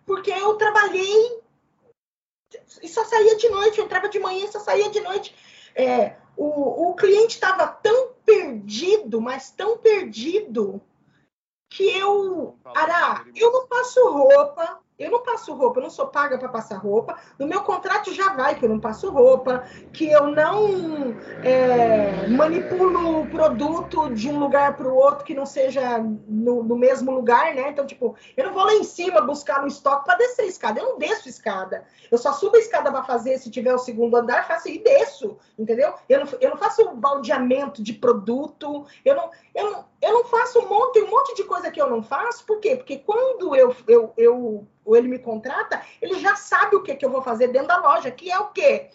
Porque 0.04 0.30
eu 0.30 0.54
trabalhei 0.56 1.42
e 2.82 2.88
só 2.88 3.04
saía 3.04 3.36
de 3.36 3.48
noite. 3.48 3.78
Eu 3.78 3.86
entrava 3.86 4.08
de 4.10 4.18
manhã 4.18 4.44
e 4.44 4.52
só 4.52 4.60
saía 4.60 4.90
de 4.90 5.00
noite. 5.00 5.34
É, 5.74 6.16
o, 6.36 6.90
o 6.90 6.94
cliente 6.94 7.34
estava 7.34 7.66
tão 7.66 8.13
perdido, 8.24 9.20
mas 9.20 9.50
tão 9.50 9.78
perdido, 9.78 10.80
que 11.70 11.84
eu, 11.96 12.58
Ará, 12.74 13.24
eu 13.34 13.52
não 13.52 13.66
passo 13.66 14.00
roupa, 14.08 14.80
eu 14.98 15.10
não 15.10 15.22
passo 15.22 15.52
roupa, 15.54 15.80
eu 15.80 15.82
não 15.82 15.90
sou 15.90 16.06
paga 16.06 16.38
para 16.38 16.48
passar 16.48 16.76
roupa. 16.76 17.18
No 17.38 17.46
meu 17.46 17.62
contrato 17.62 18.14
já 18.14 18.32
vai 18.34 18.54
que 18.54 18.64
eu 18.64 18.68
não 18.68 18.78
passo 18.78 19.10
roupa, 19.10 19.64
que 19.92 20.10
eu 20.10 20.28
não 20.28 21.16
é, 21.42 22.28
manipulo 22.28 23.20
o 23.20 23.26
produto 23.26 24.14
de 24.14 24.28
um 24.28 24.38
lugar 24.38 24.76
para 24.76 24.86
o 24.86 24.94
outro 24.94 25.24
que 25.24 25.34
não 25.34 25.44
seja 25.44 25.98
no, 25.98 26.62
no, 26.62 26.76
mesmo 26.76 27.10
lugar, 27.10 27.54
né? 27.54 27.70
Então, 27.70 27.84
tipo, 27.84 28.16
eu 28.36 28.46
não 28.46 28.54
vou 28.54 28.64
lá 28.64 28.74
em 28.74 28.84
cima 28.84 29.20
buscar 29.20 29.60
no 29.62 29.66
estoque 29.66 30.04
para 30.04 30.16
descer 30.16 30.42
a 30.42 30.46
escada. 30.46 30.80
Eu 30.80 30.90
não 30.90 30.98
desço 30.98 31.26
a 31.26 31.30
escada. 31.30 31.84
Eu 32.08 32.18
só 32.18 32.32
subo 32.32 32.56
a 32.56 32.60
escada 32.60 32.92
para 32.92 33.02
fazer 33.02 33.38
se 33.38 33.50
tiver 33.50 33.74
o 33.74 33.78
segundo 33.78 34.16
andar, 34.16 34.46
faço 34.46 34.68
e 34.68 34.78
desço, 34.78 35.36
entendeu? 35.58 35.92
Eu 36.08 36.20
não, 36.20 36.28
eu 36.40 36.50
não 36.50 36.56
faço 36.56 36.94
baldeamento 36.94 37.82
de 37.82 37.94
produto. 37.94 38.86
Eu 39.04 39.16
não, 39.16 39.30
eu 39.54 39.70
não, 39.72 39.84
eu 40.04 40.12
não 40.12 40.24
faço 40.24 40.58
um 40.58 40.68
monte, 40.68 41.00
um 41.00 41.10
monte 41.10 41.34
de 41.34 41.44
coisa 41.44 41.70
que 41.70 41.80
eu 41.80 41.88
não 41.88 42.02
faço. 42.02 42.44
Por 42.44 42.60
quê? 42.60 42.76
Porque 42.76 42.98
quando 42.98 43.54
eu, 43.56 43.74
eu, 43.88 44.12
eu 44.16 44.68
ele 44.94 45.08
me 45.08 45.18
contrata, 45.18 45.82
ele 46.00 46.20
já 46.20 46.36
sabe 46.36 46.76
o 46.76 46.82
que, 46.82 46.94
que 46.94 47.04
eu 47.04 47.10
vou 47.10 47.22
fazer 47.22 47.48
dentro 47.48 47.68
da 47.68 47.78
loja, 47.78 48.10
que 48.10 48.30
é 48.30 48.38
o 48.38 48.48
quê? 48.48 48.90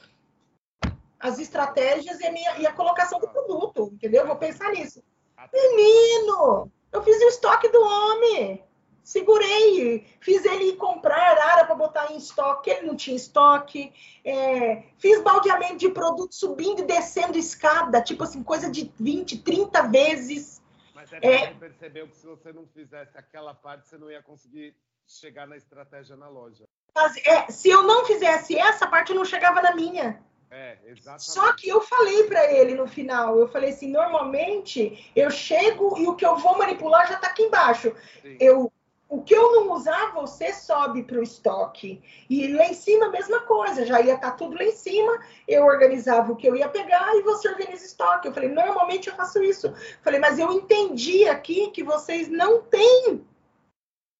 As 1.20 1.40
estratégias 1.40 2.20
e 2.20 2.28
a, 2.28 2.32
minha, 2.32 2.58
e 2.60 2.68
a 2.68 2.74
colocação 2.74 3.20
do 3.20 3.28
produto, 3.28 3.90
entendeu? 3.94 4.22
Eu 4.22 4.28
vou 4.28 4.36
pensar 4.36 4.72
nisso. 4.72 5.04
Menino, 5.52 6.72
eu 6.92 7.02
fiz 7.02 7.22
o 7.22 7.28
estoque 7.28 7.70
do 7.70 7.82
homem. 7.82 8.64
Segurei, 9.04 10.06
fiz 10.20 10.46
ele 10.46 10.74
comprar 10.74 11.32
arara 11.32 11.66
para 11.66 11.74
botar 11.74 12.12
em 12.12 12.18
estoque, 12.18 12.70
ele 12.70 12.86
não 12.86 12.96
tinha 12.96 13.16
estoque. 13.16 13.92
É, 14.24 14.84
fiz 15.00 15.20
baldeamento 15.24 15.78
de 15.78 15.90
produto 15.90 16.36
subindo 16.36 16.82
e 16.82 16.86
descendo 16.86 17.36
escada, 17.36 18.04
tipo 18.04 18.24
assim, 18.24 18.44
coisa 18.44 18.70
de 18.70 18.94
20, 19.00 19.40
30 19.40 19.82
vezes. 19.88 20.59
Mas 21.00 21.14
é, 21.14 21.20
é, 21.24 21.48
você 21.48 21.54
percebeu 21.54 22.08
que 22.10 22.16
se 22.18 22.26
você 22.26 22.52
não 22.52 22.68
fizesse 22.68 23.18
aquela 23.18 23.54
parte, 23.54 23.88
você 23.88 23.98
não 23.98 24.12
ia 24.12 24.22
conseguir 24.22 24.76
chegar 25.08 25.48
na 25.48 25.56
estratégia 25.56 26.18
na 26.18 26.28
loja. 26.28 26.66
Mas, 26.94 27.16
é, 27.26 27.50
se 27.50 27.70
eu 27.70 27.84
não 27.84 28.04
fizesse 28.04 28.58
essa 28.58 28.86
parte, 28.86 29.12
eu 29.12 29.16
não 29.16 29.24
chegava 29.24 29.62
na 29.62 29.74
minha. 29.74 30.22
É, 30.52 30.78
exatamente. 30.84 31.32
Só 31.32 31.54
que 31.54 31.70
eu 31.70 31.80
falei 31.80 32.24
para 32.26 32.52
ele 32.52 32.76
no 32.76 32.86
final, 32.86 33.40
eu 33.40 33.48
falei 33.48 33.70
assim, 33.70 33.90
normalmente 33.90 35.10
eu 35.16 35.32
chego 35.32 35.98
e 35.98 36.06
o 36.06 36.18
que 36.18 36.26
eu 36.26 36.36
vou 36.36 36.58
manipular 36.58 37.08
já 37.08 37.14
está 37.14 37.28
aqui 37.28 37.44
embaixo. 37.44 37.96
Sim. 38.22 38.36
Eu 38.38 38.70
o 39.10 39.24
que 39.24 39.34
eu 39.34 39.52
não 39.54 39.72
usar, 39.72 40.14
você 40.14 40.54
sobe 40.54 41.02
para 41.02 41.18
o 41.18 41.24
estoque. 41.24 42.00
E 42.30 42.48
lá 42.54 42.68
em 42.68 42.76
cima, 42.76 43.10
mesma 43.10 43.40
coisa, 43.42 43.84
já 43.84 44.00
ia 44.00 44.14
estar 44.14 44.32
tá 44.32 44.38
tudo 44.38 44.56
lá 44.56 44.64
em 44.64 44.72
cima, 44.72 45.20
eu 45.48 45.66
organizava 45.66 46.32
o 46.32 46.36
que 46.36 46.48
eu 46.48 46.56
ia 46.56 46.70
pegar 46.70 47.16
e 47.16 47.24
você 47.24 47.50
organiza 47.50 47.84
estoque. 47.84 48.28
Eu 48.28 48.34
falei, 48.34 48.50
normalmente 48.50 49.10
eu 49.10 49.16
faço 49.16 49.42
isso. 49.42 49.66
Eu 49.66 49.76
falei, 50.04 50.20
mas 50.20 50.38
eu 50.38 50.52
entendi 50.52 51.28
aqui 51.28 51.72
que 51.72 51.84
vocês 51.84 52.30
não 52.30 52.62
têm 52.62 53.26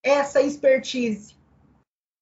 essa 0.04 0.42
expertise. 0.42 1.38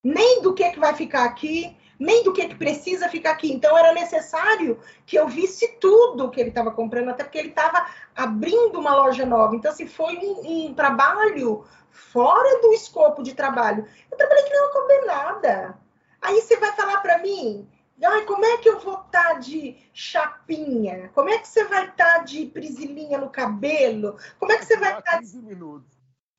Nem 0.03 0.41
do 0.41 0.53
que, 0.53 0.69
que 0.69 0.79
vai 0.79 0.93
ficar 0.93 1.23
aqui, 1.23 1.73
nem 1.99 2.23
do 2.23 2.33
que, 2.33 2.47
que 2.47 2.55
precisa 2.55 3.09
ficar 3.09 3.31
aqui. 3.31 3.51
Então 3.51 3.77
era 3.77 3.93
necessário 3.93 4.79
que 5.05 5.15
eu 5.15 5.27
visse 5.27 5.67
tudo 5.79 6.29
que 6.29 6.39
ele 6.39 6.49
estava 6.49 6.71
comprando, 6.71 7.09
até 7.09 7.23
porque 7.23 7.37
ele 7.37 7.49
estava 7.49 7.87
abrindo 8.15 8.79
uma 8.79 8.95
loja 8.95 9.25
nova. 9.25 9.55
Então, 9.55 9.71
assim, 9.71 9.87
foi 9.87 10.17
um, 10.17 10.67
um 10.67 10.73
trabalho 10.73 11.65
fora 11.89 12.61
do 12.61 12.73
escopo 12.73 13.23
de 13.23 13.33
trabalho. 13.33 13.85
Eu 14.11 14.17
trabalhei 14.17 14.43
que 14.43 14.53
não 14.53 14.71
comer 14.71 15.05
nada. 15.05 15.77
Aí 16.21 16.41
você 16.41 16.57
vai 16.57 16.71
falar 16.73 16.97
para 17.01 17.19
mim, 17.19 17.67
Ai, 18.03 18.25
como 18.25 18.45
é 18.45 18.57
que 18.57 18.69
eu 18.69 18.79
vou 18.79 18.93
estar 18.93 19.23
tá 19.23 19.33
de 19.33 19.75
chapinha? 19.91 21.09
Como 21.15 21.29
é 21.29 21.39
que 21.39 21.47
você 21.47 21.63
vai 21.63 21.89
estar 21.89 22.17
tá 22.17 22.17
de 22.19 22.45
prisilinha 22.45 23.17
no 23.17 23.29
cabelo? 23.29 24.17
Como 24.39 24.51
é 24.51 24.57
que 24.57 24.65
você 24.65 24.77
vai 24.77 24.99
estar 24.99 25.13
tá 25.13 25.19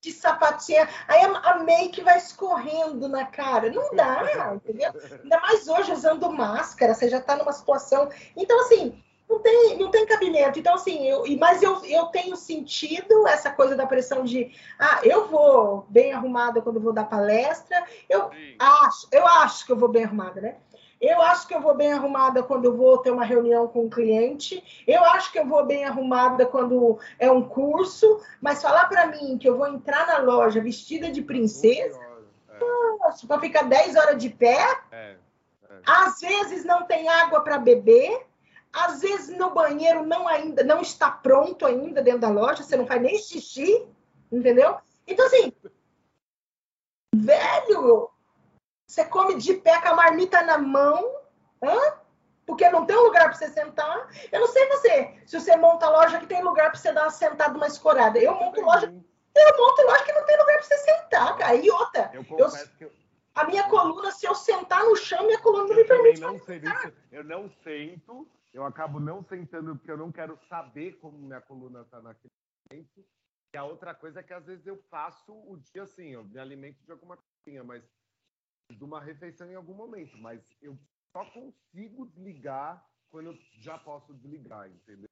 de 0.01 0.13
sapatinha? 0.13 0.89
Aí 1.07 1.23
a 1.23 1.59
make 1.59 2.01
vai 2.03 2.19
escorrendo 2.19 3.09
na 3.09 3.27
cara. 3.27 3.71
Não 3.71 3.95
dá, 3.95 4.55
entendeu? 4.55 4.93
Ainda 5.23 5.41
mais 5.41 5.69
hoje 5.69 5.93
usando 5.93 6.31
máscara, 6.31 6.95
você 6.95 7.09
já 7.09 7.19
está 7.19 7.37
numa 7.37 7.53
situação. 7.53 8.09
Então, 8.37 8.61
assim, 8.61 9.03
não 9.29 9.41
tem, 9.41 9.79
não 9.79 9.91
tem 9.91 10.07
cabimento. 10.07 10.59
Então, 10.59 10.75
assim, 10.75 11.07
eu, 11.07 11.25
mas 11.39 11.63
eu, 11.63 11.85
eu 11.85 12.07
tenho 12.07 12.35
sentido 12.37 13.27
essa 13.27 13.51
coisa 13.51 13.77
da 13.77 13.87
pressão 13.87 14.25
de 14.25 14.53
ah, 14.79 15.01
eu 15.05 15.29
vou 15.29 15.87
bem 15.89 16.13
arrumada 16.13 16.63
quando 16.63 16.81
vou 16.81 16.93
dar 16.93 17.05
palestra. 17.05 17.85
Eu 18.09 18.31
acho, 18.59 19.07
eu 19.13 19.27
acho 19.27 19.67
que 19.67 19.73
eu 19.73 19.77
vou 19.77 19.89
bem 19.89 20.05
arrumada, 20.05 20.41
né? 20.41 20.57
Eu 21.01 21.23
acho 21.23 21.47
que 21.47 21.55
eu 21.55 21.61
vou 21.61 21.75
bem 21.75 21.93
arrumada 21.93 22.43
quando 22.43 22.65
eu 22.65 22.77
vou 22.77 22.99
ter 22.99 23.11
uma 23.11 23.25
reunião 23.25 23.69
com 23.69 23.85
um 23.85 23.91
cliente. 23.91 24.83
Eu 24.87 25.05
acho 25.05 25.31
que 25.31 25.39
eu 25.39 25.47
vou 25.47 25.65
bem 25.65 25.85
arrumada 25.85 26.45
quando 26.45 26.99
é 27.19 27.31
um 27.31 27.49
curso. 27.49 28.21
Mas 28.41 28.61
falar 28.61 28.87
para 28.87 29.07
mim 29.07 29.39
que 29.39 29.49
eu 29.49 29.57
vou 29.57 29.69
entrar 29.69 30.07
na 30.07 30.19
loja 30.19 30.61
vestida 30.61 31.11
de 31.11 31.23
princesa, 31.23 32.01
é. 32.49 33.27
para 33.27 33.41
ficar 33.41 33.63
10 33.63 33.97
horas 33.97 34.19
de 34.21 34.29
pé. 34.29 34.59
É, 34.91 35.17
é. 35.71 35.81
Às 35.87 36.21
vezes 36.21 36.65
não 36.65 36.85
tem 36.85 37.09
água 37.09 37.43
para 37.43 37.59
beber. 37.59 38.27
Às 38.73 39.01
vezes 39.01 39.37
no 39.37 39.51
banheiro 39.51 40.05
não 40.05 40.29
ainda 40.29 40.63
não 40.63 40.81
está 40.81 41.11
pronto 41.11 41.65
ainda 41.65 42.03
dentro 42.03 42.21
da 42.21 42.29
loja, 42.29 42.63
você 42.63 42.77
não 42.77 42.87
faz 42.87 43.01
nem 43.01 43.17
xixi, 43.17 43.87
entendeu? 44.31 44.77
Então 45.07 45.25
assim, 45.27 45.53
velho, 47.15 48.11
você 48.89 49.05
come 49.05 49.37
de 49.37 49.55
pé 49.55 49.81
com 49.81 49.89
a 49.89 49.95
marmita 49.95 50.43
na 50.43 50.59
mão, 50.59 51.21
hã? 51.63 51.99
Porque 52.47 52.69
não 52.71 52.87
tem 52.87 52.97
um 52.97 53.05
lugar 53.05 53.25
para 53.25 53.35
você 53.35 53.49
sentar. 53.49 54.09
Eu 54.33 54.41
não 54.41 54.47
sei 54.49 54.67
você, 54.69 55.23
se 55.27 55.39
você 55.39 55.55
monta 55.57 55.89
loja 55.91 56.19
que 56.19 56.27
tem 56.27 56.43
lugar 56.43 56.71
para 56.71 56.81
você 56.81 56.91
dar 56.93 57.03
uma 57.03 57.11
sentada, 57.11 57.57
uma 57.57 57.67
escorada. 57.67 58.19
Eu 58.19 58.35
monto 58.35 58.61
loja, 58.63 58.87
eu 58.87 59.59
monto 59.59 59.83
loja 59.83 60.05
que 60.05 60.13
não 60.13 60.25
tem 60.25 60.39
lugar 60.39 60.55
para 60.55 60.63
você 60.63 60.79
sentar, 60.79 61.37
cara. 61.37 61.55
E 61.55 61.71
outra, 61.71 62.11
eu, 62.15 62.25
eu, 62.31 62.49
eu 62.81 62.93
a 63.35 63.45
minha 63.45 63.69
coluna, 63.69 64.11
se 64.11 64.27
eu 64.27 64.35
sentar 64.35 64.83
no 64.83 64.97
chão, 64.97 65.27
minha 65.27 65.39
coluna 65.39 65.69
não 65.69 65.77
me 65.77 65.85
permite. 65.85 66.21
Não 66.21 66.41
eu 67.13 67.23
não 67.23 67.51
sento 67.63 68.27
eu 68.53 68.65
acabo 68.65 68.99
não 68.99 69.23
sentando 69.23 69.77
porque 69.77 69.91
eu 69.91 69.97
não 69.97 70.11
quero 70.11 70.37
saber 70.49 70.99
como 70.99 71.19
minha 71.19 71.41
coluna 71.41 71.83
está 71.83 72.01
naquele 72.01 72.33
momento. 72.71 73.05
E 73.55 73.57
a 73.57 73.65
outra 73.65 73.95
coisa 73.95 74.21
é 74.21 74.23
que 74.23 74.33
às 74.33 74.45
vezes 74.45 74.67
eu 74.67 74.77
faço 74.91 75.33
o 75.33 75.57
dia 75.57 75.83
assim, 75.83 76.09
eu 76.09 76.25
me 76.25 76.39
alimento 76.39 76.83
de 76.85 76.93
alguma 76.93 77.17
coisinha, 77.17 77.63
mas 77.63 77.83
de 78.71 78.85
uma 78.85 79.01
refeição 79.01 79.51
em 79.51 79.55
algum 79.55 79.75
momento, 79.75 80.17
mas 80.19 80.43
eu 80.61 80.79
só 81.13 81.25
consigo 81.31 82.07
desligar 82.07 82.85
quando 83.11 83.31
eu 83.31 83.39
já 83.61 83.79
posso 83.79 84.13
desligar, 84.15 84.69
entendeu? 84.69 85.09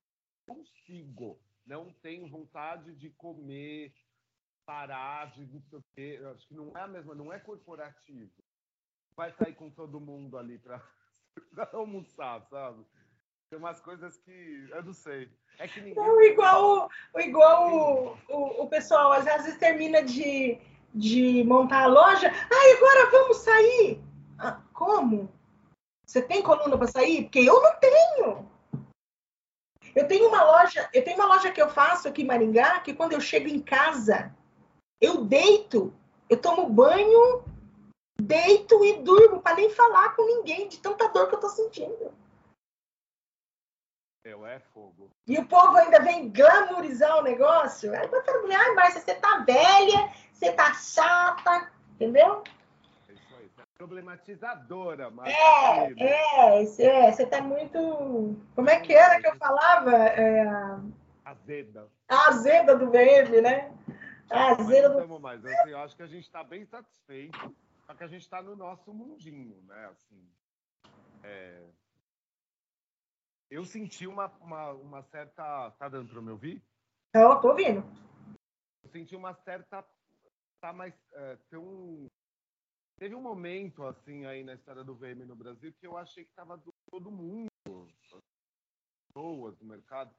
Consigo, 0.47 1.41
não 1.65 1.93
tenho 2.03 2.29
vontade 2.29 2.95
de 2.95 3.11
comer, 3.11 3.95
parar 4.67 5.33
de 5.33 5.47
não 5.47 5.63
sei 5.63 5.79
o 5.79 5.85
quê. 5.95 6.19
Eu 6.21 6.31
acho 6.31 6.47
que 6.47 6.55
não 6.55 6.77
é 6.77 6.81
a 6.81 6.89
mesma, 6.89 7.15
não 7.15 7.33
é 7.33 7.39
corporativo. 7.39 8.31
Vai 9.17 9.33
sair 9.33 9.55
com 9.55 9.71
todo 9.71 10.01
mundo 10.01 10.37
ali 10.37 10.59
para 10.59 10.83
almoçar, 11.73 12.43
sabe? 12.51 12.85
Tem 13.49 13.59
umas 13.59 13.81
coisas 13.81 14.17
que 14.19 14.69
eu 14.71 14.83
não 14.83 14.93
sei. 14.93 15.31
É 15.59 15.69
que 15.69 15.81
ninguém. 15.81 15.95
Não, 15.95 16.21
igual, 16.21 16.91
o, 17.15 17.21
igual 17.21 17.73
o, 17.73 18.19
o, 18.29 18.65
o, 18.65 18.69
pessoal 18.69 19.13
às 19.13 19.25
vezes 19.25 19.57
termina 19.57 20.03
de, 20.03 20.61
de 20.97 21.45
montar 21.45 21.83
a 21.83 21.87
loja. 21.87 22.29
Ai, 22.29 22.73
agora 22.73 23.11
vamos 23.11 23.37
sair. 23.39 24.03
Ah, 24.39 24.61
como? 24.73 25.31
Você 26.07 26.23
tem 26.23 26.43
coluna 26.43 26.79
para 26.79 26.87
sair? 26.87 27.25
Porque 27.25 27.41
eu 27.41 27.63
não 27.63 27.77
tenho. 27.79 28.51
Eu 29.95 30.09
tenho 30.09 30.29
uma 30.29 30.43
loja, 30.43 30.89
eu 30.93 31.05
tenho 31.05 31.17
uma 31.17 31.27
loja 31.27 31.51
que 31.51 31.61
eu 31.61 31.69
faço 31.69 32.09
aqui 32.09 32.23
em 32.23 32.27
Maringá, 32.27 32.81
que 32.81 32.95
quando 32.95 33.13
eu 33.13 33.21
chego 33.21 33.49
em 33.49 33.61
casa, 33.61 34.35
eu 35.01 35.25
deito, 35.25 35.93
eu 36.29 36.41
tomo 36.41 36.69
banho, 36.69 37.45
deito 38.21 38.85
e 38.85 39.01
durmo 39.01 39.41
para 39.41 39.57
nem 39.57 39.71
falar 39.71 40.15
com 40.15 40.27
ninguém 40.27 40.69
de 40.69 40.79
tanta 40.79 41.09
dor 41.09 41.29
que 41.29 41.35
eu 41.35 41.41
tô 41.41 41.49
sentindo. 41.49 42.13
Eu 44.23 44.45
é 44.45 44.59
fogo. 44.59 45.09
E 45.27 45.39
o 45.39 45.47
povo 45.47 45.77
ainda 45.77 46.01
vem 46.01 46.29
glamourizar 46.31 47.17
o 47.19 47.23
negócio. 47.23 47.95
Aí 47.95 48.09
Márcia, 48.75 49.01
você 49.01 49.15
tá 49.15 49.39
velha, 49.39 50.13
você 50.39 50.53
tá 50.53 50.75
chata, 50.75 51.73
entendeu? 51.95 52.45
Isso 53.09 53.37
aí, 53.37 53.49
você 53.49 53.63
problematizadora, 53.79 55.11
Márcia. 55.11 55.35
É, 55.35 55.93
é, 56.03 56.63
é, 56.63 57.13
você 57.13 57.27
tá 57.27 57.41
muito. 57.41 58.37
Como 58.55 58.71
é 58.71 58.81
que 58.81 58.93
era 58.93 59.21
que 59.21 59.29
eu 59.29 59.37
falava? 59.37 59.97
É... 59.97 60.45
Azeda. 61.25 61.89
A 62.09 62.29
azeda 62.29 62.77
do 62.77 62.91
VM, 62.91 63.43
né? 63.43 63.73
A 64.31 64.53
azeda 64.53 64.91
do. 64.91 65.07
Não 65.07 65.19
mais. 65.19 65.45
Assim, 65.45 65.71
eu 65.71 65.79
acho 65.79 65.97
que 65.97 66.03
a 66.03 66.07
gente 66.07 66.25
está 66.25 66.45
bem 66.45 66.65
satisfeito, 66.65 67.57
só 67.87 67.95
que 67.95 68.05
a 68.05 68.09
gente 68.09 68.23
está 68.23 68.43
no 68.43 68.55
nosso 68.55 68.93
mundinho, 68.93 69.61
né? 69.67 69.89
Assim, 69.91 70.29
é 71.25 71.63
eu 73.51 73.65
senti 73.65 74.07
uma, 74.07 74.27
uma, 74.41 74.73
uma 74.73 75.03
certa. 75.03 75.71
Tá 75.73 75.89
dando 75.89 76.11
para 76.11 76.21
me 76.21 76.31
ouvir? 76.31 76.63
Eu 77.15 77.37
tô 77.37 77.49
ouvindo. 77.49 77.85
Eu 78.83 78.91
senti 78.91 79.15
uma 79.15 79.35
certa. 79.35 79.85
Tá 80.61 80.73
mais. 80.73 80.95
É, 81.13 81.59
um... 81.59 82.07
Teve 82.99 83.15
um 83.15 83.21
momento, 83.21 83.85
assim, 83.85 84.25
aí 84.25 84.43
na 84.43 84.55
história 84.55 84.83
do 84.83 84.95
VM 84.95 85.27
no 85.27 85.37
Brasil, 85.37 85.73
que 85.75 85.87
eu 85.87 85.97
achei 85.99 86.25
que 86.25 86.33
tava 86.35 86.63
todo 86.91 87.11
mundo, 87.11 87.49
pessoas 89.13 89.57
do 89.59 89.67
mercado, 89.67 90.15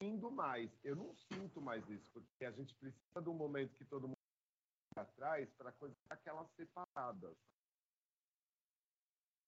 indo 0.00 0.30
mais. 0.30 0.70
Eu 0.84 0.96
não 0.96 1.14
sinto 1.14 1.60
mais 1.60 1.88
isso, 1.88 2.10
porque 2.12 2.44
a 2.44 2.50
gente 2.50 2.74
precisa 2.74 3.22
de 3.22 3.28
um 3.28 3.34
momento 3.34 3.74
que 3.76 3.84
todo 3.84 4.08
mundo 4.08 4.16
atrás 4.96 5.50
para 5.54 5.72
coisas 5.72 5.96
aquelas 6.10 6.50
separadas. 6.50 7.34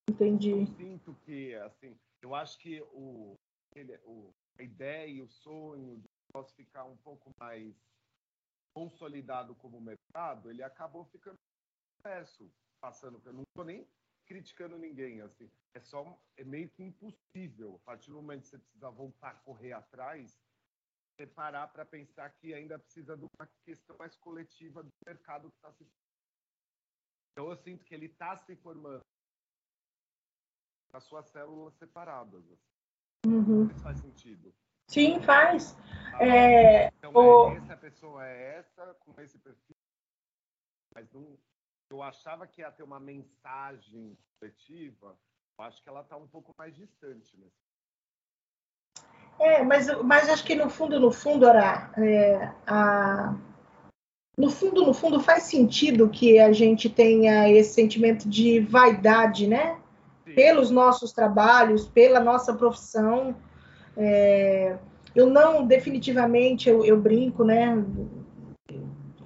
Entendi. 0.09 0.51
Eu 0.51 0.67
sinto 0.67 1.15
que, 1.25 1.55
assim, 1.57 1.99
eu 2.23 2.35
acho 2.35 2.59
que 2.59 2.81
o, 2.93 3.35
ele, 3.75 3.97
o, 4.05 4.33
a 4.59 4.63
ideia 4.63 5.07
e 5.07 5.23
o 5.23 5.29
sonho 5.29 5.99
de 5.99 6.09
posso 6.33 6.55
ficar 6.55 6.85
um 6.85 6.97
pouco 6.99 7.31
mais 7.39 7.75
consolidado 8.75 9.55
como 9.55 9.81
mercado, 9.81 10.51
ele 10.51 10.63
acabou 10.63 11.05
ficando 11.07 11.39
processo, 12.03 12.51
passando. 12.81 13.23
Eu 13.25 13.33
não 13.33 13.43
estou 13.43 13.65
nem 13.65 13.89
criticando 14.27 14.77
ninguém, 14.77 15.21
assim. 15.21 15.51
É 15.75 15.81
só 15.81 16.19
é 16.37 16.45
meio 16.45 16.69
que 16.71 16.83
impossível. 16.83 17.77
A 17.77 17.87
partir 17.87 18.11
do 18.11 18.17
momento 18.17 18.43
que 18.43 18.49
você 18.49 18.59
precisa 18.59 18.91
voltar 18.91 19.31
a 19.31 19.35
correr 19.35 19.73
atrás, 19.73 20.39
você 21.17 21.27
parar 21.27 21.69
para 21.69 21.85
pensar 21.85 22.31
que 22.41 22.53
ainda 22.53 22.79
precisa 22.79 23.17
de 23.17 23.25
uma 23.39 23.49
questão 23.65 23.97
mais 23.97 24.17
coletiva 24.17 24.83
do 24.83 24.91
mercado 25.07 25.49
que 25.49 25.57
está 25.57 25.73
se 25.73 25.85
então 27.35 27.51
eu 27.51 27.57
sinto 27.57 27.85
que 27.85 27.93
ele 27.93 28.07
está 28.07 28.37
se 28.39 28.55
formando 28.55 29.05
as 30.93 31.03
suas 31.03 31.27
células 31.31 31.75
separadas. 31.75 32.45
Assim. 32.49 33.27
Uhum. 33.27 33.67
Isso 33.67 33.81
faz 33.81 33.99
sentido. 33.99 34.55
Sim, 34.89 35.21
faz. 35.21 35.77
Ah, 36.15 36.27
é, 36.27 36.93
então, 36.99 37.13
o... 37.15 37.53
é, 37.53 37.57
essa 37.57 37.77
pessoa 37.77 38.27
é 38.27 38.59
essa, 38.59 38.95
com 39.01 39.21
esse 39.21 39.39
perfil. 39.39 39.77
Mas 40.95 41.11
não, 41.13 41.37
eu 41.91 42.03
achava 42.03 42.47
que 42.47 42.61
ia 42.61 42.71
ter 42.71 42.83
uma 42.83 43.01
mensagem 43.01 44.17
coletiva. 44.39 45.17
Eu 45.59 45.65
acho 45.65 45.83
que 45.83 45.89
ela 45.89 46.01
está 46.01 46.17
um 46.17 46.27
pouco 46.27 46.55
mais 46.57 46.75
distante. 46.77 47.37
Né? 47.37 47.47
É, 49.39 49.63
mas, 49.63 49.87
mas 50.03 50.29
acho 50.29 50.45
que 50.45 50.55
no 50.55 50.71
fundo, 50.71 51.01
no 51.01 51.11
fundo, 51.11 51.47
era 51.47 51.91
é, 51.97 52.53
a... 52.67 53.35
no 54.39 54.51
fundo, 54.51 54.87
no 54.87 54.95
fundo, 54.95 55.21
faz 55.21 55.45
sentido 55.45 56.09
que 56.09 56.39
a 56.39 56.53
gente 56.53 56.89
tenha 56.89 57.49
esse 57.51 57.75
sentimento 57.75 58.29
de 58.29 58.61
vaidade, 58.61 59.49
né? 59.49 59.81
pelos 60.25 60.71
nossos 60.71 61.13
trabalhos, 61.13 61.87
pela 61.87 62.21
nossa 62.21 62.55
profissão. 62.55 63.37
É, 63.97 64.77
eu 65.15 65.29
não, 65.29 65.67
definitivamente, 65.67 66.69
eu, 66.69 66.85
eu 66.85 67.01
brinco, 67.01 67.45
né? 67.45 67.85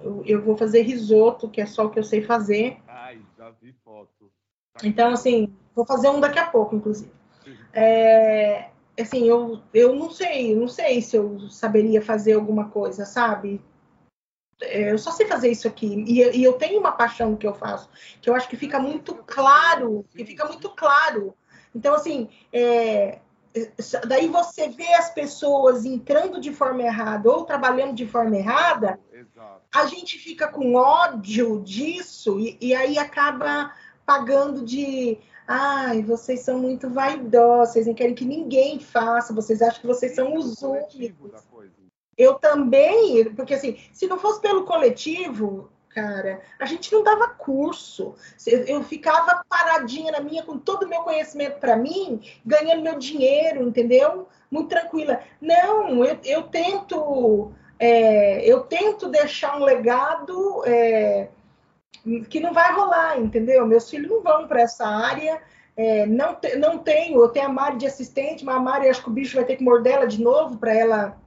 Eu, 0.01 0.23
eu, 0.25 0.41
vou 0.41 0.55
fazer 0.55 0.81
risoto, 0.81 1.49
que 1.49 1.59
é 1.59 1.65
só 1.65 1.85
o 1.85 1.89
que 1.89 1.99
eu 1.99 2.03
sei 2.03 2.21
fazer. 2.21 2.77
Ai, 2.87 3.19
já 3.37 3.49
vi 3.49 3.73
foto. 3.83 4.31
Então, 4.83 5.11
assim, 5.11 5.53
vou 5.75 5.85
fazer 5.85 6.09
um 6.09 6.19
daqui 6.19 6.39
a 6.39 6.47
pouco, 6.47 6.75
inclusive. 6.75 7.11
É, 7.73 8.69
assim, 8.99 9.27
eu, 9.27 9.61
eu 9.73 9.95
não 9.95 10.09
sei, 10.09 10.55
não 10.55 10.67
sei 10.67 11.01
se 11.01 11.15
eu 11.15 11.49
saberia 11.49 12.01
fazer 12.01 12.33
alguma 12.33 12.69
coisa, 12.69 13.05
sabe? 13.05 13.61
É, 14.61 14.91
eu 14.91 14.97
só 14.97 15.11
sei 15.11 15.25
fazer 15.25 15.49
isso 15.49 15.67
aqui. 15.67 16.03
E, 16.07 16.37
e, 16.37 16.43
eu 16.43 16.53
tenho 16.53 16.79
uma 16.79 16.91
paixão 16.91 17.35
que 17.35 17.47
eu 17.47 17.53
faço, 17.53 17.89
que 18.21 18.29
eu 18.29 18.35
acho 18.35 18.49
que 18.49 18.57
fica 18.57 18.79
muito 18.79 19.15
claro, 19.25 20.05
que 20.15 20.25
fica 20.25 20.45
muito 20.45 20.69
claro. 20.69 21.33
Então, 21.73 21.93
assim, 21.93 22.29
é, 22.51 23.19
daí 24.07 24.27
você 24.27 24.69
vê 24.69 24.93
as 24.93 25.11
pessoas 25.11 25.85
entrando 25.85 26.39
de 26.39 26.53
forma 26.53 26.83
errada 26.83 27.29
ou 27.29 27.45
trabalhando 27.45 27.95
de 27.95 28.05
forma 28.05 28.37
errada, 28.37 28.99
Exato. 29.11 29.61
a 29.73 29.85
gente 29.85 30.17
fica 30.17 30.47
com 30.47 30.75
ódio 30.75 31.61
disso 31.61 32.39
e, 32.39 32.57
e 32.61 32.75
aí 32.75 32.97
acaba 32.97 33.73
pagando 34.05 34.63
de 34.63 35.17
ai, 35.47 36.03
vocês 36.03 36.41
são 36.41 36.59
muito 36.59 36.89
vaidosos, 36.89 37.73
vocês 37.73 37.87
não 37.87 37.95
querem 37.95 38.13
que 38.13 38.25
ninguém 38.25 38.79
faça, 38.79 39.33
vocês 39.33 39.61
acham 39.63 39.81
que 39.81 39.87
vocês 39.87 40.13
são 40.13 40.35
os 40.35 40.61
únicos. 40.61 41.31
Eu 42.15 42.35
também, 42.35 43.33
porque 43.33 43.55
assim, 43.55 43.79
se 43.91 44.05
não 44.05 44.19
fosse 44.19 44.41
pelo 44.41 44.65
coletivo, 44.65 45.71
cara, 45.93 46.41
a 46.59 46.65
gente 46.65 46.91
não 46.91 47.03
dava 47.03 47.27
curso. 47.29 48.15
Eu 48.45 48.83
ficava 48.83 49.43
paradinha 49.49 50.11
na 50.11 50.19
minha, 50.19 50.43
com 50.43 50.57
todo 50.57 50.83
o 50.83 50.87
meu 50.87 51.01
conhecimento 51.01 51.59
para 51.59 51.75
mim, 51.75 52.21
ganhando 52.45 52.83
meu 52.83 52.97
dinheiro, 52.97 53.67
entendeu? 53.67 54.27
Muito 54.49 54.69
tranquila. 54.69 55.19
Não, 55.41 56.03
eu, 56.05 56.17
eu 56.23 56.43
tento. 56.43 57.51
É, 57.77 58.41
eu 58.45 58.61
tento 58.61 59.07
deixar 59.07 59.57
um 59.57 59.63
legado 59.63 60.63
é, 60.65 61.29
que 62.29 62.39
não 62.39 62.53
vai 62.53 62.73
rolar, 62.73 63.19
entendeu? 63.19 63.65
Meus 63.65 63.89
filhos 63.89 64.09
não 64.09 64.21
vão 64.21 64.47
para 64.47 64.61
essa 64.61 64.85
área. 64.85 65.41
É, 65.77 66.05
não, 66.05 66.35
te, 66.35 66.57
não 66.57 66.77
tenho, 66.77 67.21
eu 67.21 67.29
tenho 67.29 67.45
a 67.45 67.49
Mari 67.49 67.77
de 67.77 67.87
assistente, 67.87 68.43
mas 68.43 68.55
a 68.57 68.59
Mari 68.59 68.89
acho 68.89 69.01
que 69.01 69.09
o 69.09 69.13
bicho 69.13 69.37
vai 69.37 69.45
ter 69.45 69.55
que 69.55 69.63
morder 69.63 69.93
ela 69.93 70.07
de 70.07 70.21
novo 70.21 70.57
para 70.57 70.73
ela 70.73 71.17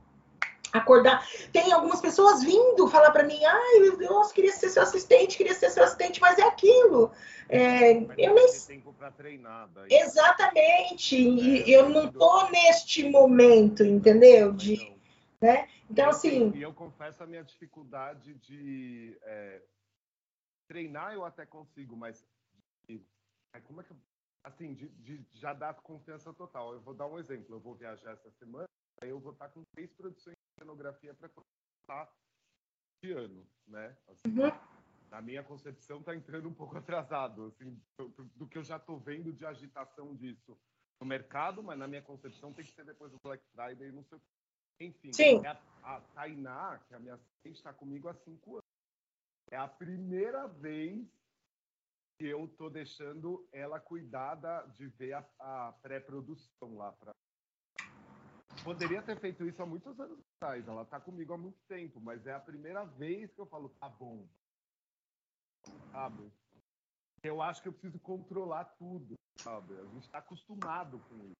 acordar. 0.72 1.26
Tem 1.52 1.72
algumas 1.72 2.00
pessoas 2.00 2.42
vindo 2.42 2.88
falar 2.88 3.10
para 3.10 3.24
mim, 3.24 3.44
ai, 3.44 3.76
eu 3.78 4.22
queria 4.32 4.52
ser 4.52 4.70
seu 4.70 4.82
assistente, 4.82 5.36
queria 5.36 5.54
ser 5.54 5.70
seu 5.70 5.84
assistente, 5.84 6.20
mas 6.20 6.38
é 6.38 6.44
aquilo. 6.44 7.12
É, 7.48 7.92
eu 8.16 8.34
nem 8.34 8.52
tempo 8.66 8.94
para 8.94 9.10
treinar. 9.10 9.68
Daí. 9.68 9.88
Exatamente. 9.90 11.16
E 11.16 11.74
é, 11.74 11.78
eu 11.78 11.88
não 11.88 12.10
tô 12.10 12.48
neste 12.48 13.08
momento, 13.08 13.84
entendeu? 13.84 14.52
De, 14.52 14.96
né? 15.40 15.68
Então, 15.90 16.08
assim. 16.08 16.50
E 16.54 16.62
eu 16.62 16.72
confesso 16.72 17.22
a 17.22 17.26
minha 17.26 17.44
dificuldade 17.44 18.34
de 18.34 19.18
é, 19.22 19.62
treinar, 20.66 21.12
eu 21.12 21.24
até 21.24 21.44
consigo, 21.44 21.94
mas 21.94 22.24
de, 22.88 23.02
como 23.66 23.82
é 23.82 23.84
que 23.84 23.92
assim, 24.44 24.74
de, 24.74 24.88
de 24.88 25.24
já 25.34 25.52
dar 25.52 25.74
confiança 25.74 26.32
total. 26.32 26.72
Eu 26.72 26.80
vou 26.80 26.94
dar 26.94 27.06
um 27.06 27.18
exemplo. 27.18 27.54
Eu 27.54 27.60
vou 27.60 27.74
viajar 27.74 28.12
essa 28.12 28.30
semana, 28.32 28.66
aí 29.00 29.10
eu 29.10 29.20
vou 29.20 29.32
estar 29.32 29.48
com 29.50 29.62
três 29.74 29.92
produções 29.92 30.36
cenografia 30.62 31.12
para 31.14 31.28
começar 31.28 32.12
de 33.02 33.12
ano, 33.12 33.46
né? 33.66 33.96
Assim, 34.06 34.38
uhum. 34.38 34.50
Na 35.10 35.20
minha 35.20 35.42
concepção 35.42 35.98
está 35.98 36.14
entrando 36.14 36.48
um 36.48 36.54
pouco 36.54 36.76
atrasado, 36.78 37.46
assim, 37.46 37.78
do, 37.98 38.08
do 38.36 38.46
que 38.46 38.56
eu 38.56 38.64
já 38.64 38.76
estou 38.76 38.98
vendo 38.98 39.32
de 39.32 39.44
agitação 39.44 40.14
disso 40.14 40.56
no 41.00 41.06
mercado, 41.06 41.62
mas 41.62 41.78
na 41.78 41.88
minha 41.88 42.00
concepção 42.00 42.52
tem 42.52 42.64
que 42.64 42.72
ser 42.72 42.84
depois 42.84 43.10
do 43.10 43.18
Black 43.22 43.44
Friday, 43.52 43.90
não 43.90 44.04
sei 44.04 44.20
enfim, 44.80 45.12
Sim. 45.12 45.42
É 45.44 45.48
a, 45.48 45.96
a 45.96 46.00
Tainá, 46.00 46.80
que 46.86 46.94
é 46.94 46.96
a 46.96 47.00
minha 47.00 47.14
assistente, 47.14 47.56
está 47.56 47.72
comigo 47.72 48.08
há 48.08 48.14
cinco 48.14 48.54
anos. 48.54 48.64
É 49.50 49.56
a 49.56 49.68
primeira 49.68 50.48
vez 50.48 51.06
que 52.18 52.26
eu 52.26 52.46
estou 52.46 52.68
deixando 52.68 53.46
ela 53.52 53.78
cuidada 53.78 54.66
de 54.76 54.88
ver 54.88 55.12
a, 55.12 55.24
a 55.38 55.72
pré-produção 55.82 56.76
lá 56.76 56.90
para 56.92 57.12
poderia 58.64 59.02
ter 59.02 59.18
feito 59.20 59.44
isso 59.46 59.62
há 59.62 59.66
muitos 59.66 59.98
anos 59.98 60.18
atrás. 60.36 60.66
Ela 60.66 60.82
está 60.82 61.00
comigo 61.00 61.32
há 61.32 61.38
muito 61.38 61.58
tempo, 61.68 62.00
mas 62.00 62.26
é 62.26 62.34
a 62.34 62.40
primeira 62.40 62.84
vez 62.84 63.32
que 63.32 63.40
eu 63.40 63.46
falo, 63.46 63.68
tá 63.80 63.88
bom. 63.88 64.26
Sabe? 65.92 66.30
Eu 67.22 67.40
acho 67.40 67.62
que 67.62 67.68
eu 67.68 67.72
preciso 67.72 67.98
controlar 68.00 68.64
tudo, 68.76 69.14
sabe? 69.38 69.74
A 69.78 69.84
gente 69.84 70.04
está 70.04 70.18
acostumado 70.18 70.98
com 71.08 71.16
isso, 71.26 71.36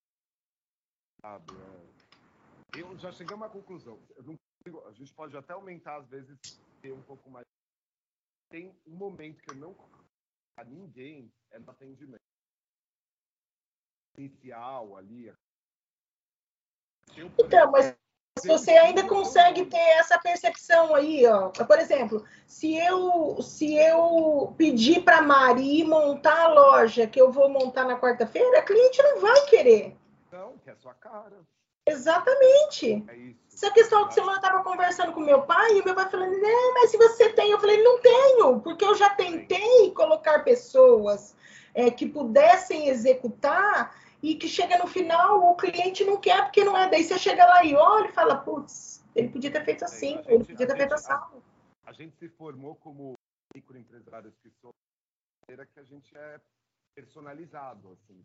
sabe? 1.21 1.53
É... 1.53 2.79
Eu 2.79 2.97
já 2.97 3.11
cheguei 3.11 3.33
a 3.33 3.37
uma 3.37 3.49
conclusão. 3.49 3.99
Consigo... 4.07 4.87
a 4.87 4.91
gente 4.93 5.13
pode 5.13 5.35
até 5.35 5.53
aumentar, 5.53 5.97
às 5.97 6.07
vezes, 6.07 6.37
ter 6.81 6.93
um 6.93 7.03
pouco 7.03 7.29
mais. 7.29 7.45
Tem 8.49 8.73
um 8.87 8.95
momento 8.95 9.41
que 9.41 9.51
eu 9.51 9.55
não 9.55 9.73
a 10.55 10.63
ninguém 10.63 11.31
é 11.51 11.59
no 11.59 11.71
atendimento 11.71 12.21
inicial 14.17 14.95
ali, 14.95 15.33
então, 17.37 17.71
mas 17.71 17.95
você 18.45 18.71
ainda 18.71 19.07
consegue 19.07 19.65
ter 19.65 19.77
essa 19.77 20.19
percepção 20.19 20.95
aí, 20.95 21.25
ó. 21.27 21.49
Por 21.49 21.79
exemplo, 21.79 22.23
se 22.47 22.75
eu 22.75 23.41
se 23.41 23.75
eu 23.75 24.53
pedir 24.57 25.03
para 25.03 25.21
Mari 25.21 25.83
montar 25.83 26.45
a 26.45 26.47
loja 26.47 27.07
que 27.07 27.21
eu 27.21 27.31
vou 27.31 27.49
montar 27.49 27.85
na 27.85 27.99
quarta-feira, 27.99 28.59
a 28.59 28.63
cliente 28.63 29.01
não 29.03 29.19
vai 29.19 29.41
querer. 29.45 29.95
Não, 30.31 30.57
que 30.57 30.69
é 30.69 30.73
a 30.73 30.75
sua 30.75 30.93
cara. 30.93 31.37
Exatamente. 31.85 33.03
É 33.07 33.15
isso. 33.15 33.43
Essa 33.53 33.71
questão 33.71 34.07
que 34.07 34.15
semana 34.15 34.33
eu 34.33 34.41
estava 34.41 34.63
conversando 34.63 35.11
com 35.11 35.19
meu 35.19 35.43
pai 35.43 35.77
e 35.77 35.85
meu 35.85 35.93
pai 35.93 36.09
falando, 36.09 36.31
né, 36.31 36.71
mas 36.73 36.89
se 36.89 36.97
você 36.97 37.29
tem, 37.33 37.51
eu 37.51 37.59
falei, 37.59 37.83
não 37.83 37.99
tenho, 37.99 38.59
porque 38.61 38.83
eu 38.83 38.95
já 38.95 39.11
tentei 39.11 39.91
colocar 39.91 40.43
pessoas 40.43 41.35
é, 41.73 41.91
que 41.91 42.07
pudessem 42.07 42.87
executar 42.87 43.95
e 44.23 44.35
que 44.35 44.47
chega 44.47 44.77
no 44.77 44.87
final, 44.87 45.51
o 45.51 45.55
cliente 45.57 46.05
não 46.05 46.19
quer 46.19 46.45
porque 46.45 46.63
não 46.63 46.77
é. 46.77 46.89
Daí 46.89 47.03
você 47.03 47.19
chega 47.19 47.45
lá 47.45 47.65
e 47.65 47.75
olha 47.75 48.07
e 48.07 48.13
fala, 48.13 48.37
putz, 48.37 49.05
ele 49.13 49.27
podia 49.27 49.51
ter 49.51 49.65
feito 49.65 49.83
assim, 49.83 50.15
gente, 50.15 50.29
ele 50.29 50.45
podia 50.45 50.65
ter 50.65 50.77
feito 50.77 50.93
assim. 50.93 51.11
A, 51.11 51.31
a, 51.87 51.91
gente 51.91 52.15
se 52.15 52.29
formou 52.29 52.73
como 52.77 53.15
microempresários 53.53 54.33
que 54.37 54.49
são 54.61 54.71
que 55.45 55.79
a 55.79 55.83
gente 55.83 56.17
é 56.17 56.39
personalizado, 56.95 57.91
assim. 57.91 58.23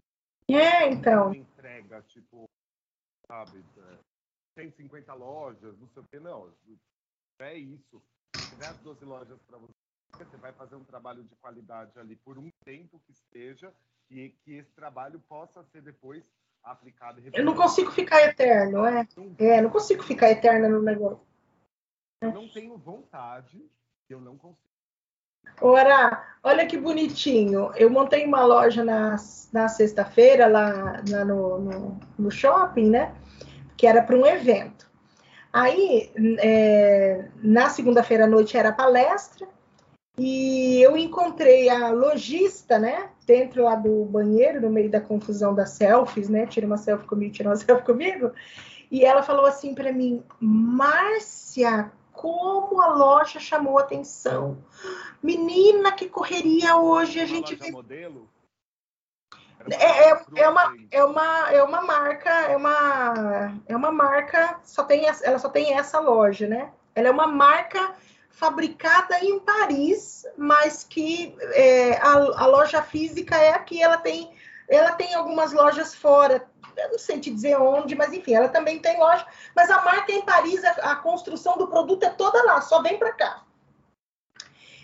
É, 0.49 0.89
então. 0.89 1.35
Entrega, 1.35 2.01
tipo, 2.03 2.45
sabe, 3.27 3.65
150 4.57 5.11
é, 5.11 5.15
lojas, 5.17 5.77
não 5.79 5.89
sei 5.89 6.03
o 6.03 6.07
que, 6.09 6.21
não. 6.21 6.55
É 7.41 7.55
isso. 7.55 8.01
Se 8.37 8.51
tiver 8.51 8.69
as 8.69 8.79
12 8.79 9.05
lojas 9.05 9.43
para 9.43 9.59
você, 9.59 9.73
você 10.17 10.37
vai 10.37 10.53
fazer 10.53 10.77
um 10.77 10.85
trabalho 10.85 11.25
de 11.25 11.35
qualidade 11.37 11.99
ali 11.99 12.15
por 12.15 12.39
um 12.39 12.49
tempo 12.65 13.01
que 13.01 13.11
esteja 13.11 13.75
e 14.11 14.31
que 14.45 14.55
esse 14.55 14.71
trabalho 14.73 15.21
possa 15.29 15.63
ser 15.65 15.83
depois 15.83 16.25
aplicado. 16.63 17.23
Eu 17.33 17.45
não 17.45 17.55
consigo 17.55 17.91
ficar 17.91 18.23
eterno, 18.23 18.85
é? 18.85 19.07
É, 19.39 19.61
não 19.61 19.71
consigo 19.71 20.03
ficar 20.03 20.31
eterna 20.31 20.69
no 20.69 20.83
negócio. 20.83 21.21
Eu 22.21 22.33
não 22.33 22.49
tenho 22.49 22.77
vontade, 22.77 23.65
eu 24.09 24.21
não 24.21 24.37
consigo. 24.37 24.69
Ora, 25.61 26.37
olha 26.43 26.67
que 26.67 26.77
bonitinho. 26.77 27.73
Eu 27.75 27.91
montei 27.91 28.25
uma 28.25 28.45
loja 28.45 28.85
na, 28.85 29.17
na 29.53 29.69
sexta-feira 29.69 30.47
lá, 30.47 31.03
lá 31.09 31.25
no, 31.25 31.59
no, 31.59 32.01
no, 32.19 32.31
shopping, 32.31 32.91
né? 32.91 33.15
Que 33.77 33.87
era 33.87 34.03
para 34.03 34.17
um 34.17 34.27
evento. 34.27 34.89
Aí, 35.53 36.13
é, 36.41 37.31
na 37.37 37.71
segunda-feira 37.71 38.25
à 38.25 38.27
noite 38.27 38.57
era 38.57 38.73
palestra, 38.73 39.49
e 40.19 40.83
eu 40.83 40.97
encontrei 40.97 41.69
a 41.69 41.91
lojista, 41.91 42.79
né? 42.79 43.11
Dentro 43.29 43.63
lá 43.63 43.75
do 43.75 44.07
banheiro, 44.07 44.63
no 44.63 44.71
meio 44.71 44.91
da 44.91 45.03
confusão 45.03 45.55
das 45.55 45.73
selfies, 45.73 46.31
né? 46.31 46.47
Tira 46.47 46.67
uma 46.67 46.79
selfie 46.79 47.07
comigo, 47.07 47.35
tira 47.35 47.51
uma 47.51 47.57
selfie 47.61 47.85
comigo. 47.85 48.33
E 48.91 49.05
ela 49.05 49.23
falou 49.23 49.45
assim 49.45 49.75
para 49.75 49.93
mim: 49.93 50.25
Márcia, 50.41 51.93
como 52.11 52.81
a 52.81 52.89
loja 52.89 53.39
chamou 53.39 53.79
atenção. 53.79 54.57
Menina, 55.23 55.93
que 55.93 56.09
correria 56.09 56.77
hoje. 56.77 57.21
A 57.21 57.27
gente 57.27 57.55
vê. 57.55 57.71
modelo? 57.71 58.27
É, 59.73 60.09
é, 60.09 60.23
é, 60.37 60.49
uma, 60.49 60.77
é, 60.91 61.05
uma, 61.05 61.51
é 61.51 61.63
uma 61.63 61.83
marca, 61.83 62.31
é 62.31 62.57
uma, 62.57 63.53
é 63.67 63.77
uma 63.77 63.93
marca, 63.93 64.59
só 64.65 64.85
tem, 64.85 65.05
ela 65.05 65.39
só 65.39 65.51
tem 65.51 65.75
essa 65.75 66.01
loja, 66.01 66.47
né? 66.47 66.73
Ela 66.95 67.09
é 67.09 67.11
uma 67.11 67.27
marca 67.27 67.93
fabricada 68.29 69.19
em 69.19 69.39
Paris, 69.41 70.25
mas 70.37 70.85
que 70.85 71.37
é, 71.53 71.97
a, 71.99 72.13
a, 72.13 72.47
loja 72.47 72.83
física 72.83 73.37
é 73.37 73.51
aqui. 73.51 73.83
Ela 73.83 73.99
tem, 73.99 74.33
ela 74.69 74.93
tem 74.93 75.15
algumas 75.15 75.53
lojas 75.53 75.95
fora, 75.95 76.47
eu 76.77 76.91
não 76.91 76.99
sei 76.99 77.19
te 77.19 77.31
dizer 77.31 77.57
onde, 77.57 77.97
mas 77.97 78.13
enfim, 78.13 78.35
ela 78.35 78.49
também 78.49 78.79
tem 78.79 78.99
loja. 78.99 79.27
Mas 79.57 79.71
a 79.71 79.83
marca 79.83 80.13
é 80.13 80.17
em 80.17 80.23
Paris, 80.23 80.65
a, 80.65 80.93
a 80.93 80.97
construção 80.97 81.57
do 81.59 81.67
produto 81.67 82.05
é 82.05 82.11
toda 82.11 82.45
lá, 82.45 82.61
só 82.61 82.81
vem 82.83 82.99
para 82.99 83.13
cá. 83.13 83.45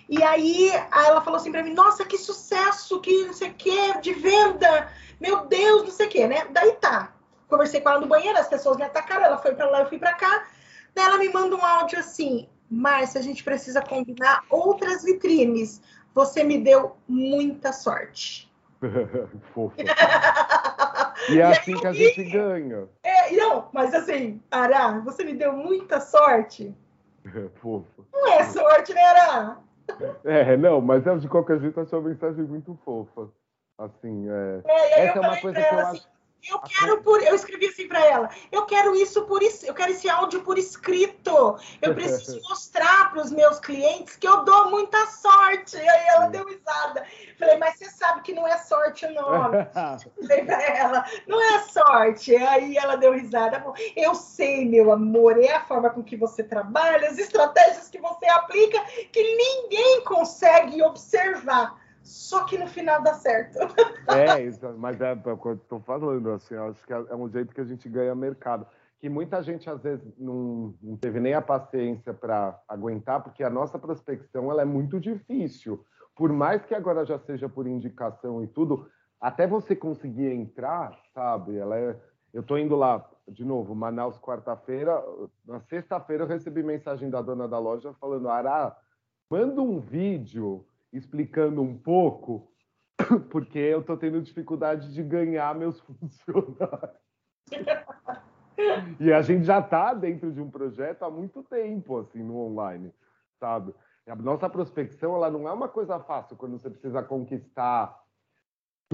E 0.08 0.22
aí 0.22 0.70
ela 0.92 1.22
falou 1.22 1.38
assim 1.38 1.52
para 1.52 1.62
mim: 1.62 1.72
Nossa, 1.72 2.04
que 2.04 2.18
sucesso, 2.18 3.00
que 3.00 3.24
não 3.24 3.32
sei 3.32 3.50
o 3.50 3.54
que, 3.54 4.00
de 4.00 4.12
venda, 4.12 4.90
meu 5.20 5.46
Deus, 5.46 5.84
não 5.84 5.90
sei 5.90 6.06
o 6.06 6.10
que, 6.10 6.26
né? 6.26 6.46
Daí 6.50 6.72
tá. 6.72 7.12
Conversei 7.48 7.80
com 7.80 7.88
ela 7.90 8.00
no 8.00 8.06
banheiro, 8.06 8.38
as 8.38 8.48
pessoas 8.48 8.76
me 8.76 8.82
atacaram, 8.82 9.24
ela 9.24 9.38
foi 9.38 9.54
para 9.54 9.68
lá, 9.68 9.80
eu 9.80 9.88
fui 9.88 9.98
para 9.98 10.14
cá. 10.14 10.46
Daí 10.94 11.04
ela 11.04 11.18
me 11.18 11.28
manda 11.28 11.56
um 11.56 11.64
áudio 11.64 11.98
assim: 11.98 12.48
Márcia, 12.74 13.20
a 13.20 13.22
gente 13.22 13.42
precisa 13.42 13.80
combinar 13.80 14.44
outras 14.50 15.04
vitrines. 15.04 15.80
Você 16.14 16.44
me 16.44 16.58
deu 16.58 16.96
muita 17.08 17.72
sorte. 17.72 18.52
Fofa. 19.54 19.76
E 21.28 21.40
é 21.40 21.44
assim 21.44 21.74
que 21.74 21.86
a 21.86 21.92
gente 21.92 22.24
ganha. 22.24 22.88
É, 23.02 23.32
não, 23.32 23.68
mas 23.72 23.94
assim, 23.94 24.42
Ará, 24.50 24.98
você 25.00 25.24
me 25.24 25.34
deu 25.34 25.52
muita 25.52 26.00
sorte. 26.00 26.74
Fofo. 27.60 28.06
Não 28.12 28.28
é 28.28 28.44
sorte, 28.44 28.92
né, 28.92 29.02
Ará? 29.02 29.58
É, 30.24 30.56
não, 30.56 30.80
mas 30.80 31.04
de 31.20 31.28
qualquer 31.28 31.60
jeito 31.60 31.78
a 31.80 31.86
sua 31.86 32.00
mensagem 32.00 32.44
muito 32.44 32.78
fofa. 32.84 33.28
Assim, 33.78 34.28
é. 34.30 34.62
é 34.66 35.06
Essa 35.06 35.18
é 35.18 35.20
uma 35.20 35.40
coisa 35.40 35.60
que 35.60 35.74
eu 35.74 35.78
assim, 35.78 35.96
acho 35.98 36.08
eu 36.48 36.58
quero 36.60 37.02
por, 37.02 37.22
eu 37.22 37.34
escrevi 37.34 37.66
assim 37.66 37.88
para 37.88 38.04
ela, 38.04 38.30
eu 38.50 38.66
quero 38.66 38.94
isso 38.96 39.22
por 39.22 39.44
eu 39.64 39.74
quero 39.74 39.90
esse 39.90 40.08
áudio 40.08 40.42
por 40.42 40.56
escrito. 40.56 41.58
Eu 41.82 41.94
preciso 41.94 42.40
mostrar 42.48 43.10
para 43.10 43.20
os 43.20 43.30
meus 43.30 43.58
clientes 43.58 44.16
que 44.16 44.26
eu 44.26 44.44
dou 44.44 44.70
muita 44.70 45.06
sorte. 45.06 45.76
E 45.76 45.88
aí 45.88 46.06
ela 46.08 46.26
deu 46.28 46.46
risada. 46.46 47.04
Falei, 47.38 47.58
mas 47.58 47.76
você 47.76 47.86
sabe 47.86 48.22
que 48.22 48.32
não 48.32 48.46
é 48.46 48.56
sorte 48.58 49.04
o 49.06 49.12
nome. 49.12 49.58
Falei 50.20 50.44
para 50.44 50.62
ela, 50.62 51.04
não 51.26 51.40
é 51.40 51.58
sorte. 51.64 52.34
Aí 52.34 52.76
ela 52.76 52.96
deu 52.96 53.12
risada. 53.12 53.62
Eu 53.96 54.14
sei, 54.14 54.64
meu 54.64 54.92
amor, 54.92 55.38
é 55.38 55.52
a 55.52 55.64
forma 55.64 55.90
com 55.90 56.02
que 56.02 56.16
você 56.16 56.42
trabalha, 56.42 57.08
as 57.08 57.18
estratégias 57.18 57.88
que 57.88 57.98
você 57.98 58.26
aplica 58.26 58.80
que 59.12 59.22
ninguém 59.22 60.04
consegue 60.04 60.82
observar 60.82 61.83
só 62.04 62.44
que 62.44 62.58
no 62.58 62.66
final 62.66 63.02
dá 63.02 63.14
certo. 63.14 63.58
É, 64.06 64.72
mas 64.76 65.00
é, 65.00 65.12
é 65.12 65.32
o 65.32 65.38
que 65.38 65.46
eu 65.46 65.54
estou 65.54 65.80
falando, 65.80 66.30
assim, 66.30 66.54
acho 66.54 66.86
que 66.86 66.92
é, 66.92 66.96
é 66.96 67.16
um 67.16 67.28
jeito 67.30 67.54
que 67.54 67.60
a 67.60 67.64
gente 67.64 67.88
ganha 67.88 68.14
mercado. 68.14 68.66
Que 69.00 69.08
muita 69.08 69.42
gente, 69.42 69.68
às 69.68 69.82
vezes, 69.82 70.06
não, 70.18 70.74
não 70.82 70.96
teve 70.96 71.18
nem 71.18 71.32
a 71.32 71.40
paciência 71.40 72.12
para 72.12 72.60
aguentar, 72.68 73.22
porque 73.22 73.42
a 73.42 73.48
nossa 73.48 73.78
prospecção 73.78 74.50
ela 74.50 74.62
é 74.62 74.66
muito 74.66 75.00
difícil. 75.00 75.84
Por 76.14 76.30
mais 76.30 76.64
que 76.64 76.74
agora 76.74 77.06
já 77.06 77.18
seja 77.18 77.48
por 77.48 77.66
indicação 77.66 78.44
e 78.44 78.46
tudo, 78.46 78.86
até 79.18 79.46
você 79.46 79.74
conseguir 79.74 80.30
entrar, 80.30 80.98
sabe? 81.14 81.56
Ela 81.56 81.78
é, 81.78 81.96
eu 82.34 82.42
estou 82.42 82.58
indo 82.58 82.76
lá, 82.76 83.08
de 83.26 83.44
novo, 83.44 83.74
Manaus, 83.74 84.18
quarta-feira. 84.18 85.02
Na 85.46 85.60
sexta-feira 85.60 86.24
eu 86.24 86.28
recebi 86.28 86.62
mensagem 86.62 87.08
da 87.08 87.22
dona 87.22 87.48
da 87.48 87.58
loja 87.58 87.94
falando: 87.94 88.28
Ará, 88.28 88.76
manda 89.30 89.62
um 89.62 89.80
vídeo 89.80 90.64
explicando 90.96 91.60
um 91.60 91.76
pouco, 91.76 92.48
porque 93.30 93.58
eu 93.58 93.80
estou 93.80 93.96
tendo 93.96 94.22
dificuldade 94.22 94.92
de 94.92 95.02
ganhar 95.02 95.54
meus 95.54 95.80
funcionários. 95.82 97.04
e 99.00 99.12
a 99.12 99.20
gente 99.22 99.44
já 99.44 99.58
está 99.58 99.92
dentro 99.92 100.32
de 100.32 100.40
um 100.40 100.50
projeto 100.50 101.02
há 101.04 101.10
muito 101.10 101.42
tempo, 101.42 101.98
assim, 101.98 102.22
no 102.22 102.38
online, 102.38 102.92
sabe? 103.38 103.74
A 104.06 104.14
nossa 104.14 104.48
prospecção, 104.48 105.14
ela 105.14 105.30
não 105.30 105.48
é 105.48 105.52
uma 105.52 105.68
coisa 105.68 105.98
fácil 105.98 106.36
quando 106.36 106.58
você 106.58 106.68
precisa 106.68 107.02
conquistar 107.02 108.03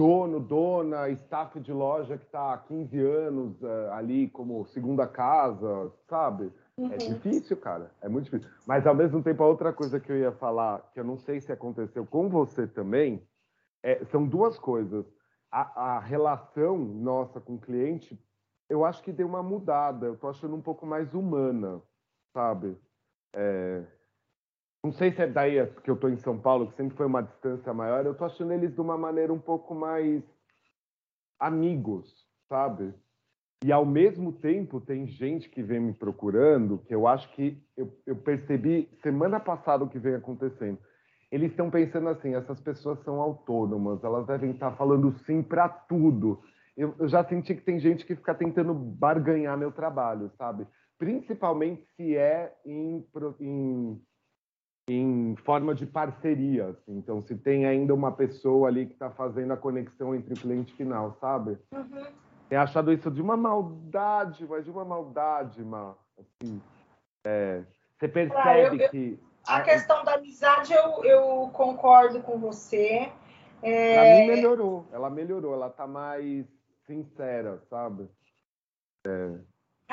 dono, 0.01 0.39
dona, 0.39 1.09
staff 1.09 1.59
de 1.59 1.71
loja 1.71 2.17
que 2.17 2.25
está 2.25 2.53
há 2.53 2.57
15 2.57 2.99
anos 2.99 3.61
uh, 3.61 3.91
ali 3.91 4.27
como 4.29 4.65
segunda 4.65 5.05
casa, 5.05 5.91
sabe? 6.09 6.51
É 6.75 6.81
uhum. 6.81 6.91
É 6.91 6.97
difícil, 6.97 7.55
cara. 7.57 7.91
É 8.01 8.09
muito 8.09 8.25
difícil. 8.25 8.49
Mas, 8.65 8.87
ao 8.87 8.95
mesmo 8.95 9.21
tempo, 9.21 9.43
a 9.43 9.47
outra 9.47 9.71
coisa 9.71 9.99
que 9.99 10.11
eu 10.11 10.17
ia 10.17 10.31
falar, 10.31 10.89
que 10.91 10.99
eu 10.99 11.03
não 11.03 11.19
sei 11.19 11.39
se 11.39 11.51
aconteceu 11.51 12.03
com 12.03 12.27
você 12.29 12.65
também, 12.65 13.21
é, 13.83 14.03
são 14.05 14.25
duas 14.25 14.57
coisas. 14.57 15.05
A, 15.51 15.97
a, 15.97 15.99
relação 15.99 16.79
nossa 16.79 17.39
com 17.39 17.53
o 17.53 17.59
cliente, 17.59 18.19
eu 18.67 18.83
acho 18.83 19.03
que 19.03 19.11
deu 19.11 19.27
uma 19.27 19.43
mudada. 19.43 20.07
Eu 20.07 20.17
tô 20.17 20.29
achando 20.29 20.55
um 20.55 20.61
pouco 20.61 20.83
mais 20.83 21.13
humana, 21.13 21.79
sabe? 22.33 22.75
É, 23.35 23.83
não 24.83 24.91
sei 24.93 25.11
se 25.11 25.21
é 25.21 25.27
daí 25.27 25.57
é 25.57 25.65
que 25.67 25.91
eu 25.91 25.95
tô 25.95 26.09
em 26.09 26.17
São 26.17 26.39
Paulo, 26.39 26.67
que 26.67 26.75
sempre 26.75 26.97
foi 26.97 27.05
uma 27.05 27.21
distância 27.21 27.73
maior. 27.73 28.05
Eu 28.05 28.15
tô 28.15 28.25
achando 28.25 28.51
eles 28.51 28.73
de 28.73 28.81
uma 28.81 28.97
maneira 28.97 29.31
um 29.31 29.39
pouco 29.39 29.75
mais 29.75 30.23
amigos, 31.39 32.11
sabe? 32.49 32.93
E 33.63 33.71
ao 33.71 33.85
mesmo 33.85 34.33
tempo 34.33 34.81
tem 34.81 35.05
gente 35.05 35.47
que 35.49 35.61
vem 35.61 35.79
me 35.79 35.93
procurando, 35.93 36.79
que 36.79 36.95
eu 36.95 37.07
acho 37.07 37.31
que 37.35 37.63
eu, 37.77 37.95
eu 38.07 38.15
percebi 38.15 38.89
semana 39.03 39.39
passada 39.39 39.83
o 39.83 39.89
que 39.89 39.99
vem 39.99 40.15
acontecendo. 40.15 40.79
Eles 41.31 41.51
estão 41.51 41.69
pensando 41.69 42.09
assim: 42.09 42.33
essas 42.33 42.59
pessoas 42.59 42.99
são 43.03 43.21
autônomas, 43.21 44.03
elas 44.03 44.25
devem 44.25 44.49
estar 44.49 44.71
falando 44.71 45.15
sim 45.25 45.43
para 45.43 45.69
tudo. 45.69 46.41
Eu, 46.75 46.95
eu, 46.97 47.07
já 47.07 47.23
senti 47.23 47.53
que 47.53 47.61
tem 47.61 47.79
gente 47.79 48.03
que 48.03 48.15
fica 48.15 48.33
tentando 48.33 48.73
barganhar 48.73 49.55
meu 49.57 49.71
trabalho, 49.71 50.31
sabe? 50.37 50.65
Principalmente 50.97 51.85
se 51.95 52.17
é 52.17 52.55
em, 52.65 53.05
em, 53.39 54.01
em 54.93 55.35
forma 55.37 55.73
de 55.73 55.85
parceria. 55.85 56.67
Assim. 56.67 56.97
Então, 56.97 57.21
se 57.21 57.35
tem 57.35 57.65
ainda 57.65 57.93
uma 57.93 58.11
pessoa 58.11 58.67
ali 58.67 58.85
que 58.85 58.93
está 58.93 59.09
fazendo 59.09 59.53
a 59.53 59.57
conexão 59.57 60.15
entre 60.15 60.33
o 60.33 60.37
cliente 60.37 60.73
final, 60.73 61.17
sabe? 61.19 61.57
Uhum 61.71 62.21
tem 62.51 62.57
achado 62.57 62.91
isso 62.91 63.09
de 63.09 63.21
uma 63.21 63.37
maldade, 63.37 64.45
mas 64.45 64.65
de 64.65 64.71
uma 64.71 64.83
maldade, 64.83 65.63
Má. 65.63 65.95
Assim, 66.19 66.61
é, 67.23 67.63
você 67.97 68.09
percebe 68.09 68.41
ah, 68.43 68.59
eu, 68.59 68.75
eu, 68.75 68.89
que. 68.89 69.19
A 69.47 69.61
questão 69.61 70.03
da 70.03 70.15
amizade, 70.15 70.73
eu, 70.73 71.01
eu 71.05 71.49
concordo 71.53 72.21
com 72.21 72.37
você. 72.37 73.09
É... 73.61 73.95
Pra 73.95 74.03
mim 74.03 74.35
melhorou, 74.35 74.85
ela 74.91 75.09
melhorou, 75.09 75.53
ela 75.53 75.69
tá 75.69 75.87
mais 75.87 76.45
sincera, 76.85 77.57
sabe? 77.69 78.09
É... 79.07 79.37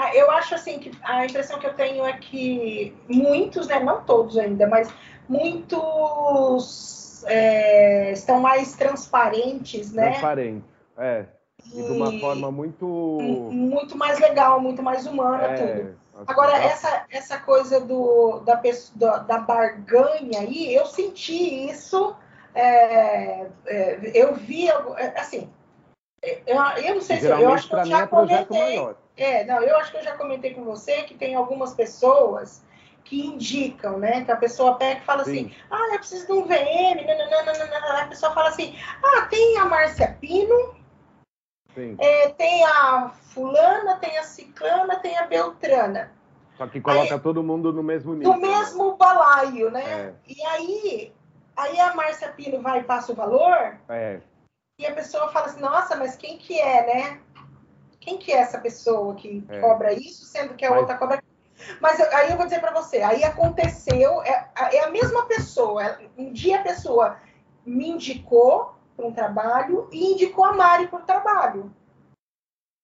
Ah, 0.01 0.15
eu 0.15 0.31
acho 0.31 0.55
assim 0.55 0.79
que 0.79 0.93
a 1.03 1.27
impressão 1.27 1.59
que 1.59 1.67
eu 1.67 1.75
tenho 1.75 2.07
é 2.07 2.13
que 2.13 2.97
muitos, 3.09 3.67
né, 3.67 3.81
não 3.81 4.05
todos 4.05 4.39
ainda, 4.39 4.65
mas 4.69 4.89
muitos 5.29 7.25
é, 7.27 8.13
estão 8.13 8.39
mais 8.39 8.77
transparentes, 8.77 9.91
né? 9.93 10.11
Transparentes, 10.11 10.71
é. 10.97 11.27
E 11.75 11.83
de 11.83 11.91
uma 11.91 12.17
forma 12.21 12.49
muito. 12.53 12.87
Muito 12.87 13.99
mais 13.99 14.21
legal, 14.21 14.61
muito 14.61 14.85
mais 14.85 15.05
humana, 15.05 15.43
é, 15.43 15.55
tudo. 15.57 15.99
Agora, 16.29 16.57
essa, 16.57 17.05
essa 17.11 17.41
coisa 17.41 17.81
do, 17.81 18.39
da, 18.45 18.57
pessoa, 18.57 19.19
da 19.19 19.39
barganha 19.39 20.39
aí, 20.39 20.73
eu 20.73 20.87
senti 20.87 21.69
isso. 21.69 22.15
É, 22.55 23.49
é, 23.67 23.99
eu 24.15 24.35
vi, 24.35 24.69
é, 24.69 25.21
assim, 25.21 25.51
eu, 26.23 26.57
eu 26.57 26.95
não 26.95 27.01
sei 27.01 27.21
se 27.21 27.27
eu 27.27 27.53
acho 27.53 27.69
que 27.69 27.75
eu 27.75 27.85
já 27.85 28.03
é 28.03 28.07
comentei. 28.07 28.97
É, 29.19 29.45
não, 29.45 29.61
eu 29.61 29.77
acho 29.77 29.91
que 29.91 29.97
eu 29.99 30.05
já 30.05 30.17
comentei 30.17 30.55
com 30.55 30.65
você 30.65 31.03
que 31.03 31.15
tem 31.15 31.35
algumas 31.35 31.75
pessoas 31.75 32.63
que 33.05 33.27
indicam, 33.27 33.99
né? 33.99 34.25
Que 34.25 34.31
a 34.31 34.37
pessoa 34.37 34.77
pega 34.77 35.01
e 35.01 35.05
fala 35.05 35.25
Sim. 35.25 35.31
assim, 35.31 35.57
ah, 35.71 35.89
eu 35.93 35.99
preciso 35.99 36.27
de 36.27 36.33
um 36.33 36.45
VM, 36.45 37.05
nananana, 37.05 38.03
a 38.03 38.07
pessoa 38.07 38.33
fala 38.33 38.51
assim, 38.51 38.79
ah, 39.03 39.23
tem 39.23 39.59
a 39.59 39.65
Márcia 39.65 40.17
Pino, 40.21 40.77
é, 41.99 42.29
tem 42.31 42.65
a 42.65 43.11
fulana, 43.11 43.97
tem 43.97 44.19
a 44.19 44.23
ciclana, 44.23 44.97
tem 44.97 45.17
a 45.17 45.27
beltrana. 45.27 46.11
Só 46.57 46.67
que 46.67 46.81
coloca 46.81 47.15
aí, 47.15 47.21
todo 47.21 47.43
mundo 47.43 47.73
no 47.73 47.83
mesmo 47.83 48.15
nível. 48.15 48.33
No 48.33 48.41
mesmo 48.41 48.97
balaio, 48.97 49.71
né? 49.71 49.85
É. 49.85 50.15
E 50.27 50.43
aí, 50.45 51.13
aí 51.57 51.81
a 51.81 51.95
Márcia 51.95 52.29
Pino 52.33 52.61
vai 52.61 52.81
e 52.81 52.85
passa 52.85 53.13
o 53.13 53.15
valor. 53.15 53.79
É. 53.89 54.21
E 54.81 54.87
a 54.87 54.95
pessoa 54.95 55.29
fala 55.29 55.47
assim, 55.47 55.61
nossa, 55.61 55.97
mas 55.97 56.17
quem 56.17 56.37
que 56.37 56.59
é, 56.59 56.87
né? 56.87 57.21
Quem 58.09 58.17
que 58.17 58.33
é 58.33 58.39
essa 58.39 58.59
pessoa 58.59 59.15
que 59.15 59.45
é. 59.51 59.61
cobra 59.61 59.93
isso, 59.93 60.25
sendo 60.25 60.55
que 60.55 60.65
a 60.65 60.71
mas... 60.71 60.81
outra 60.81 60.97
cobra 60.97 61.23
mas 61.81 62.01
aí 62.01 62.31
eu 62.31 62.37
vou 62.37 62.47
dizer 62.47 62.61
para 62.61 62.73
você, 62.73 63.03
aí 63.03 63.25
aconteceu, 63.25 64.23
é, 64.23 64.49
é, 64.73 64.85
a 64.85 64.91
mesma 64.91 65.27
pessoa. 65.27 65.99
Um 66.17 66.33
dia 66.33 66.61
a 66.61 66.63
pessoa 66.63 67.19
me 67.67 67.91
indicou 67.91 68.77
para 68.97 69.07
um 69.07 69.13
trabalho 69.13 69.89
e 69.93 70.13
indicou 70.13 70.45
a 70.45 70.53
Mari 70.53 70.87
para 70.87 71.01
o 71.01 71.03
trabalho. 71.03 71.75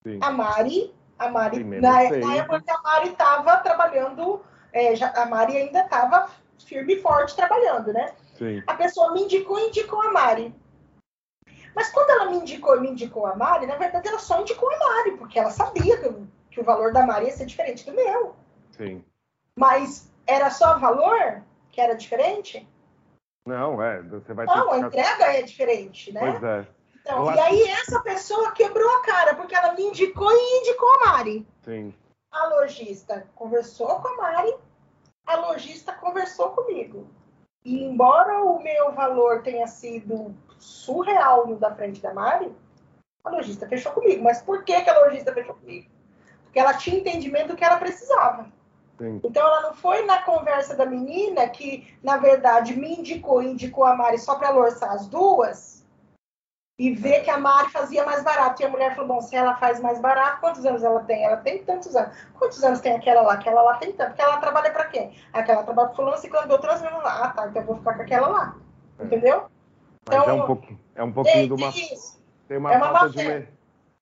Sim. 0.03 0.19
A 0.21 0.31
Mari, 0.31 0.93
a 1.17 1.29
Mari 1.31 1.63
na, 1.63 2.11
na, 2.11 2.37
época 2.37 2.61
que 2.63 2.71
a 2.71 2.83
Mari 2.83 3.11
estava 3.11 3.57
trabalhando, 3.59 4.43
é, 4.73 4.95
já, 4.97 5.11
a 5.11 5.25
Mari 5.25 5.57
ainda 5.57 5.85
estava 5.85 6.29
firme 6.67 6.97
e 6.97 7.01
forte 7.01 7.37
trabalhando, 7.37 7.93
né? 7.93 8.13
Sim. 8.37 8.61
A 8.67 8.75
pessoa 8.75 9.13
me 9.13 9.23
indicou 9.23 9.59
e 9.59 9.69
indicou 9.69 10.03
a 10.03 10.13
Mari. 10.13 10.53
Mas 11.75 11.91
quando 11.91 12.11
ela 12.11 12.31
me 12.31 12.37
indicou 12.37 12.81
me 12.81 12.91
indicou 12.91 13.27
a 13.27 13.35
Mari, 13.35 13.67
na 13.67 13.77
verdade 13.77 14.09
ela 14.09 14.19
só 14.19 14.41
indicou 14.41 14.71
a 14.73 14.79
Mari, 14.79 15.17
porque 15.17 15.39
ela 15.39 15.51
sabia 15.51 15.99
que, 15.99 16.27
que 16.51 16.61
o 16.61 16.65
valor 16.65 16.93
da 16.93 17.05
Mari 17.05 17.27
ia 17.27 17.33
ser 17.33 17.47
diferente 17.47 17.85
do 17.85 17.93
meu. 17.93 18.37
Sim. 18.71 19.05
Mas 19.57 20.11
era 20.27 20.51
só 20.51 20.79
valor 20.79 21.43
que 21.71 21.81
era 21.81 21.95
diferente? 21.95 22.67
Não, 23.47 23.83
é, 23.83 24.01
você 24.03 24.33
vai 24.33 24.47
Não, 24.47 24.73
a 24.73 24.79
entrega 24.79 25.25
é 25.25 25.43
diferente, 25.43 26.13
né? 26.13 26.21
Pois 26.21 26.43
é. 26.43 26.67
Então, 27.01 27.35
e 27.35 27.39
aí 27.39 27.63
essa 27.65 28.01
pessoa 28.01 28.53
quebrou 28.53 28.89
a 28.97 29.03
cara, 29.03 29.35
porque 29.35 29.55
ela 29.55 29.75
me 29.75 29.83
indicou 29.83 30.31
e 30.33 30.61
indicou 30.61 30.89
a 30.95 31.07
Mari. 31.07 31.47
Sim. 31.63 31.93
A 32.31 32.47
lojista 32.47 33.29
conversou 33.35 34.01
com 34.01 34.09
a 34.09 34.17
Mari, 34.17 34.57
a 35.27 35.37
lojista 35.37 35.93
conversou 35.93 36.51
comigo. 36.51 37.07
E 37.65 37.85
embora 37.85 38.43
o 38.45 38.63
meu 38.63 38.93
valor 38.93 39.43
tenha 39.43 39.67
sido 39.67 40.35
surreal 40.65 41.47
no 41.47 41.57
da 41.57 41.75
frente 41.75 42.01
da 42.01 42.15
Mari, 42.15 42.51
a 43.23 43.31
lojista 43.31 43.69
fechou 43.69 43.93
comigo. 43.93 44.23
Mas 44.23 44.41
por 44.41 44.65
que, 44.65 44.81
que 44.81 44.91
a 44.91 44.99
lojista 45.01 45.33
fechou 45.33 45.55
comigo? 45.55 45.91
Porque 46.45 46.59
ela 46.59 46.75
tinha 46.75 46.99
entendimento 46.99 47.49
do 47.49 47.57
que 47.57 47.65
ela 47.65 47.77
precisava. 47.77 48.47
Sim. 48.99 49.21
Então 49.23 49.47
ela 49.47 49.61
não 49.63 49.75
foi 49.75 50.05
na 50.07 50.23
conversa 50.23 50.75
da 50.75 50.87
menina 50.87 51.49
que, 51.49 51.95
na 52.03 52.17
verdade, 52.17 52.77
me 52.77 52.95
indicou, 52.95 53.43
indicou 53.43 53.85
a 53.85 53.95
Mari 53.95 54.19
só 54.19 54.37
para 54.37 54.55
orçar 54.55 54.91
as 54.93 55.07
duas 55.07 55.85
e 56.79 56.93
ver 56.93 57.23
que 57.23 57.31
a 57.31 57.39
Mari 57.39 57.71
fazia 57.71 58.05
mais 58.05 58.23
barato. 58.23 58.63
E 58.63 58.65
a 58.65 58.69
mulher 58.69 58.95
falou: 58.95 59.17
bom, 59.17 59.21
se 59.21 59.37
ela 59.37 59.57
faz 59.57 59.81
mais 59.81 60.01
barato, 60.01 60.41
quantos 60.41 60.65
anos 60.65 60.83
ela 60.83 61.01
tem? 61.05 61.25
Ela 61.25 61.37
tem 61.39 61.63
tantos 61.65 61.95
anos. 61.95 62.17
Quantos 62.39 62.63
anos 62.65 62.81
tem 62.81 62.95
aquela 62.95 63.23
lá? 63.23 63.35
Aquela 63.35 63.63
lá 63.63 63.77
tem 63.77 63.93
tanto. 63.93 64.11
Porque 64.11 64.23
ela 64.23 64.39
trabalha 64.39 64.71
para 64.71 64.87
quem? 64.87 65.15
Aquela 65.33 65.63
trabalha 65.63 65.89
para 65.89 65.97
fulano, 65.97 66.19
ciclano, 66.19 66.49
beltrano, 66.49 67.03
lá. 67.03 67.25
Ah, 67.25 67.29
tá, 67.31 67.49
então 67.49 67.63
eu 67.63 67.67
vou 67.67 67.77
ficar 67.77 67.95
com 67.95 68.03
aquela 68.03 68.29
lá. 68.29 68.57
É. 68.99 69.05
Entendeu? 69.05 69.54
Mas 70.07 70.23
então, 70.23 70.39
é 70.39 70.43
um 70.43 70.47
pouquinho, 70.47 70.81
é 70.95 71.03
um 71.03 71.13
pouquinho 71.13 71.47
de 71.47 71.53
uma. 71.53 71.73
Tem 72.47 72.59
uma, 72.59 72.73
é 72.73 72.77
uma 72.77 72.93
falta 72.93 73.11
de 73.11 73.27
uma, 73.27 73.47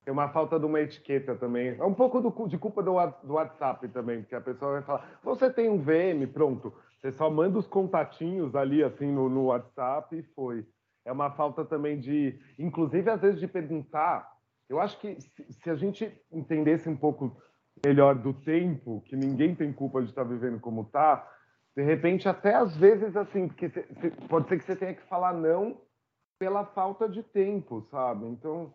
tem 0.05 0.13
uma 0.13 0.29
falta 0.29 0.59
de 0.59 0.67
uma 0.67 0.81
etiqueta 0.81 1.35
também. 1.37 1.77
É 1.79 1.85
um 1.85 1.95
pouco 1.95 2.21
do, 2.21 2.49
de 2.49 2.59
culpa 2.59 2.83
do, 2.83 2.95
do 3.23 3.35
WhatsApp 3.35 3.87
também, 3.89 4.23
porque 4.23 4.35
a 4.35 4.41
pessoa 4.41 4.73
vai 4.73 4.83
falar: 4.83 5.19
você 5.23 5.51
tem 5.51 5.69
um 5.69 5.79
VM, 5.79 6.27
pronto. 6.33 6.73
Você 7.01 7.13
só 7.13 7.31
manda 7.31 7.59
os 7.59 7.67
contatinhos 7.67 8.55
ali, 8.55 8.83
assim, 8.83 9.07
no, 9.07 9.29
no 9.29 9.47
WhatsApp 9.47 10.17
e 10.17 10.23
foi 10.35 10.67
é 11.05 11.13
uma 11.13 11.31
falta 11.33 11.65
também 11.65 11.99
de, 11.99 12.39
inclusive 12.59 13.11
às 13.11 13.21
vezes 13.21 13.41
de 13.41 13.49
perguntar. 13.49 14.31
Eu 14.69 14.81
acho 14.81 14.99
que 15.01 15.17
se 15.21 15.69
a 15.69 15.75
gente 15.75 16.13
entendesse 16.31 16.89
um 16.89 16.97
pouco 16.97 17.37
melhor 17.85 18.15
do 18.15 18.33
tempo, 18.33 19.03
que 19.07 19.17
ninguém 19.17 19.55
tem 19.55 19.73
culpa 19.73 20.01
de 20.01 20.11
estar 20.11 20.23
vivendo 20.23 20.61
como 20.61 20.83
está, 20.83 21.29
de 21.77 21.83
repente 21.83 22.29
até 22.29 22.55
às 22.55 22.77
vezes 22.77 23.17
assim, 23.17 23.49
porque 23.49 23.69
pode 24.29 24.49
ser 24.49 24.59
que 24.59 24.65
você 24.65 24.77
tenha 24.77 24.95
que 24.95 25.03
falar 25.09 25.33
não 25.33 25.77
pela 26.43 26.65
falta 26.65 27.09
de 27.09 27.23
tempo, 27.23 27.83
sabe? 27.83 28.27
Então, 28.27 28.75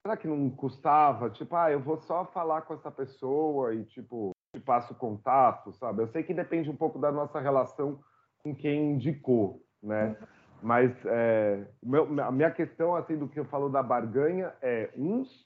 será 0.00 0.16
que 0.16 0.28
não 0.28 0.48
custava? 0.48 1.28
Tipo, 1.28 1.56
ah, 1.56 1.68
eu 1.68 1.80
vou 1.80 1.96
só 1.96 2.24
falar 2.26 2.62
com 2.62 2.74
essa 2.74 2.88
pessoa 2.88 3.74
e 3.74 3.84
tipo, 3.86 4.30
te 4.54 4.60
passo 4.60 4.94
contato, 4.94 5.72
sabe? 5.72 6.02
Eu 6.02 6.06
sei 6.06 6.22
que 6.22 6.32
depende 6.32 6.70
um 6.70 6.76
pouco 6.76 7.00
da 7.00 7.10
nossa 7.10 7.40
relação 7.40 7.98
com 8.44 8.54
quem 8.54 8.92
indicou, 8.92 9.60
né? 9.82 10.16
Mas 10.62 10.92
é, 11.04 11.66
meu, 11.82 12.04
a 12.22 12.30
minha 12.30 12.52
questão 12.52 12.94
assim 12.94 13.18
do 13.18 13.26
que 13.26 13.40
eu 13.40 13.44
falo 13.46 13.68
da 13.68 13.82
barganha 13.82 14.54
é 14.62 14.92
uns, 14.96 15.44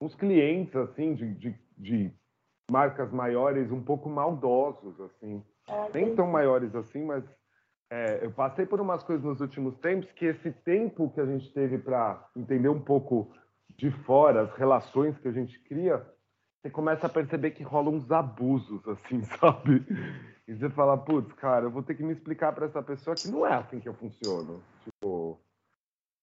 uns 0.00 0.16
clientes 0.16 0.74
assim 0.74 1.14
de, 1.14 1.34
de, 1.34 1.58
de 1.78 2.12
marcas 2.68 3.12
maiores 3.12 3.70
um 3.70 3.80
pouco 3.80 4.08
maldosos 4.08 5.00
assim, 5.00 5.40
é, 5.68 5.90
nem 5.94 6.16
tão 6.16 6.26
maiores 6.26 6.74
assim, 6.74 7.04
mas 7.04 7.22
é, 7.90 8.24
eu 8.24 8.32
passei 8.32 8.66
por 8.66 8.80
umas 8.80 9.02
coisas 9.02 9.24
nos 9.24 9.40
últimos 9.40 9.76
tempos 9.78 10.10
que 10.12 10.26
esse 10.26 10.50
tempo 10.50 11.10
que 11.10 11.20
a 11.20 11.26
gente 11.26 11.52
teve 11.52 11.78
para 11.78 12.28
entender 12.36 12.68
um 12.68 12.80
pouco 12.80 13.32
de 13.76 13.90
fora 14.04 14.42
as 14.42 14.54
relações 14.56 15.18
que 15.18 15.28
a 15.28 15.32
gente 15.32 15.58
cria, 15.64 16.04
você 16.60 16.70
começa 16.70 17.06
a 17.06 17.10
perceber 17.10 17.50
que 17.50 17.62
rolam 17.62 17.94
uns 17.94 18.10
abusos 18.10 18.86
assim, 18.88 19.22
sabe? 19.38 19.84
E 20.46 20.54
você 20.54 20.68
fala, 20.70 20.96
putz, 20.96 21.32
cara, 21.34 21.66
eu 21.66 21.70
vou 21.70 21.82
ter 21.82 21.94
que 21.94 22.02
me 22.02 22.12
explicar 22.12 22.52
para 22.54 22.66
essa 22.66 22.82
pessoa 22.82 23.16
que 23.16 23.28
não 23.28 23.46
é 23.46 23.54
assim 23.54 23.80
que 23.80 23.88
eu 23.88 23.94
funciono. 23.94 24.62
Tipo, 24.82 25.38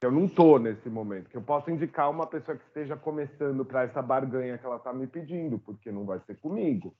eu 0.01 0.11
não 0.11 0.27
tô 0.27 0.57
nesse 0.57 0.89
momento. 0.89 1.29
Que 1.29 1.37
eu 1.37 1.41
posso 1.41 1.69
indicar 1.69 2.09
uma 2.09 2.27
pessoa 2.27 2.57
que 2.57 2.65
esteja 2.65 2.95
começando 2.95 3.63
para 3.63 3.83
essa 3.83 4.01
barganha 4.01 4.57
que 4.57 4.65
ela 4.65 4.79
tá 4.79 4.93
me 4.93 5.07
pedindo, 5.07 5.59
porque 5.59 5.91
não 5.91 6.05
vai 6.05 6.19
ser 6.21 6.39
comigo, 6.39 6.95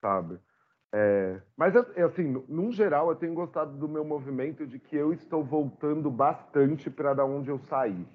sabe? 0.00 0.38
É, 0.98 1.42
mas, 1.54 1.76
assim, 1.76 2.42
no 2.48 2.72
geral, 2.72 3.10
eu 3.10 3.16
tenho 3.16 3.34
gostado 3.34 3.76
do 3.76 3.86
meu 3.86 4.02
movimento 4.02 4.66
de 4.66 4.78
que 4.78 4.96
eu 4.96 5.12
estou 5.12 5.44
voltando 5.44 6.10
bastante 6.10 6.88
para 6.88 7.12
da 7.12 7.22
onde 7.22 7.50
eu 7.50 7.58
saí, 7.58 8.08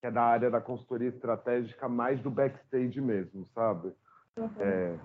que 0.00 0.06
é 0.06 0.10
da 0.10 0.22
área 0.22 0.48
da 0.48 0.60
consultoria 0.60 1.08
estratégica, 1.08 1.88
mais 1.88 2.20
do 2.20 2.30
backstage 2.30 3.00
mesmo, 3.00 3.44
sabe? 3.52 3.92
Uhum. 4.38 4.50
É, 4.60 4.96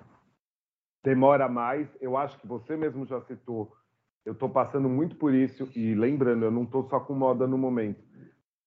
demora 1.03 1.49
mais. 1.49 1.89
Eu 1.99 2.15
acho 2.15 2.37
que 2.37 2.45
você 2.45 2.77
mesmo 2.77 3.03
já 3.07 3.19
citou. 3.21 3.75
Eu 4.23 4.33
estou 4.33 4.47
passando 4.47 4.87
muito 4.87 5.15
por 5.15 5.33
isso 5.33 5.67
e 5.75 5.95
lembrando, 5.95 6.45
eu 6.45 6.51
não 6.51 6.65
estou 6.65 6.87
só 6.87 6.99
com 6.99 7.15
moda 7.15 7.47
no 7.47 7.57
momento, 7.57 8.03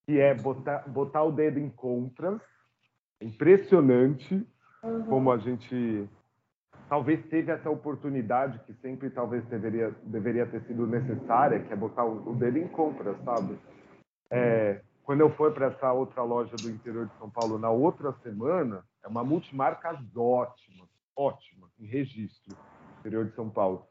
que 0.05 0.19
é 0.19 0.35
botar, 0.35 0.89
botar 0.89 1.23
o 1.23 1.31
dedo 1.31 1.61
em 1.61 1.71
compras. 1.71 2.43
Impressionante 3.21 4.45
uhum. 4.83 5.05
como 5.05 5.31
a 5.31 5.39
gente 5.39 6.11
talvez 6.91 7.25
teve 7.29 7.53
essa 7.53 7.71
oportunidade 7.71 8.59
que 8.67 8.75
sempre 8.83 9.09
talvez 9.11 9.45
deveria 9.45 9.95
deveria 10.03 10.45
ter 10.45 10.61
sido 10.63 10.89
necessária, 10.89 11.61
que 11.61 11.73
é 11.73 11.77
botar 11.77 12.05
o, 12.05 12.33
o 12.33 12.59
em 12.59 12.67
compras, 12.67 13.17
sabe? 13.25 13.57
É, 14.29 14.83
quando 15.05 15.21
eu 15.21 15.31
fui 15.31 15.53
para 15.53 15.67
essa 15.67 15.93
outra 15.93 16.23
loja 16.23 16.57
do 16.57 16.69
interior 16.69 17.07
de 17.07 17.17
São 17.19 17.31
Paulo 17.31 17.59
na 17.59 17.71
outra 17.71 18.13
semana, 18.25 18.83
é 19.05 19.09
uma 19.09 19.23
multimarca 19.23 19.91
ótima, 20.17 20.85
ótima, 21.17 21.69
em 21.79 21.87
registro, 21.87 22.57
interior 22.99 23.27
de 23.27 23.35
São 23.37 23.49
Paulo. 23.49 23.87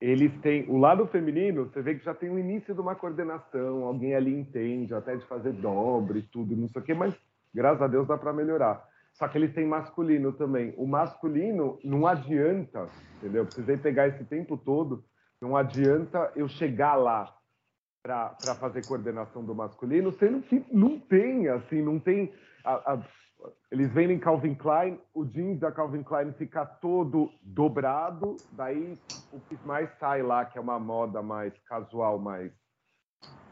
Eles 0.00 0.32
têm 0.40 0.68
o 0.68 0.78
lado 0.78 1.06
feminino, 1.08 1.66
você 1.66 1.80
vê 1.80 1.94
que 1.94 2.04
já 2.04 2.14
tem 2.14 2.30
o 2.30 2.38
início 2.38 2.74
de 2.74 2.80
uma 2.80 2.96
coordenação, 2.96 3.84
alguém 3.84 4.14
ali 4.14 4.34
entende, 4.34 4.94
até 4.94 5.14
de 5.14 5.24
fazer 5.26 5.52
dobre, 5.52 6.22
tudo, 6.22 6.56
não 6.56 6.68
sei 6.70 6.82
o 6.82 6.84
quê, 6.84 6.94
mas 6.94 7.14
graças 7.54 7.82
a 7.82 7.86
Deus 7.86 8.08
dá 8.08 8.18
para 8.18 8.32
melhorar. 8.32 8.89
Só 9.14 9.28
que 9.28 9.36
eles 9.36 9.54
têm 9.54 9.66
masculino 9.66 10.32
também. 10.32 10.74
O 10.76 10.86
masculino 10.86 11.78
não 11.84 12.06
adianta, 12.06 12.88
entendeu? 13.16 13.44
Precisei 13.44 13.76
pegar 13.76 14.08
esse 14.08 14.24
tempo 14.24 14.56
todo, 14.56 15.04
não 15.40 15.56
adianta 15.56 16.32
eu 16.36 16.48
chegar 16.48 16.94
lá 16.94 17.34
para 18.02 18.54
fazer 18.58 18.82
coordenação 18.82 19.44
do 19.44 19.54
masculino, 19.54 20.12
sendo 20.12 20.42
que 20.42 20.64
não 20.72 20.98
tem, 20.98 21.48
assim, 21.48 21.82
não 21.82 21.98
tem. 21.98 22.32
A, 22.64 22.94
a, 22.94 23.02
eles 23.70 23.92
vendem 23.92 24.18
Calvin 24.18 24.54
Klein, 24.54 24.98
o 25.14 25.24
jeans 25.24 25.60
da 25.60 25.70
Calvin 25.70 26.02
Klein 26.02 26.32
fica 26.32 26.64
todo 26.64 27.30
dobrado, 27.42 28.40
daí 28.52 28.98
o 29.32 29.40
que 29.40 29.56
mais 29.66 29.90
sai 29.98 30.22
lá, 30.22 30.44
que 30.44 30.58
é 30.58 30.60
uma 30.60 30.78
moda 30.78 31.22
mais 31.22 31.56
casual, 31.64 32.18
mais 32.18 32.52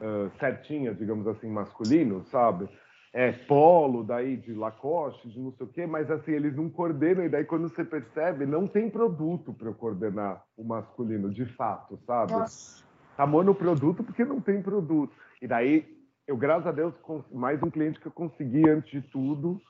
uh, 0.00 0.30
certinha, 0.38 0.94
digamos 0.94 1.26
assim, 1.26 1.48
masculino, 1.50 2.24
sabe? 2.26 2.68
É 3.12 3.32
polo, 3.32 4.04
daí 4.04 4.36
de 4.36 4.52
Lacoste, 4.52 5.30
de 5.30 5.40
não 5.40 5.50
sei 5.52 5.66
o 5.66 5.70
quê, 5.70 5.86
mas 5.86 6.11
assim, 6.11 6.32
eles 6.32 6.54
não 6.54 6.68
coordenam, 6.68 7.24
e 7.24 7.28
daí 7.28 7.44
quando 7.44 7.68
você 7.68 7.82
percebe, 7.82 8.44
não 8.44 8.66
tem 8.66 8.90
produto 8.90 9.52
para 9.52 9.72
coordenar 9.72 10.44
o 10.56 10.62
masculino, 10.62 11.30
de 11.30 11.46
fato, 11.54 11.98
sabe? 12.06 12.32
Nossa. 12.32 12.84
Tá 13.16 13.26
monoproduto 13.26 14.04
porque 14.04 14.24
não 14.24 14.40
tem 14.40 14.62
produto. 14.62 15.12
E 15.40 15.48
daí, 15.48 15.86
eu, 16.26 16.36
graças 16.36 16.66
a 16.66 16.72
Deus, 16.72 16.94
mais 17.32 17.62
um 17.62 17.70
cliente 17.70 17.98
que 17.98 18.06
eu 18.06 18.12
consegui 18.12 18.68
antes 18.68 18.90
de 18.90 19.00
tudo, 19.00 19.61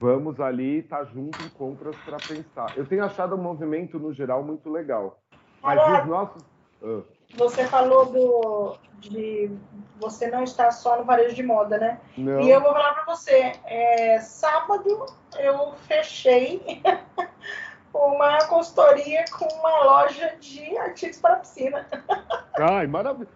vamos 0.00 0.40
ali 0.40 0.78
estar 0.78 0.98
tá 0.98 1.04
junto 1.04 1.42
em 1.44 1.48
compras 1.50 1.96
para 2.04 2.16
pensar. 2.16 2.72
Eu 2.78 2.86
tenho 2.86 3.04
achado 3.04 3.34
o 3.34 3.38
movimento, 3.38 3.98
no 3.98 4.14
geral, 4.14 4.44
muito 4.44 4.70
legal. 4.70 5.20
Mas 5.60 5.78
Caraca. 5.78 6.02
os 6.02 6.08
nossos. 6.08 6.42
Uh. 6.80 7.19
Você 7.36 7.66
falou 7.66 8.06
do, 8.06 8.76
de 8.98 9.50
você 9.98 10.28
não 10.28 10.42
estar 10.42 10.70
só 10.72 10.98
no 10.98 11.04
varejo 11.04 11.34
de 11.34 11.42
moda, 11.42 11.78
né? 11.78 12.00
Não. 12.16 12.40
E 12.40 12.50
eu 12.50 12.60
vou 12.60 12.72
falar 12.72 12.94
para 12.94 13.14
você. 13.14 13.52
É, 13.64 14.20
sábado 14.20 15.06
eu 15.38 15.72
fechei 15.86 16.82
uma 17.94 18.38
consultoria 18.46 19.24
com 19.36 19.46
uma 19.46 19.84
loja 19.84 20.36
de 20.40 20.76
artigos 20.78 21.18
para 21.18 21.36
piscina. 21.36 21.86
Ai, 22.58 22.86
maravilha 22.86 23.28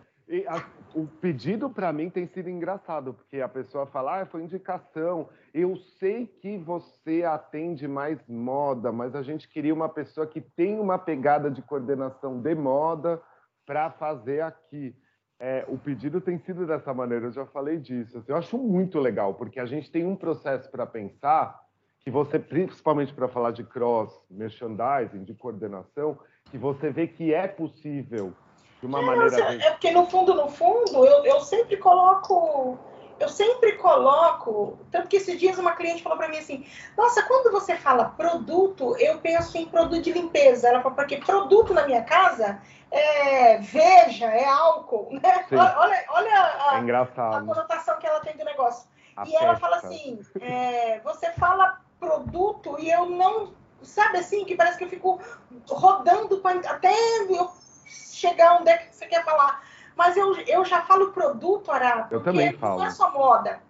o 0.94 1.06
pedido 1.06 1.68
para 1.68 1.92
mim 1.92 2.08
tem 2.08 2.26
sido 2.26 2.48
engraçado, 2.48 3.14
porque 3.14 3.40
a 3.40 3.48
pessoa 3.48 3.84
fala, 3.86 4.20
ah, 4.22 4.26
foi 4.26 4.42
indicação. 4.42 5.28
Eu 5.52 5.76
sei 5.98 6.26
que 6.26 6.56
você 6.56 7.24
atende 7.24 7.88
mais 7.88 8.18
moda, 8.28 8.92
mas 8.92 9.14
a 9.14 9.22
gente 9.22 9.48
queria 9.48 9.74
uma 9.74 9.88
pessoa 9.88 10.26
que 10.26 10.40
tem 10.40 10.78
uma 10.78 10.98
pegada 10.98 11.50
de 11.50 11.60
coordenação 11.60 12.40
de 12.40 12.54
moda 12.54 13.20
para 13.66 13.90
fazer 13.90 14.42
aqui. 14.42 14.94
É, 15.38 15.64
o 15.68 15.76
pedido 15.76 16.20
tem 16.20 16.38
sido 16.38 16.66
dessa 16.66 16.94
maneira, 16.94 17.26
eu 17.26 17.32
já 17.32 17.44
falei 17.46 17.78
disso. 17.78 18.18
Assim, 18.18 18.32
eu 18.32 18.36
acho 18.36 18.56
muito 18.56 18.98
legal, 18.98 19.34
porque 19.34 19.58
a 19.58 19.66
gente 19.66 19.90
tem 19.90 20.06
um 20.06 20.16
processo 20.16 20.70
para 20.70 20.86
pensar 20.86 21.60
que 22.00 22.10
você, 22.10 22.38
principalmente 22.38 23.12
para 23.12 23.28
falar 23.28 23.50
de 23.50 23.64
cross 23.64 24.12
merchandising, 24.30 25.24
de 25.24 25.34
coordenação, 25.34 26.18
que 26.50 26.58
você 26.58 26.90
vê 26.90 27.06
que 27.06 27.32
é 27.32 27.48
possível 27.48 28.32
de 28.80 28.86
uma 28.86 29.00
é, 29.00 29.06
maneira. 29.06 29.54
É 29.54 29.70
porque 29.70 29.90
no 29.90 30.06
fundo, 30.06 30.34
no 30.34 30.48
fundo, 30.48 31.04
eu, 31.04 31.24
eu 31.24 31.40
sempre 31.40 31.76
coloco. 31.78 32.78
Eu 33.18 33.28
sempre 33.28 33.72
coloco. 33.72 34.78
Tanto 34.90 35.08
que 35.08 35.16
esses 35.16 35.38
dias 35.38 35.58
uma 35.58 35.72
cliente 35.72 36.02
falou 36.02 36.18
para 36.18 36.28
mim 36.28 36.38
assim: 36.38 36.66
Nossa, 36.96 37.22
quando 37.22 37.50
você 37.52 37.76
fala 37.76 38.06
produto, 38.06 38.96
eu 38.98 39.18
penso 39.18 39.56
em 39.56 39.66
produto 39.66 40.02
de 40.02 40.12
limpeza. 40.12 40.68
Ela 40.68 40.82
falou, 40.82 40.96
porque 40.96 41.18
produto 41.18 41.72
na 41.72 41.86
minha 41.86 42.02
casa 42.02 42.60
é 42.90 43.58
veja, 43.58 44.26
é 44.26 44.44
álcool. 44.44 45.08
Né? 45.20 45.46
Olha, 45.52 46.04
olha 46.08 46.30
a, 46.70 46.76
é 46.76 47.36
a, 47.36 47.40
conotação 47.40 47.98
que 47.98 48.06
ela 48.06 48.20
tem 48.20 48.36
do 48.36 48.44
negócio. 48.44 48.88
A 49.16 49.22
e 49.22 49.30
festa. 49.30 49.44
ela 49.44 49.56
fala 49.56 49.76
assim: 49.76 50.20
é, 50.40 51.00
Você 51.00 51.30
fala 51.32 51.80
produto 51.98 52.76
e 52.78 52.90
eu 52.90 53.06
não. 53.06 53.52
Sabe 53.82 54.18
assim, 54.18 54.46
que 54.46 54.56
parece 54.56 54.78
que 54.78 54.84
eu 54.84 54.88
fico 54.88 55.20
rodando 55.68 56.40
até 56.66 56.90
eu 57.28 57.52
chegar 57.86 58.58
onde 58.58 58.70
é 58.70 58.78
que 58.78 58.96
você 58.96 59.06
quer 59.06 59.22
falar. 59.24 59.62
Mas 59.96 60.16
eu, 60.16 60.34
eu 60.42 60.64
já 60.64 60.82
falo 60.82 61.12
produto, 61.12 61.70
Ará, 61.70 62.08
Eu 62.10 62.22
também 62.22 62.52
falo. 62.54 62.78
não 62.78 62.86
é 62.86 62.90
só 62.90 63.10
moda. 63.12 63.60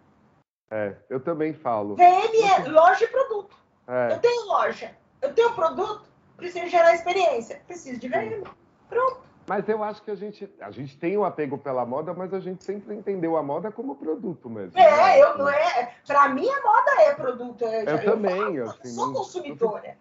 É, 0.70 0.94
eu 1.10 1.20
também 1.20 1.52
falo. 1.52 1.94
VM 1.96 2.34
é 2.64 2.68
loja 2.68 3.04
e 3.04 3.08
produto. 3.08 3.56
É. 3.86 4.12
Eu 4.14 4.18
tenho 4.18 4.46
loja, 4.46 4.96
eu 5.20 5.32
tenho 5.34 5.52
produto, 5.54 6.04
preciso 6.36 6.66
gerar 6.68 6.94
experiência, 6.94 7.60
preciso 7.66 8.00
de 8.00 8.08
VM. 8.08 8.42
Pronto. 8.88 9.22
Mas 9.46 9.68
eu 9.68 9.84
acho 9.84 10.02
que 10.02 10.10
a 10.10 10.14
gente, 10.14 10.50
a 10.58 10.70
gente 10.70 10.96
tem 10.96 11.18
um 11.18 11.24
apego 11.24 11.58
pela 11.58 11.84
moda, 11.84 12.14
mas 12.14 12.32
a 12.32 12.40
gente 12.40 12.64
sempre 12.64 12.94
entendeu 12.94 13.36
a 13.36 13.42
moda 13.42 13.70
como 13.70 13.94
produto 13.94 14.48
mesmo. 14.48 14.78
É, 14.78 14.90
né? 14.90 15.20
eu 15.22 15.36
não 15.36 15.46
é. 15.46 15.92
Pra 16.06 16.30
mim, 16.30 16.48
a 16.48 16.62
moda 16.62 16.90
é 17.02 17.14
produto. 17.14 17.62
Eu, 17.62 17.70
Eu 17.82 17.98
já- 17.98 18.10
também, 18.12 18.56
eu 18.56 18.70
assim, 18.70 18.88
sou 18.88 19.06
não- 19.08 19.12
consumidora. 19.14 19.98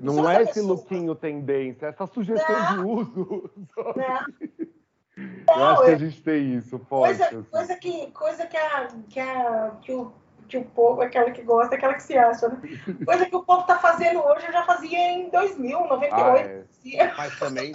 Não 0.00 0.14
Sou 0.14 0.28
é 0.28 0.42
esse 0.42 0.60
lookinho 0.60 1.14
tendência, 1.14 1.86
é 1.86 1.88
essa 1.90 2.06
sugestão 2.06 2.74
de 2.74 2.78
uso. 2.80 3.50
Né? 5.16 5.44
Eu 5.48 5.54
acho 5.54 5.74
Não, 5.80 5.84
que 5.84 5.90
é 5.90 5.94
a 5.94 5.98
gente 5.98 6.22
tem 6.22 6.54
isso 6.56 6.78
forte. 6.78 7.18
coisa, 7.18 7.24
assim. 7.26 7.42
coisa 7.50 7.76
que, 7.76 8.10
coisa 8.12 8.46
que, 8.46 8.56
a, 8.56 8.88
que, 9.08 9.20
a, 9.20 9.70
que, 9.82 9.92
o, 9.92 10.12
que 10.48 10.56
o 10.58 10.64
povo, 10.64 11.00
aquela 11.02 11.30
que 11.30 11.42
gosta, 11.42 11.74
aquela 11.74 11.94
que 11.94 12.02
se 12.02 12.16
acha, 12.16 12.48
né? 12.48 12.60
Coisa 13.04 13.26
que 13.26 13.36
o 13.36 13.42
povo 13.44 13.64
tá 13.66 13.78
fazendo 13.78 14.20
hoje, 14.24 14.46
eu 14.46 14.52
já 14.52 14.64
fazia 14.64 14.98
em 14.98 15.30
2000, 15.30 15.78
Ah, 15.78 15.88
98. 15.88 16.48
é. 16.94 17.14
Mas 17.16 17.38
também, 17.38 17.72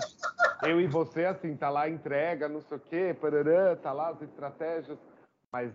eu 0.63 0.81
e 0.81 0.87
você, 0.87 1.25
assim, 1.25 1.55
tá 1.55 1.69
lá 1.69 1.87
entrega, 1.89 2.49
não 2.49 2.61
sei 2.61 2.77
o 2.77 2.79
quê, 2.81 3.15
parará, 3.19 3.75
tá 3.75 3.91
lá 3.93 4.09
as 4.09 4.21
estratégias, 4.21 4.97
mas 5.51 5.71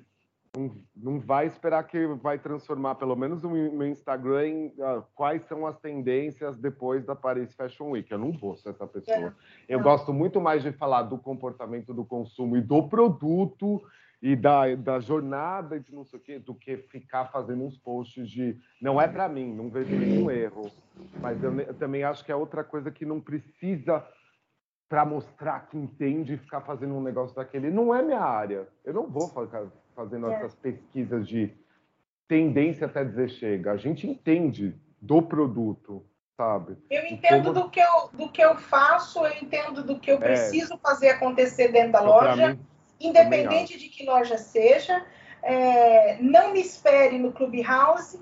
não, 0.56 0.74
não 0.96 1.20
vai 1.20 1.46
esperar 1.46 1.84
que 1.84 2.06
vai 2.06 2.38
transformar, 2.38 2.96
pelo 2.96 3.14
menos 3.14 3.42
no 3.42 3.50
meu 3.50 3.86
Instagram, 3.86 4.46
em 4.46 4.74
ah, 4.80 5.02
quais 5.14 5.44
são 5.44 5.66
as 5.66 5.78
tendências 5.78 6.58
depois 6.58 7.04
da 7.04 7.14
Paris 7.14 7.54
Fashion 7.54 7.90
Week. 7.90 8.10
Eu 8.10 8.18
não 8.18 8.32
vou 8.32 8.56
ser 8.56 8.70
essa 8.70 8.86
pessoa. 8.86 9.34
Eu 9.68 9.78
não. 9.78 9.84
gosto 9.84 10.12
muito 10.12 10.40
mais 10.40 10.62
de 10.62 10.72
falar 10.72 11.02
do 11.02 11.18
comportamento 11.18 11.94
do 11.94 12.04
consumo 12.04 12.56
e 12.56 12.60
do 12.60 12.88
produto 12.88 13.80
e 14.20 14.36
da, 14.36 14.74
da 14.74 15.00
jornada 15.00 15.76
e 15.76 15.80
de 15.80 15.94
não 15.94 16.04
sei 16.04 16.18
o 16.18 16.22
quê, 16.22 16.38
do 16.38 16.54
que 16.54 16.76
ficar 16.76 17.26
fazendo 17.26 17.64
uns 17.64 17.78
posts 17.78 18.28
de 18.28 18.58
não 18.80 19.00
é 19.00 19.08
para 19.08 19.28
mim, 19.28 19.54
não 19.54 19.70
vejo 19.70 19.96
nenhum 19.96 20.30
erro. 20.30 20.70
Mas 21.20 21.42
eu, 21.42 21.58
eu 21.60 21.74
também 21.74 22.02
acho 22.02 22.24
que 22.24 22.32
é 22.32 22.36
outra 22.36 22.64
coisa 22.64 22.90
que 22.90 23.06
não 23.06 23.20
precisa 23.20 24.04
para 24.88 25.04
mostrar 25.04 25.68
que 25.68 25.78
entende 25.78 26.36
ficar 26.36 26.60
fazendo 26.62 26.94
um 26.94 27.00
negócio 27.00 27.36
daquele. 27.36 27.70
Não 27.70 27.94
é 27.94 28.02
minha 28.02 28.20
área. 28.20 28.66
Eu 28.84 28.92
não 28.92 29.06
vou 29.06 29.28
ficar 29.28 29.70
fazendo 30.00 30.30
É. 30.30 30.34
essas 30.36 30.54
pesquisas 30.54 31.28
de 31.28 31.52
tendência 32.26 32.86
até 32.86 33.04
dizer 33.04 33.28
chega. 33.28 33.72
A 33.72 33.76
gente 33.76 34.08
entende 34.08 34.74
do 34.98 35.20
produto, 35.20 36.02
sabe? 36.38 36.78
Eu 36.88 37.04
entendo 37.06 37.52
Como- 37.52 37.64
do 37.64 37.68
que 37.70 37.80
eu, 37.80 38.08
do 38.14 38.30
que 38.30 38.40
eu 38.42 38.56
faço, 38.56 39.26
eu 39.26 39.34
entendo 39.42 39.84
do 39.84 40.00
que 40.00 40.10
eu 40.10 40.16
preciso 40.18 40.78
fazer 40.78 41.10
acontecer 41.10 41.68
dentro 41.68 41.92
da 41.92 41.98
Então, 42.00 42.10
loja, 42.12 42.54
mim, 42.54 42.60
independente 42.98 43.78
de 43.78 43.88
que 43.90 44.06
loja 44.06 44.38
seja. 44.38 45.04
É, 45.42 46.16
não 46.22 46.52
me 46.54 46.60
espere 46.60 47.18
no 47.18 47.30
Clubhouse. 47.32 48.18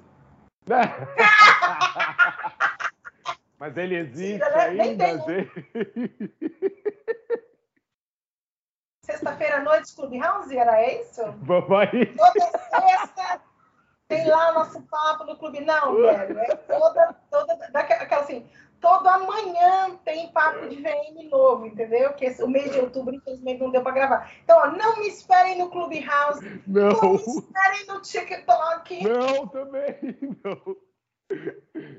Mas 3.58 3.76
ele 3.76 3.96
existe 3.96 4.38
Mentira, 4.38 4.70
né? 4.72 4.82
Ainda, 4.82 5.18
gente. 5.18 5.66
Sexta-feira 9.08 9.56
à 9.56 9.60
noite, 9.60 9.94
Clubhouse, 9.94 10.56
era 10.56 10.92
isso? 10.92 11.22
Vai. 11.66 11.88
Toda 12.14 12.44
sexta 12.58 13.40
tem 14.06 14.26
lá 14.26 14.50
o 14.50 14.54
nosso 14.54 14.82
papo 14.82 15.24
no 15.24 15.36
clube. 15.38 15.60
Não, 15.60 15.96
velho, 15.96 16.38
é 16.38 16.54
toda, 16.56 17.14
toda, 17.30 17.56
daquela, 17.70 18.02
aquela 18.02 18.22
assim, 18.22 18.46
todo 18.80 19.06
amanhã 19.08 19.98
tem 20.04 20.30
papo 20.30 20.68
de 20.68 20.76
VM 20.76 21.28
novo, 21.30 21.66
entendeu? 21.66 22.12
Que 22.12 22.26
esse- 22.26 22.42
o 22.42 22.48
mês 22.48 22.70
de 22.70 22.80
outubro, 22.80 23.14
infelizmente, 23.14 23.60
não 23.62 23.70
deu 23.70 23.82
para 23.82 23.92
gravar. 23.92 24.30
Então, 24.44 24.58
ó, 24.58 24.66
não 24.72 24.98
me 24.98 25.08
esperem 25.08 25.58
no 25.58 25.70
Clubhouse, 25.70 26.62
não 26.66 26.88
Não, 26.90 27.12
me 27.12 27.16
esperem 27.16 27.86
no 27.86 28.00
TikTok, 28.02 29.04
não, 29.08 29.46
também, 29.48 29.96
não. 30.44 30.76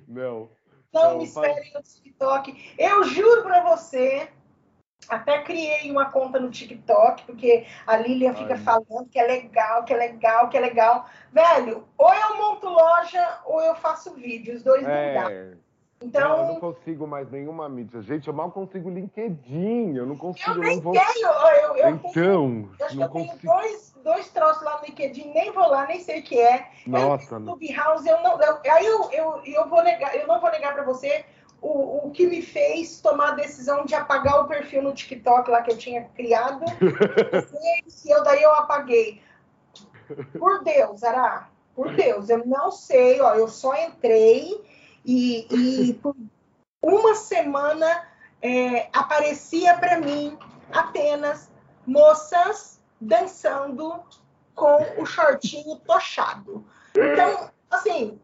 Não. 0.07 0.49
não 0.93 1.09
não, 1.11 1.17
me 1.19 1.23
esperem 1.25 1.73
no 1.73 1.81
TikTok. 1.81 2.75
Eu 2.77 3.03
juro 3.03 3.43
para 3.43 3.61
você, 3.63 4.27
até 5.07 5.41
criei 5.41 5.89
uma 5.89 6.05
conta 6.11 6.39
no 6.39 6.49
TikTok, 6.49 7.23
porque 7.23 7.65
a 7.87 7.97
Lilian 7.97 8.33
fica 8.33 8.53
Ai. 8.53 8.59
falando 8.59 9.09
que 9.09 9.19
é 9.19 9.25
legal, 9.25 9.83
que 9.83 9.93
é 9.93 9.97
legal, 9.97 10.49
que 10.49 10.57
é 10.57 10.59
legal. 10.59 11.05
Velho, 11.31 11.87
ou 11.97 12.13
eu 12.13 12.37
monto 12.37 12.67
loja 12.67 13.39
ou 13.45 13.61
eu 13.61 13.75
faço 13.75 14.13
vídeo, 14.15 14.55
os 14.55 14.63
dois 14.63 14.83
não 14.83 14.89
dá. 14.89 15.31
É. 15.31 15.53
Então, 16.01 16.29
Não, 16.29 16.37
eu 16.39 16.45
não 16.45 16.59
consigo 16.61 17.05
mais 17.05 17.29
nenhuma 17.29 17.67
mídia. 17.67 18.01
Gente, 18.01 18.29
eu 18.29 18.33
mal 18.33 18.49
consigo 18.51 18.89
LinkedIn. 18.89 19.95
Eu 19.97 20.05
não 20.05 20.15
consigo, 20.15 20.49
eu 20.51 20.55
não 20.55 20.63
nem 20.63 20.79
vou. 20.79 20.93
tenho, 20.93 21.27
eu, 21.27 21.75
eu 21.75 21.89
Então, 21.89 22.69
eu 22.79 22.85
acho 22.85 22.87
que 22.87 22.95
não 22.95 23.03
eu 23.03 23.09
tenho 23.09 23.37
dois, 23.43 23.93
dois 24.01 24.29
troços 24.29 24.63
lá 24.63 24.77
no 24.77 24.85
LinkedIn, 24.85 25.29
nem 25.33 25.51
vou 25.51 25.67
lá, 25.67 25.85
nem 25.87 25.99
sei 25.99 26.21
o 26.21 26.23
que 26.23 26.39
é. 26.39 26.69
Nossa, 26.87 27.37
No 27.37 27.57
Clubhouse, 27.57 28.07
eu 28.07 28.21
não. 28.21 28.41
eu- 28.41 28.59
aí 28.71 28.85
eu, 28.85 29.11
eu, 29.11 29.41
eu 29.43 29.67
vou 29.67 29.83
negar, 29.83 30.15
eu 30.15 30.25
não 30.25 30.39
vou 30.39 30.49
negar 30.49 30.73
para 30.73 30.83
você 30.83 31.25
o, 31.61 32.07
o 32.07 32.11
que 32.11 32.25
me 32.27 32.41
fez 32.41 33.01
tomar 33.01 33.29
a 33.29 33.35
decisão 33.35 33.85
de 33.85 33.95
apagar 33.95 34.41
o 34.41 34.47
perfil 34.47 34.81
no 34.81 34.93
TikTok 34.93 35.49
lá 35.49 35.61
que 35.61 35.71
eu 35.71 35.77
tinha 35.77 36.03
criado. 36.15 36.63
e 38.05 38.11
eu 38.11 38.23
daí 38.23 38.41
eu 38.41 38.53
apaguei. 38.53 39.21
Por 40.37 40.63
Deus, 40.63 41.03
Ará, 41.03 41.49
por 41.75 41.95
Deus, 41.95 42.29
eu 42.29 42.45
não 42.45 42.71
sei, 42.71 43.21
ó, 43.21 43.35
eu 43.35 43.47
só 43.47 43.75
entrei 43.75 44.59
e, 45.05 45.47
e 45.89 45.93
por 45.93 46.15
uma 46.81 47.13
semana 47.13 48.07
é, 48.41 48.89
aparecia 48.91 49.77
para 49.77 49.99
mim 49.99 50.37
apenas 50.71 51.51
moças 51.85 52.81
dançando 52.99 53.99
com 54.55 55.01
o 55.01 55.05
shortinho 55.05 55.77
tochado. 55.77 56.65
Então, 56.95 57.49
assim, 57.69 58.19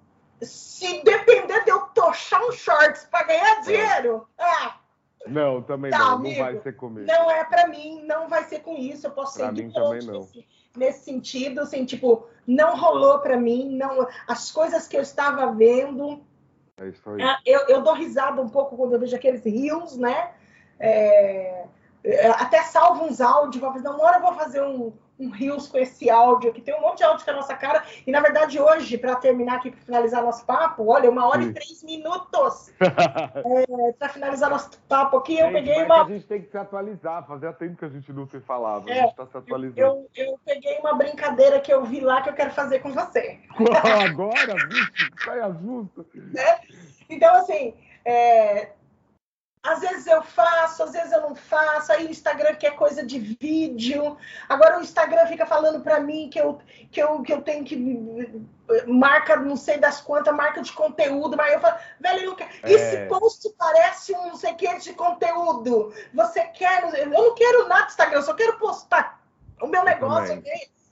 se 0.46 1.04
depender 1.04 1.64
de 1.64 1.72
eu 1.72 1.82
tochar 1.88 2.42
um 2.44 2.52
shorts 2.52 3.06
para 3.10 3.24
ganhar 3.28 3.62
dinheiro, 3.62 4.28
ah, 4.38 4.76
não, 5.28 5.62
também 5.62 5.90
Tá, 5.92 5.98
não. 6.00 6.14
amigo. 6.16 6.38
Não 6.38 6.46
vai 6.46 6.62
ser 6.62 6.76
comigo. 6.76 7.08
não 7.08 7.32
é 7.32 7.44
para 7.44 7.68
mim, 7.68 8.04
não 8.06 8.28
vai 8.30 8.44
ser 8.44 8.60
com 8.60 8.76
isso. 8.78 9.08
Eu 9.08 9.12
posso 9.12 9.38
Pra 9.38 9.48
ser 9.48 9.54
mim 9.54 9.68
de 9.70 9.74
também 9.74 10.02
não. 10.06 10.20
nesse, 10.20 10.46
nesse 10.78 11.04
sentido, 11.06 11.62
assim, 11.62 11.84
tipo, 11.86 12.28
não 12.46 12.78
rolou 12.78 13.20
para 13.20 13.36
mim, 13.38 13.76
não, 13.76 14.08
as 14.28 14.52
coisas 14.52 14.88
que 14.88 14.96
eu 14.96 15.02
estava 15.02 15.52
vendo, 15.52 16.24
É 16.78 16.88
isso 16.90 17.10
aí. 17.10 17.22
ah, 17.24 17.40
eu, 17.46 17.62
eu 17.70 17.82
dou 17.82 17.94
risada 17.96 18.40
um 18.42 18.50
pouco 18.50 18.78
quando 18.78 18.94
eu 18.94 19.00
vejo 19.00 19.16
aqueles 19.16 19.44
rios, 19.44 19.98
né? 19.98 20.32
É, 20.80 21.66
é, 22.04 22.28
até 22.28 22.62
salvo 22.64 23.06
uns 23.06 23.20
áudios, 23.20 23.62
vou 23.62 23.72
fazer, 23.74 23.88
uma 23.90 24.04
hora 24.04 24.18
eu 24.18 24.22
vou 24.22 24.34
fazer 24.36 24.62
um, 24.62 24.94
um 25.20 25.30
rios 25.30 25.68
com 25.68 25.78
esse 25.78 26.10
áudio 26.10 26.50
aqui, 26.50 26.62
tem 26.62 26.76
um 26.76 26.82
monte 26.82 26.98
de 26.98 27.04
áudio 27.04 27.24
com 27.24 27.32
a 27.32 27.36
nossa 27.36 27.56
cara, 27.56 27.84
e 28.06 28.12
na 28.12 28.20
verdade 28.20 28.60
hoje, 28.60 28.98
para 28.98 29.16
terminar 29.16 29.56
aqui, 29.56 29.72
para 29.72 29.82
finalizar 29.82 30.24
nosso 30.24 30.46
papo, 30.46 30.88
olha, 30.88 31.10
uma 31.10 31.28
hora 31.28 31.42
Sim. 31.42 31.50
e 31.50 31.54
três 31.54 31.84
minutos 31.84 32.72
para 33.98 34.10
finalizar 34.10 34.50
nosso 34.50 34.72
papo 34.88 35.18
aqui, 35.18 35.40
eu 35.40 35.52
peguei 35.52 35.84
uma 35.84 36.04
A 36.04 36.08
gente 36.08 36.26
tem 36.26 36.42
que 36.42 36.50
se 36.50 36.58
atualizar. 36.58 37.26
Fazia 37.26 37.54
tempo 37.54 37.78
que 37.78 37.86
a 37.86 37.90
gente 37.90 38.12
não 38.12 38.28
se 38.28 38.40
falava. 38.42 38.90
É, 38.90 39.00
a 39.00 39.04
gente 39.04 39.16
tá 39.16 39.26
se 39.26 39.38
atualizando. 39.38 39.80
Eu, 39.80 40.10
eu 40.16 40.40
peguei 40.46 40.78
uma 40.80 40.94
brincadeira 40.94 41.60
que 41.60 41.74
eu 41.74 41.84
vi 41.84 42.00
lá 42.00 42.22
que 42.22 42.30
eu 42.30 42.34
quero 42.34 42.52
fazer 42.52 42.80
com 42.80 42.92
você. 42.92 43.40
Agora, 44.06 44.56
bicho, 44.68 45.10
saia 45.24 45.52
justo. 45.52 46.06
Então, 47.10 47.36
assim, 47.36 47.74
é, 48.04 48.70
às 49.66 49.80
vezes 49.80 50.06
eu 50.06 50.22
faço, 50.22 50.84
às 50.84 50.92
vezes 50.92 51.12
eu 51.12 51.22
não 51.22 51.36
faço. 51.36 51.92
Aí 51.92 52.06
o 52.06 52.10
Instagram 52.10 52.56
quer 52.56 52.76
coisa 52.76 53.06
de 53.06 53.20
vídeo. 53.20 54.18
Agora 54.48 54.78
o 54.78 54.82
Instagram 54.82 55.26
fica 55.26 55.46
falando 55.46 55.82
para 55.82 56.00
mim 56.00 56.30
que 56.30 56.40
eu, 56.40 56.60
que, 56.92 57.02
eu, 57.02 57.22
que 57.24 57.34
eu 57.34 57.42
tenho 57.42 57.66
que. 57.66 57.76
Marca, 58.88 59.36
não 59.36 59.56
sei 59.56 59.78
das 59.78 60.02
quantas, 60.02 60.36
marca 60.36 60.62
de 60.62 60.72
conteúdo. 60.72 61.36
Mas 61.36 61.54
eu 61.54 61.60
falo, 61.60 61.78
velho, 62.00 62.20
eu 62.20 62.30
não 62.30 62.36
quero. 62.36 62.52
É. 62.64 62.72
Esse 62.72 63.06
post 63.08 63.50
parece 63.58 64.14
um 64.14 64.28
não 64.28 64.36
sei 64.36 64.54
o 64.54 64.56
que 64.56 64.78
de 64.78 64.94
conteúdo. 64.94 65.94
Você 66.14 66.44
quer. 66.46 66.84
Eu 66.98 67.10
não 67.10 67.34
quero 67.34 67.68
nada 67.68 67.86
do 67.86 67.90
Instagram, 67.90 68.18
eu 68.18 68.24
só 68.24 68.34
quero 68.34 68.58
postar 68.60 69.20
o 69.62 69.68
meu 69.68 69.82
Eu 69.82 69.86
negócio. 69.86 70.36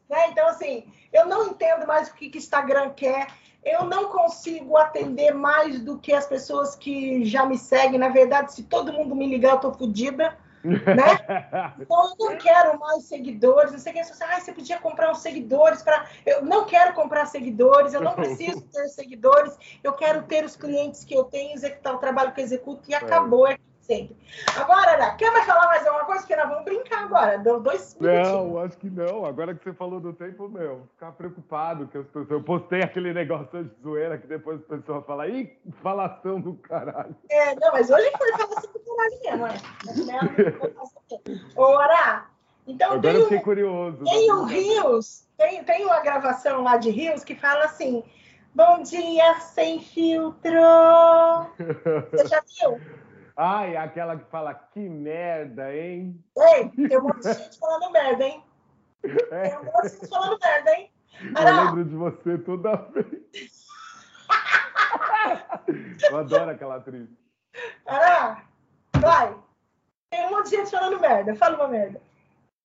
Né? 0.10 0.30
Então, 0.30 0.48
assim, 0.48 0.92
eu 1.12 1.26
não 1.26 1.48
entendo 1.48 1.86
mais 1.86 2.10
o 2.10 2.14
que 2.14 2.28
o 2.28 2.38
Instagram 2.38 2.90
quer. 2.92 3.28
Eu 3.66 3.86
não 3.86 4.10
consigo 4.10 4.78
atender 4.78 5.34
mais 5.34 5.80
do 5.80 5.98
que 5.98 6.14
as 6.14 6.26
pessoas 6.26 6.76
que 6.76 7.24
já 7.24 7.46
me 7.46 7.58
seguem. 7.58 8.00
Na 8.00 8.10
verdade, 8.10 8.54
se 8.54 8.64
todo 8.64 8.92
mundo 8.92 9.16
me 9.16 9.28
ligar, 9.28 9.54
eu 9.54 9.60
tô 9.60 9.74
fodida. 9.74 10.38
Né? 10.64 10.74
Então, 11.80 12.16
eu 12.20 12.30
não 12.30 12.38
quero 12.38 12.80
mais 12.80 13.04
seguidores. 13.06 13.72
Não 13.72 13.80
sei 13.80 13.92
o 13.92 13.96
que. 13.96 14.04
Você, 14.04 14.24
ah, 14.24 14.40
você 14.40 14.54
podia 14.54 14.80
comprar 14.80 15.12
uns 15.12 15.20
seguidores 15.20 15.82
para. 15.82 16.06
Eu 16.26 16.44
não 16.44 16.66
quero 16.66 16.94
comprar 16.94 17.26
seguidores, 17.26 17.94
eu 17.94 18.02
não 18.02 18.14
preciso 18.14 18.62
ter 18.72 18.88
seguidores. 18.90 19.58
Eu 19.84 19.94
quero 19.94 20.24
ter 20.24 20.44
os 20.46 20.56
clientes 20.56 21.04
que 21.04 21.14
eu 21.14 21.26
tenho, 21.26 21.54
executar 21.54 21.96
o 21.96 22.00
trabalho 22.00 22.32
que 22.32 22.42
eu 22.42 22.46
executo 22.46 22.90
e 22.90 22.96
acabou. 22.96 23.48
É 23.48 23.58
Sempre. 23.84 24.16
Agora, 24.56 24.92
Ara, 24.92 25.12
quer 25.16 25.30
mais 25.32 25.46
falar 25.46 25.68
mais 25.68 25.86
alguma 25.86 26.06
coisa? 26.06 26.22
Porque 26.22 26.36
nós 26.38 26.48
vamos 26.48 26.64
brincar 26.64 27.04
agora. 27.04 27.38
Deu 27.40 27.60
dois 27.60 27.98
Não, 28.00 28.58
acho 28.60 28.78
que 28.78 28.90
não. 28.90 29.26
Agora 29.26 29.54
que 29.54 29.62
você 29.62 29.74
falou 29.74 30.00
do 30.00 30.14
tempo, 30.14 30.48
meu, 30.48 30.88
ficar 30.94 31.12
preocupado 31.12 31.88
que 31.88 31.98
as 31.98 32.06
pessoas. 32.06 32.32
Eu 32.32 32.42
postei 32.42 32.82
aquele 32.82 33.14
negócio 33.14 33.66
de 33.66 33.82
zoeira 33.82 34.18
que 34.18 34.26
depois 34.26 34.62
a 34.62 34.78
pessoa 34.78 35.02
fala, 35.02 35.28
ih, 35.28 35.52
falação 35.82 36.40
do 36.40 36.54
caralho. 36.56 37.14
É, 37.30 37.56
não, 37.56 37.74
mas 37.74 37.90
hoje 37.90 38.10
foi 38.18 38.32
falação 38.32 38.72
do 38.72 38.80
caralho 38.80 39.42
mesmo, 39.42 40.12
é. 40.12 41.60
Ô, 41.60 41.78
Ará, 41.78 42.30
então 42.66 42.94
Agora 42.94 43.02
tem 43.02 43.16
eu 43.16 43.24
fiquei 43.24 43.38
um, 43.38 43.42
curioso. 43.42 44.04
tem 44.06 44.32
um 44.32 44.46
Rios, 44.46 45.28
tem, 45.38 45.62
tem 45.66 45.86
uma 45.86 46.00
gravação 46.00 46.64
lá 46.64 46.78
de 46.78 46.90
Rios 46.90 47.24
que 47.26 47.36
fala 47.36 47.66
assim: 47.66 48.02
Bom 48.56 48.82
dia 48.82 49.40
sem 49.40 49.82
filtro. 49.82 50.52
Você 52.12 52.28
já 52.28 52.42
viu? 52.62 52.80
Ai, 53.36 53.76
aquela 53.76 54.18
que 54.18 54.30
fala, 54.30 54.54
que 54.54 54.80
merda, 54.80 55.76
hein? 55.76 56.24
Ei, 56.38 56.70
tem 56.70 56.98
um 57.00 57.04
monte 57.04 57.22
de 57.22 57.34
gente 57.34 57.58
falando 57.58 57.92
merda, 57.92 58.24
hein? 58.26 58.44
Tem 59.04 59.58
um 59.58 59.64
monte 59.66 59.82
de 59.84 59.90
gente 59.90 60.08
falando 60.08 60.40
merda, 60.40 60.72
hein? 60.72 60.92
Eu 61.22 61.66
lembro 61.66 61.86
de 61.86 61.96
você 61.96 62.38
toda 62.38 62.76
vez. 62.76 63.68
Eu 66.10 66.18
adoro 66.18 66.52
aquela 66.52 66.76
atriz. 66.76 67.10
Ará, 67.86 68.44
vai. 69.00 69.36
Tem 70.10 70.26
um 70.28 70.30
monte 70.32 70.50
de 70.52 70.56
gente 70.58 70.72
falando 70.72 71.00
merda. 71.00 71.36
Fala 71.36 71.58
uma 71.58 71.68
merda. 71.68 72.02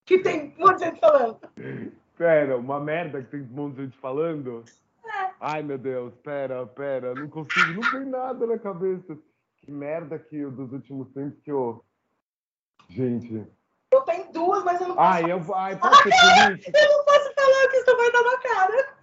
Que 0.07 0.19
tem 0.19 0.55
um 0.59 0.67
monte 0.67 0.79
de 0.79 0.85
gente 0.85 1.01
falando. 1.01 1.41
Pera, 2.17 2.57
uma 2.57 2.81
merda 2.81 3.23
que 3.23 3.31
tem 3.31 3.43
um 3.43 3.47
monte 3.47 3.77
de 3.77 3.85
gente 3.85 3.99
falando? 3.99 4.65
É. 5.05 5.31
Ai, 5.41 5.63
meu 5.63 5.79
Deus, 5.79 6.15
pera, 6.23 6.67
pera, 6.67 7.15
não 7.15 7.29
consigo, 7.29 7.81
não 7.81 7.91
tem 7.91 8.05
nada 8.05 8.47
na 8.47 8.59
cabeça. 8.59 9.17
Que 9.69 9.73
merda 9.73 10.19
que 10.19 10.35
eu, 10.35 10.51
dos 10.51 10.73
últimos 10.73 11.11
tempos 11.13 11.39
que 11.43 11.53
eu. 11.53 11.85
Gente. 12.89 13.47
Eu 13.93 14.01
tenho 14.01 14.33
duas, 14.33 14.65
mas 14.65 14.81
eu 14.81 14.89
não 14.89 14.97
posso, 14.97 15.07
Ai, 15.07 15.31
eu, 15.31 15.55
ai 15.55 15.75
ser 15.75 15.83
eu 16.75 16.89
não 16.89 17.05
posso 17.05 17.35
falar 17.35 17.69
que 17.69 17.77
isso 17.77 17.97
vai 17.99 18.11
dar 18.11 18.23
na 18.23 18.39
cara. 18.39 18.97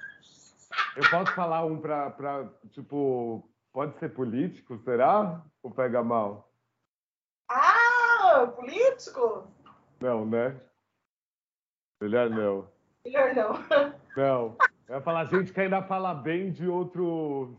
Eu 0.95 1.09
posso 1.11 1.35
falar 1.35 1.65
um 1.65 1.79
pra, 1.79 2.09
pra, 2.09 2.49
tipo, 2.71 3.47
pode 3.71 3.99
ser 3.99 4.09
político, 4.09 4.79
será? 4.79 5.45
Ou 5.61 5.69
pega 5.69 6.03
mal? 6.03 6.51
Ah, 7.47 8.51
político? 8.55 9.47
Não, 9.99 10.25
né? 10.25 10.59
Melhor 12.01 12.31
não. 12.31 12.67
Melhor 13.05 13.35
não. 13.35 13.53
Não. 14.17 14.57
Eu 14.87 14.95
ia 14.95 15.01
falar, 15.01 15.25
gente 15.25 15.53
que 15.53 15.61
ainda 15.61 15.83
fala 15.83 16.15
bem 16.15 16.51
de 16.51 16.67
outro. 16.67 17.55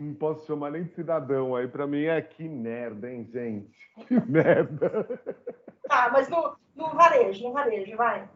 Não 0.00 0.14
posso 0.14 0.46
chamar 0.46 0.70
nem 0.70 0.84
de 0.84 0.94
cidadão. 0.94 1.54
Aí 1.54 1.68
pra 1.68 1.86
mim 1.86 2.04
é 2.04 2.20
que 2.20 2.48
merda, 2.48 3.10
hein, 3.10 3.28
gente? 3.32 3.90
Que 4.06 4.14
merda. 4.26 5.06
Tá, 5.88 6.10
mas 6.12 6.28
no, 6.28 6.56
no 6.74 6.88
varejo, 6.94 7.42
no 7.44 7.52
varejo, 7.52 7.96
vai. 7.96 8.28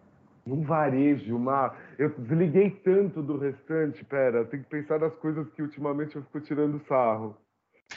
Num 0.47 0.63
varejo, 0.63 1.35
uma. 1.35 1.75
Eu 1.99 2.11
desliguei 2.11 2.71
tanto 2.71 3.21
do 3.21 3.37
restante, 3.37 4.05
pera, 4.05 4.45
tem 4.45 4.63
que 4.63 4.69
pensar 4.69 5.01
nas 5.01 5.15
coisas 5.17 5.49
que 5.51 5.63
ultimamente 5.63 6.15
eu 6.15 6.23
fico 6.23 6.41
tirando 6.41 6.81
sarro. 6.87 7.37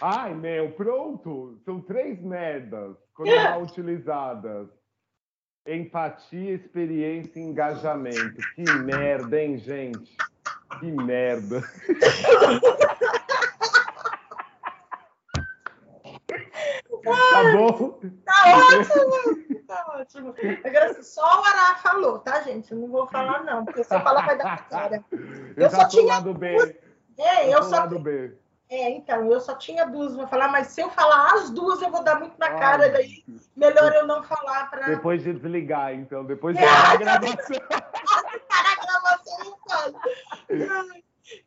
Ai, 0.01 0.33
meu, 0.33 0.71
pronto! 0.71 1.59
São 1.65 1.81
três 1.81 2.19
merdas 2.21 2.95
quando 3.13 3.29
mal 3.43 3.63
utilizadas. 3.63 4.67
Empatia, 5.67 6.55
experiência 6.55 7.39
e 7.39 7.43
engajamento. 7.43 8.41
Que 8.55 8.63
merda, 8.79 9.39
hein, 9.39 9.57
gente? 9.57 10.17
Que 10.79 10.91
merda. 10.91 11.61
Tá 17.15 17.51
bom? 17.53 17.99
Tá 18.25 18.43
ótimo! 18.47 19.65
Tá 19.67 19.85
ótimo. 19.99 20.35
Agora, 20.63 20.85
assim, 20.91 21.03
só 21.03 21.21
o 21.41 21.43
Ará 21.45 21.75
falou, 21.75 22.19
tá, 22.19 22.41
gente? 22.41 22.71
Eu 22.71 22.79
não 22.79 22.87
vou 22.87 23.05
falar, 23.07 23.43
não, 23.43 23.63
porque 23.65 23.83
se 23.83 23.93
eu 23.93 24.01
falar 24.01 24.25
vai 24.25 24.37
dar 24.37 24.43
na 24.45 24.57
cara. 24.57 25.03
Eu, 25.11 25.63
Eu 25.65 25.69
só 25.69 25.87
tinha 25.87 26.05
lado 26.15 26.33
B. 26.33 26.55
duas- 26.55 26.73
É, 27.17 27.53
eu 27.53 27.57
tô 27.59 27.63
só. 27.65 27.85
B. 27.87 28.33
É, 28.71 28.89
então, 28.91 29.31
eu 29.31 29.39
só 29.39 29.55
tinha 29.55 29.85
duas, 29.85 30.15
vou 30.15 30.27
falar, 30.27 30.47
mas 30.47 30.67
se 30.67 30.81
eu 30.81 30.89
falar 30.91 31.33
as 31.33 31.49
duas, 31.49 31.81
eu 31.81 31.89
vou 31.89 32.03
dar 32.03 32.19
muito 32.19 32.37
na 32.39 32.47
Ai, 32.47 32.59
cara, 32.59 32.89
daí 32.89 33.23
melhor 33.55 33.91
eu 33.93 34.05
não 34.07 34.21
falar 34.23 34.69
pra 34.69 34.85
Depois 34.87 35.23
de 35.23 35.33
desligar, 35.33 35.93
então. 35.93 36.23
Depois 36.23 36.55
de 36.55 36.63
É, 36.63 36.67
parar 36.67 36.91
a 36.91 36.95
gravação. 36.97 37.59
parar 37.67 38.73
a 38.73 38.85
gravação. 38.85 39.59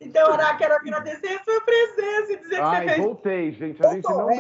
Então, 0.01 0.33
Ará, 0.33 0.55
quero 0.57 0.75
agradecer 0.75 1.29
a 1.41 1.43
sua 1.45 1.61
presença 1.61 2.33
e 2.33 2.37
dizer 2.39 2.57
que 2.57 2.61
Ai, 2.61 2.81
você 2.83 2.89
fez. 2.95 3.05
voltei, 3.05 3.53
gente. 3.53 3.85
A 3.87 3.91
gente 3.95 4.03
Voltou, 4.03 4.23
não 4.23 4.31
é. 4.31 4.37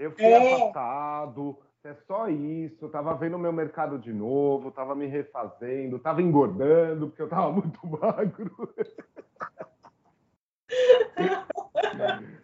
Eu 0.00 0.12
fui 0.12 0.24
É. 0.24 0.54
afastado. 0.54 1.58
É 1.84 1.94
só 2.06 2.28
isso. 2.28 2.86
Eu 2.86 2.88
tava 2.88 3.14
vendo 3.14 3.36
o 3.36 3.38
meu 3.38 3.52
mercado 3.52 3.98
de 3.98 4.12
novo, 4.12 4.70
tava 4.70 4.94
me 4.94 5.06
refazendo, 5.06 5.98
tava 5.98 6.22
engordando, 6.22 7.08
porque 7.08 7.22
eu 7.22 7.28
tava 7.28 7.50
muito 7.52 7.86
magro. 7.86 8.74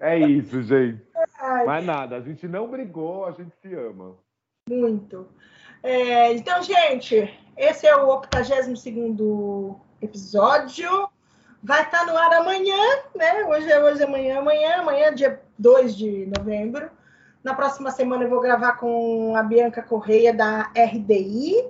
É 0.00 0.18
isso, 0.18 0.62
gente. 0.62 1.02
Ai, 1.40 1.64
Mas 1.64 1.84
nada, 1.84 2.16
a 2.16 2.20
gente 2.20 2.46
não 2.46 2.68
brigou, 2.68 3.24
a 3.26 3.32
gente 3.32 3.54
se 3.62 3.74
ama. 3.74 4.16
Muito. 4.68 5.26
É, 5.82 6.32
então, 6.32 6.62
gente, 6.62 7.32
esse 7.56 7.86
é 7.86 7.96
o 7.96 8.08
82 8.08 9.76
episódio. 10.02 11.08
Vai 11.62 11.82
estar 11.82 12.04
no 12.06 12.16
ar 12.16 12.32
amanhã, 12.34 12.76
né? 13.14 13.44
Hoje 13.44 13.70
é 13.70 13.82
hoje, 13.82 14.02
amanhã, 14.02 14.38
amanhã, 14.40 14.76
amanhã, 14.76 15.14
dia 15.14 15.40
2 15.58 15.96
de 15.96 16.26
novembro. 16.36 16.90
Na 17.46 17.54
próxima 17.54 17.92
semana 17.92 18.24
eu 18.24 18.28
vou 18.28 18.40
gravar 18.40 18.72
com 18.72 19.36
a 19.36 19.42
Bianca 19.44 19.80
Correia 19.80 20.34
da 20.34 20.62
RDI. 20.76 21.64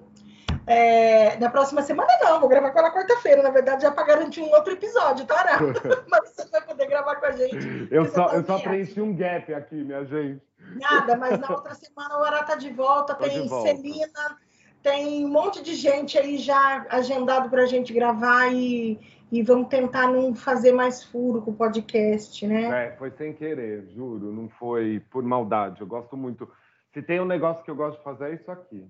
É, 0.66 1.38
na 1.38 1.50
próxima 1.50 1.82
semana 1.82 2.08
não, 2.22 2.40
vou 2.40 2.48
gravar 2.48 2.70
com 2.70 2.78
ela 2.78 2.90
quarta-feira, 2.90 3.42
na 3.42 3.50
verdade, 3.50 3.82
já 3.82 3.90
para 3.90 4.06
garantir 4.06 4.40
um 4.40 4.50
outro 4.52 4.72
episódio, 4.72 5.26
tá? 5.26 5.44
Mas 6.10 6.34
você 6.34 6.48
vai 6.48 6.62
poder 6.62 6.86
gravar 6.86 7.16
com 7.16 7.26
a 7.26 7.30
gente. 7.32 7.88
Eu 7.90 8.06
só, 8.06 8.24
tá 8.24 8.36
eu 8.36 8.44
só 8.44 8.58
preenchi 8.58 9.02
um 9.02 9.14
gap 9.14 9.52
aqui, 9.52 9.74
minha 9.74 10.02
gente. 10.06 10.40
Nada, 10.80 11.14
mas 11.14 11.38
na 11.38 11.50
outra 11.52 11.74
semana 11.74 12.20
o 12.20 12.24
Ará 12.24 12.42
tá 12.42 12.54
de 12.54 12.70
volta, 12.70 13.14
Tô 13.14 13.24
tem 13.24 13.42
de 13.42 13.48
volta. 13.48 13.68
Celina, 13.68 14.38
tem 14.82 15.26
um 15.26 15.28
monte 15.28 15.62
de 15.62 15.74
gente 15.74 16.16
aí 16.16 16.38
já 16.38 16.86
agendado 16.88 17.50
para 17.50 17.64
a 17.64 17.66
gente 17.66 17.92
gravar 17.92 18.50
e, 18.50 18.98
e 19.38 19.42
vamos 19.42 19.68
tentar 19.68 20.08
não 20.08 20.34
fazer 20.34 20.72
mais 20.72 21.02
furo 21.04 21.42
com 21.42 21.50
o 21.50 21.56
podcast, 21.56 22.46
né? 22.46 22.86
É, 22.86 22.96
foi 22.96 23.10
sem 23.10 23.32
querer, 23.32 23.86
juro, 23.94 24.32
não 24.32 24.48
foi 24.48 25.00
por 25.10 25.22
maldade. 25.22 25.80
Eu 25.80 25.86
gosto 25.86 26.16
muito. 26.16 26.48
Se 26.92 27.02
tem 27.02 27.20
um 27.20 27.24
negócio 27.26 27.62
que 27.64 27.70
eu 27.70 27.76
gosto 27.76 27.98
de 27.98 28.04
fazer, 28.04 28.30
é 28.30 28.34
isso 28.34 28.50
aqui. 28.50 28.86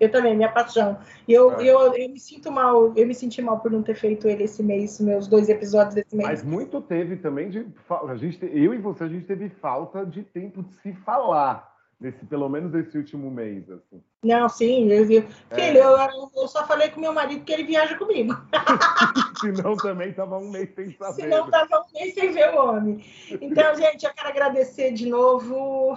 Eu 0.00 0.10
também, 0.10 0.34
minha 0.34 0.50
paixão. 0.50 0.96
E 1.28 1.32
eu, 1.34 1.52
É. 1.60 1.62
eu, 1.68 1.78
eu 1.94 2.08
me 2.08 2.18
sinto 2.18 2.50
mal, 2.50 2.94
eu 2.96 3.06
me 3.06 3.14
senti 3.14 3.42
mal 3.42 3.60
por 3.60 3.70
não 3.70 3.82
ter 3.82 3.94
feito 3.94 4.26
ele 4.26 4.44
esse 4.44 4.62
mês, 4.62 4.98
meus 4.98 5.28
dois 5.28 5.50
episódios 5.50 5.94
desse 5.94 6.16
mês. 6.16 6.26
Mas 6.28 6.42
muito 6.42 6.80
teve 6.80 7.16
também 7.16 7.50
de. 7.50 7.66
A 8.08 8.16
gente, 8.16 8.38
te- 8.38 8.46
eu 8.52 8.72
e 8.72 8.78
você, 8.78 9.04
a 9.04 9.08
gente 9.08 9.26
teve 9.26 9.50
falta 9.50 10.04
de 10.06 10.22
tempo 10.22 10.62
de 10.62 10.74
se 10.76 10.94
falar. 10.94 11.73
Nesse, 12.00 12.24
pelo 12.26 12.48
menos 12.48 12.72
nesse 12.72 12.98
último 12.98 13.30
mês, 13.30 13.70
assim. 13.70 14.02
Não, 14.22 14.48
sim, 14.48 14.90
eu 14.90 15.06
vi. 15.06 15.18
É. 15.50 15.54
Filho, 15.54 15.78
eu, 15.78 16.30
eu 16.36 16.48
só 16.48 16.66
falei 16.66 16.88
com 16.90 17.00
meu 17.00 17.12
marido 17.12 17.44
que 17.44 17.52
ele 17.52 17.64
viaja 17.64 17.96
comigo. 17.96 18.34
Senão 19.40 19.76
também 19.76 20.12
tava 20.12 20.38
um 20.38 20.50
mês 20.50 20.74
sem 20.74 20.92
saber. 20.96 21.22
Senão 21.22 21.50
tava 21.50 21.80
um 21.80 21.98
mês 21.98 22.14
sem 22.14 22.32
ver 22.32 22.54
o 22.54 22.58
homem. 22.58 23.04
Então, 23.40 23.74
gente, 23.76 24.04
eu 24.04 24.12
quero 24.12 24.28
agradecer 24.28 24.92
de 24.92 25.08
novo 25.08 25.96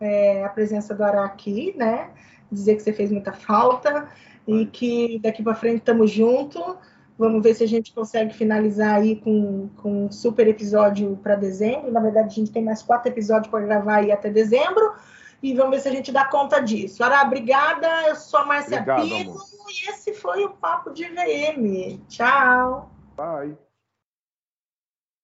é, 0.00 0.44
a 0.44 0.48
presença 0.48 0.94
do 0.94 1.02
Ará 1.02 1.24
aqui, 1.24 1.74
né? 1.76 2.10
Dizer 2.50 2.76
que 2.76 2.82
você 2.82 2.92
fez 2.92 3.10
muita 3.10 3.32
falta 3.32 4.08
e 4.46 4.66
que 4.66 5.18
daqui 5.18 5.42
para 5.42 5.54
frente 5.54 5.78
estamos 5.78 6.10
junto. 6.10 6.76
Vamos 7.16 7.42
ver 7.42 7.54
se 7.54 7.62
a 7.62 7.68
gente 7.68 7.92
consegue 7.92 8.34
finalizar 8.34 8.96
aí 8.96 9.16
com, 9.16 9.68
com 9.76 10.06
um 10.06 10.10
super 10.10 10.48
episódio 10.48 11.16
para 11.22 11.36
dezembro. 11.36 11.92
Na 11.92 12.00
verdade, 12.00 12.26
a 12.26 12.30
gente 12.34 12.50
tem 12.50 12.62
mais 12.62 12.82
quatro 12.82 13.10
episódios 13.10 13.48
para 13.48 13.64
gravar 13.64 13.96
aí 13.96 14.10
até 14.10 14.30
dezembro. 14.30 14.92
E 15.44 15.52
vamos 15.52 15.72
ver 15.72 15.80
se 15.82 15.88
a 15.88 15.92
gente 15.92 16.10
dá 16.10 16.24
conta 16.24 16.58
disso. 16.58 17.04
Ará, 17.04 17.20
obrigada. 17.20 18.08
Eu 18.08 18.16
sou 18.16 18.40
a 18.40 18.46
Márcia 18.46 18.78
Obrigado, 18.78 19.02
Pino 19.02 19.32
amor. 19.32 19.42
e 19.68 19.90
esse 19.90 20.14
foi 20.14 20.42
o 20.42 20.48
Papo 20.48 20.90
de 20.90 21.04
VM. 21.04 22.00
Tchau. 22.08 22.90
Bye. 23.14 23.54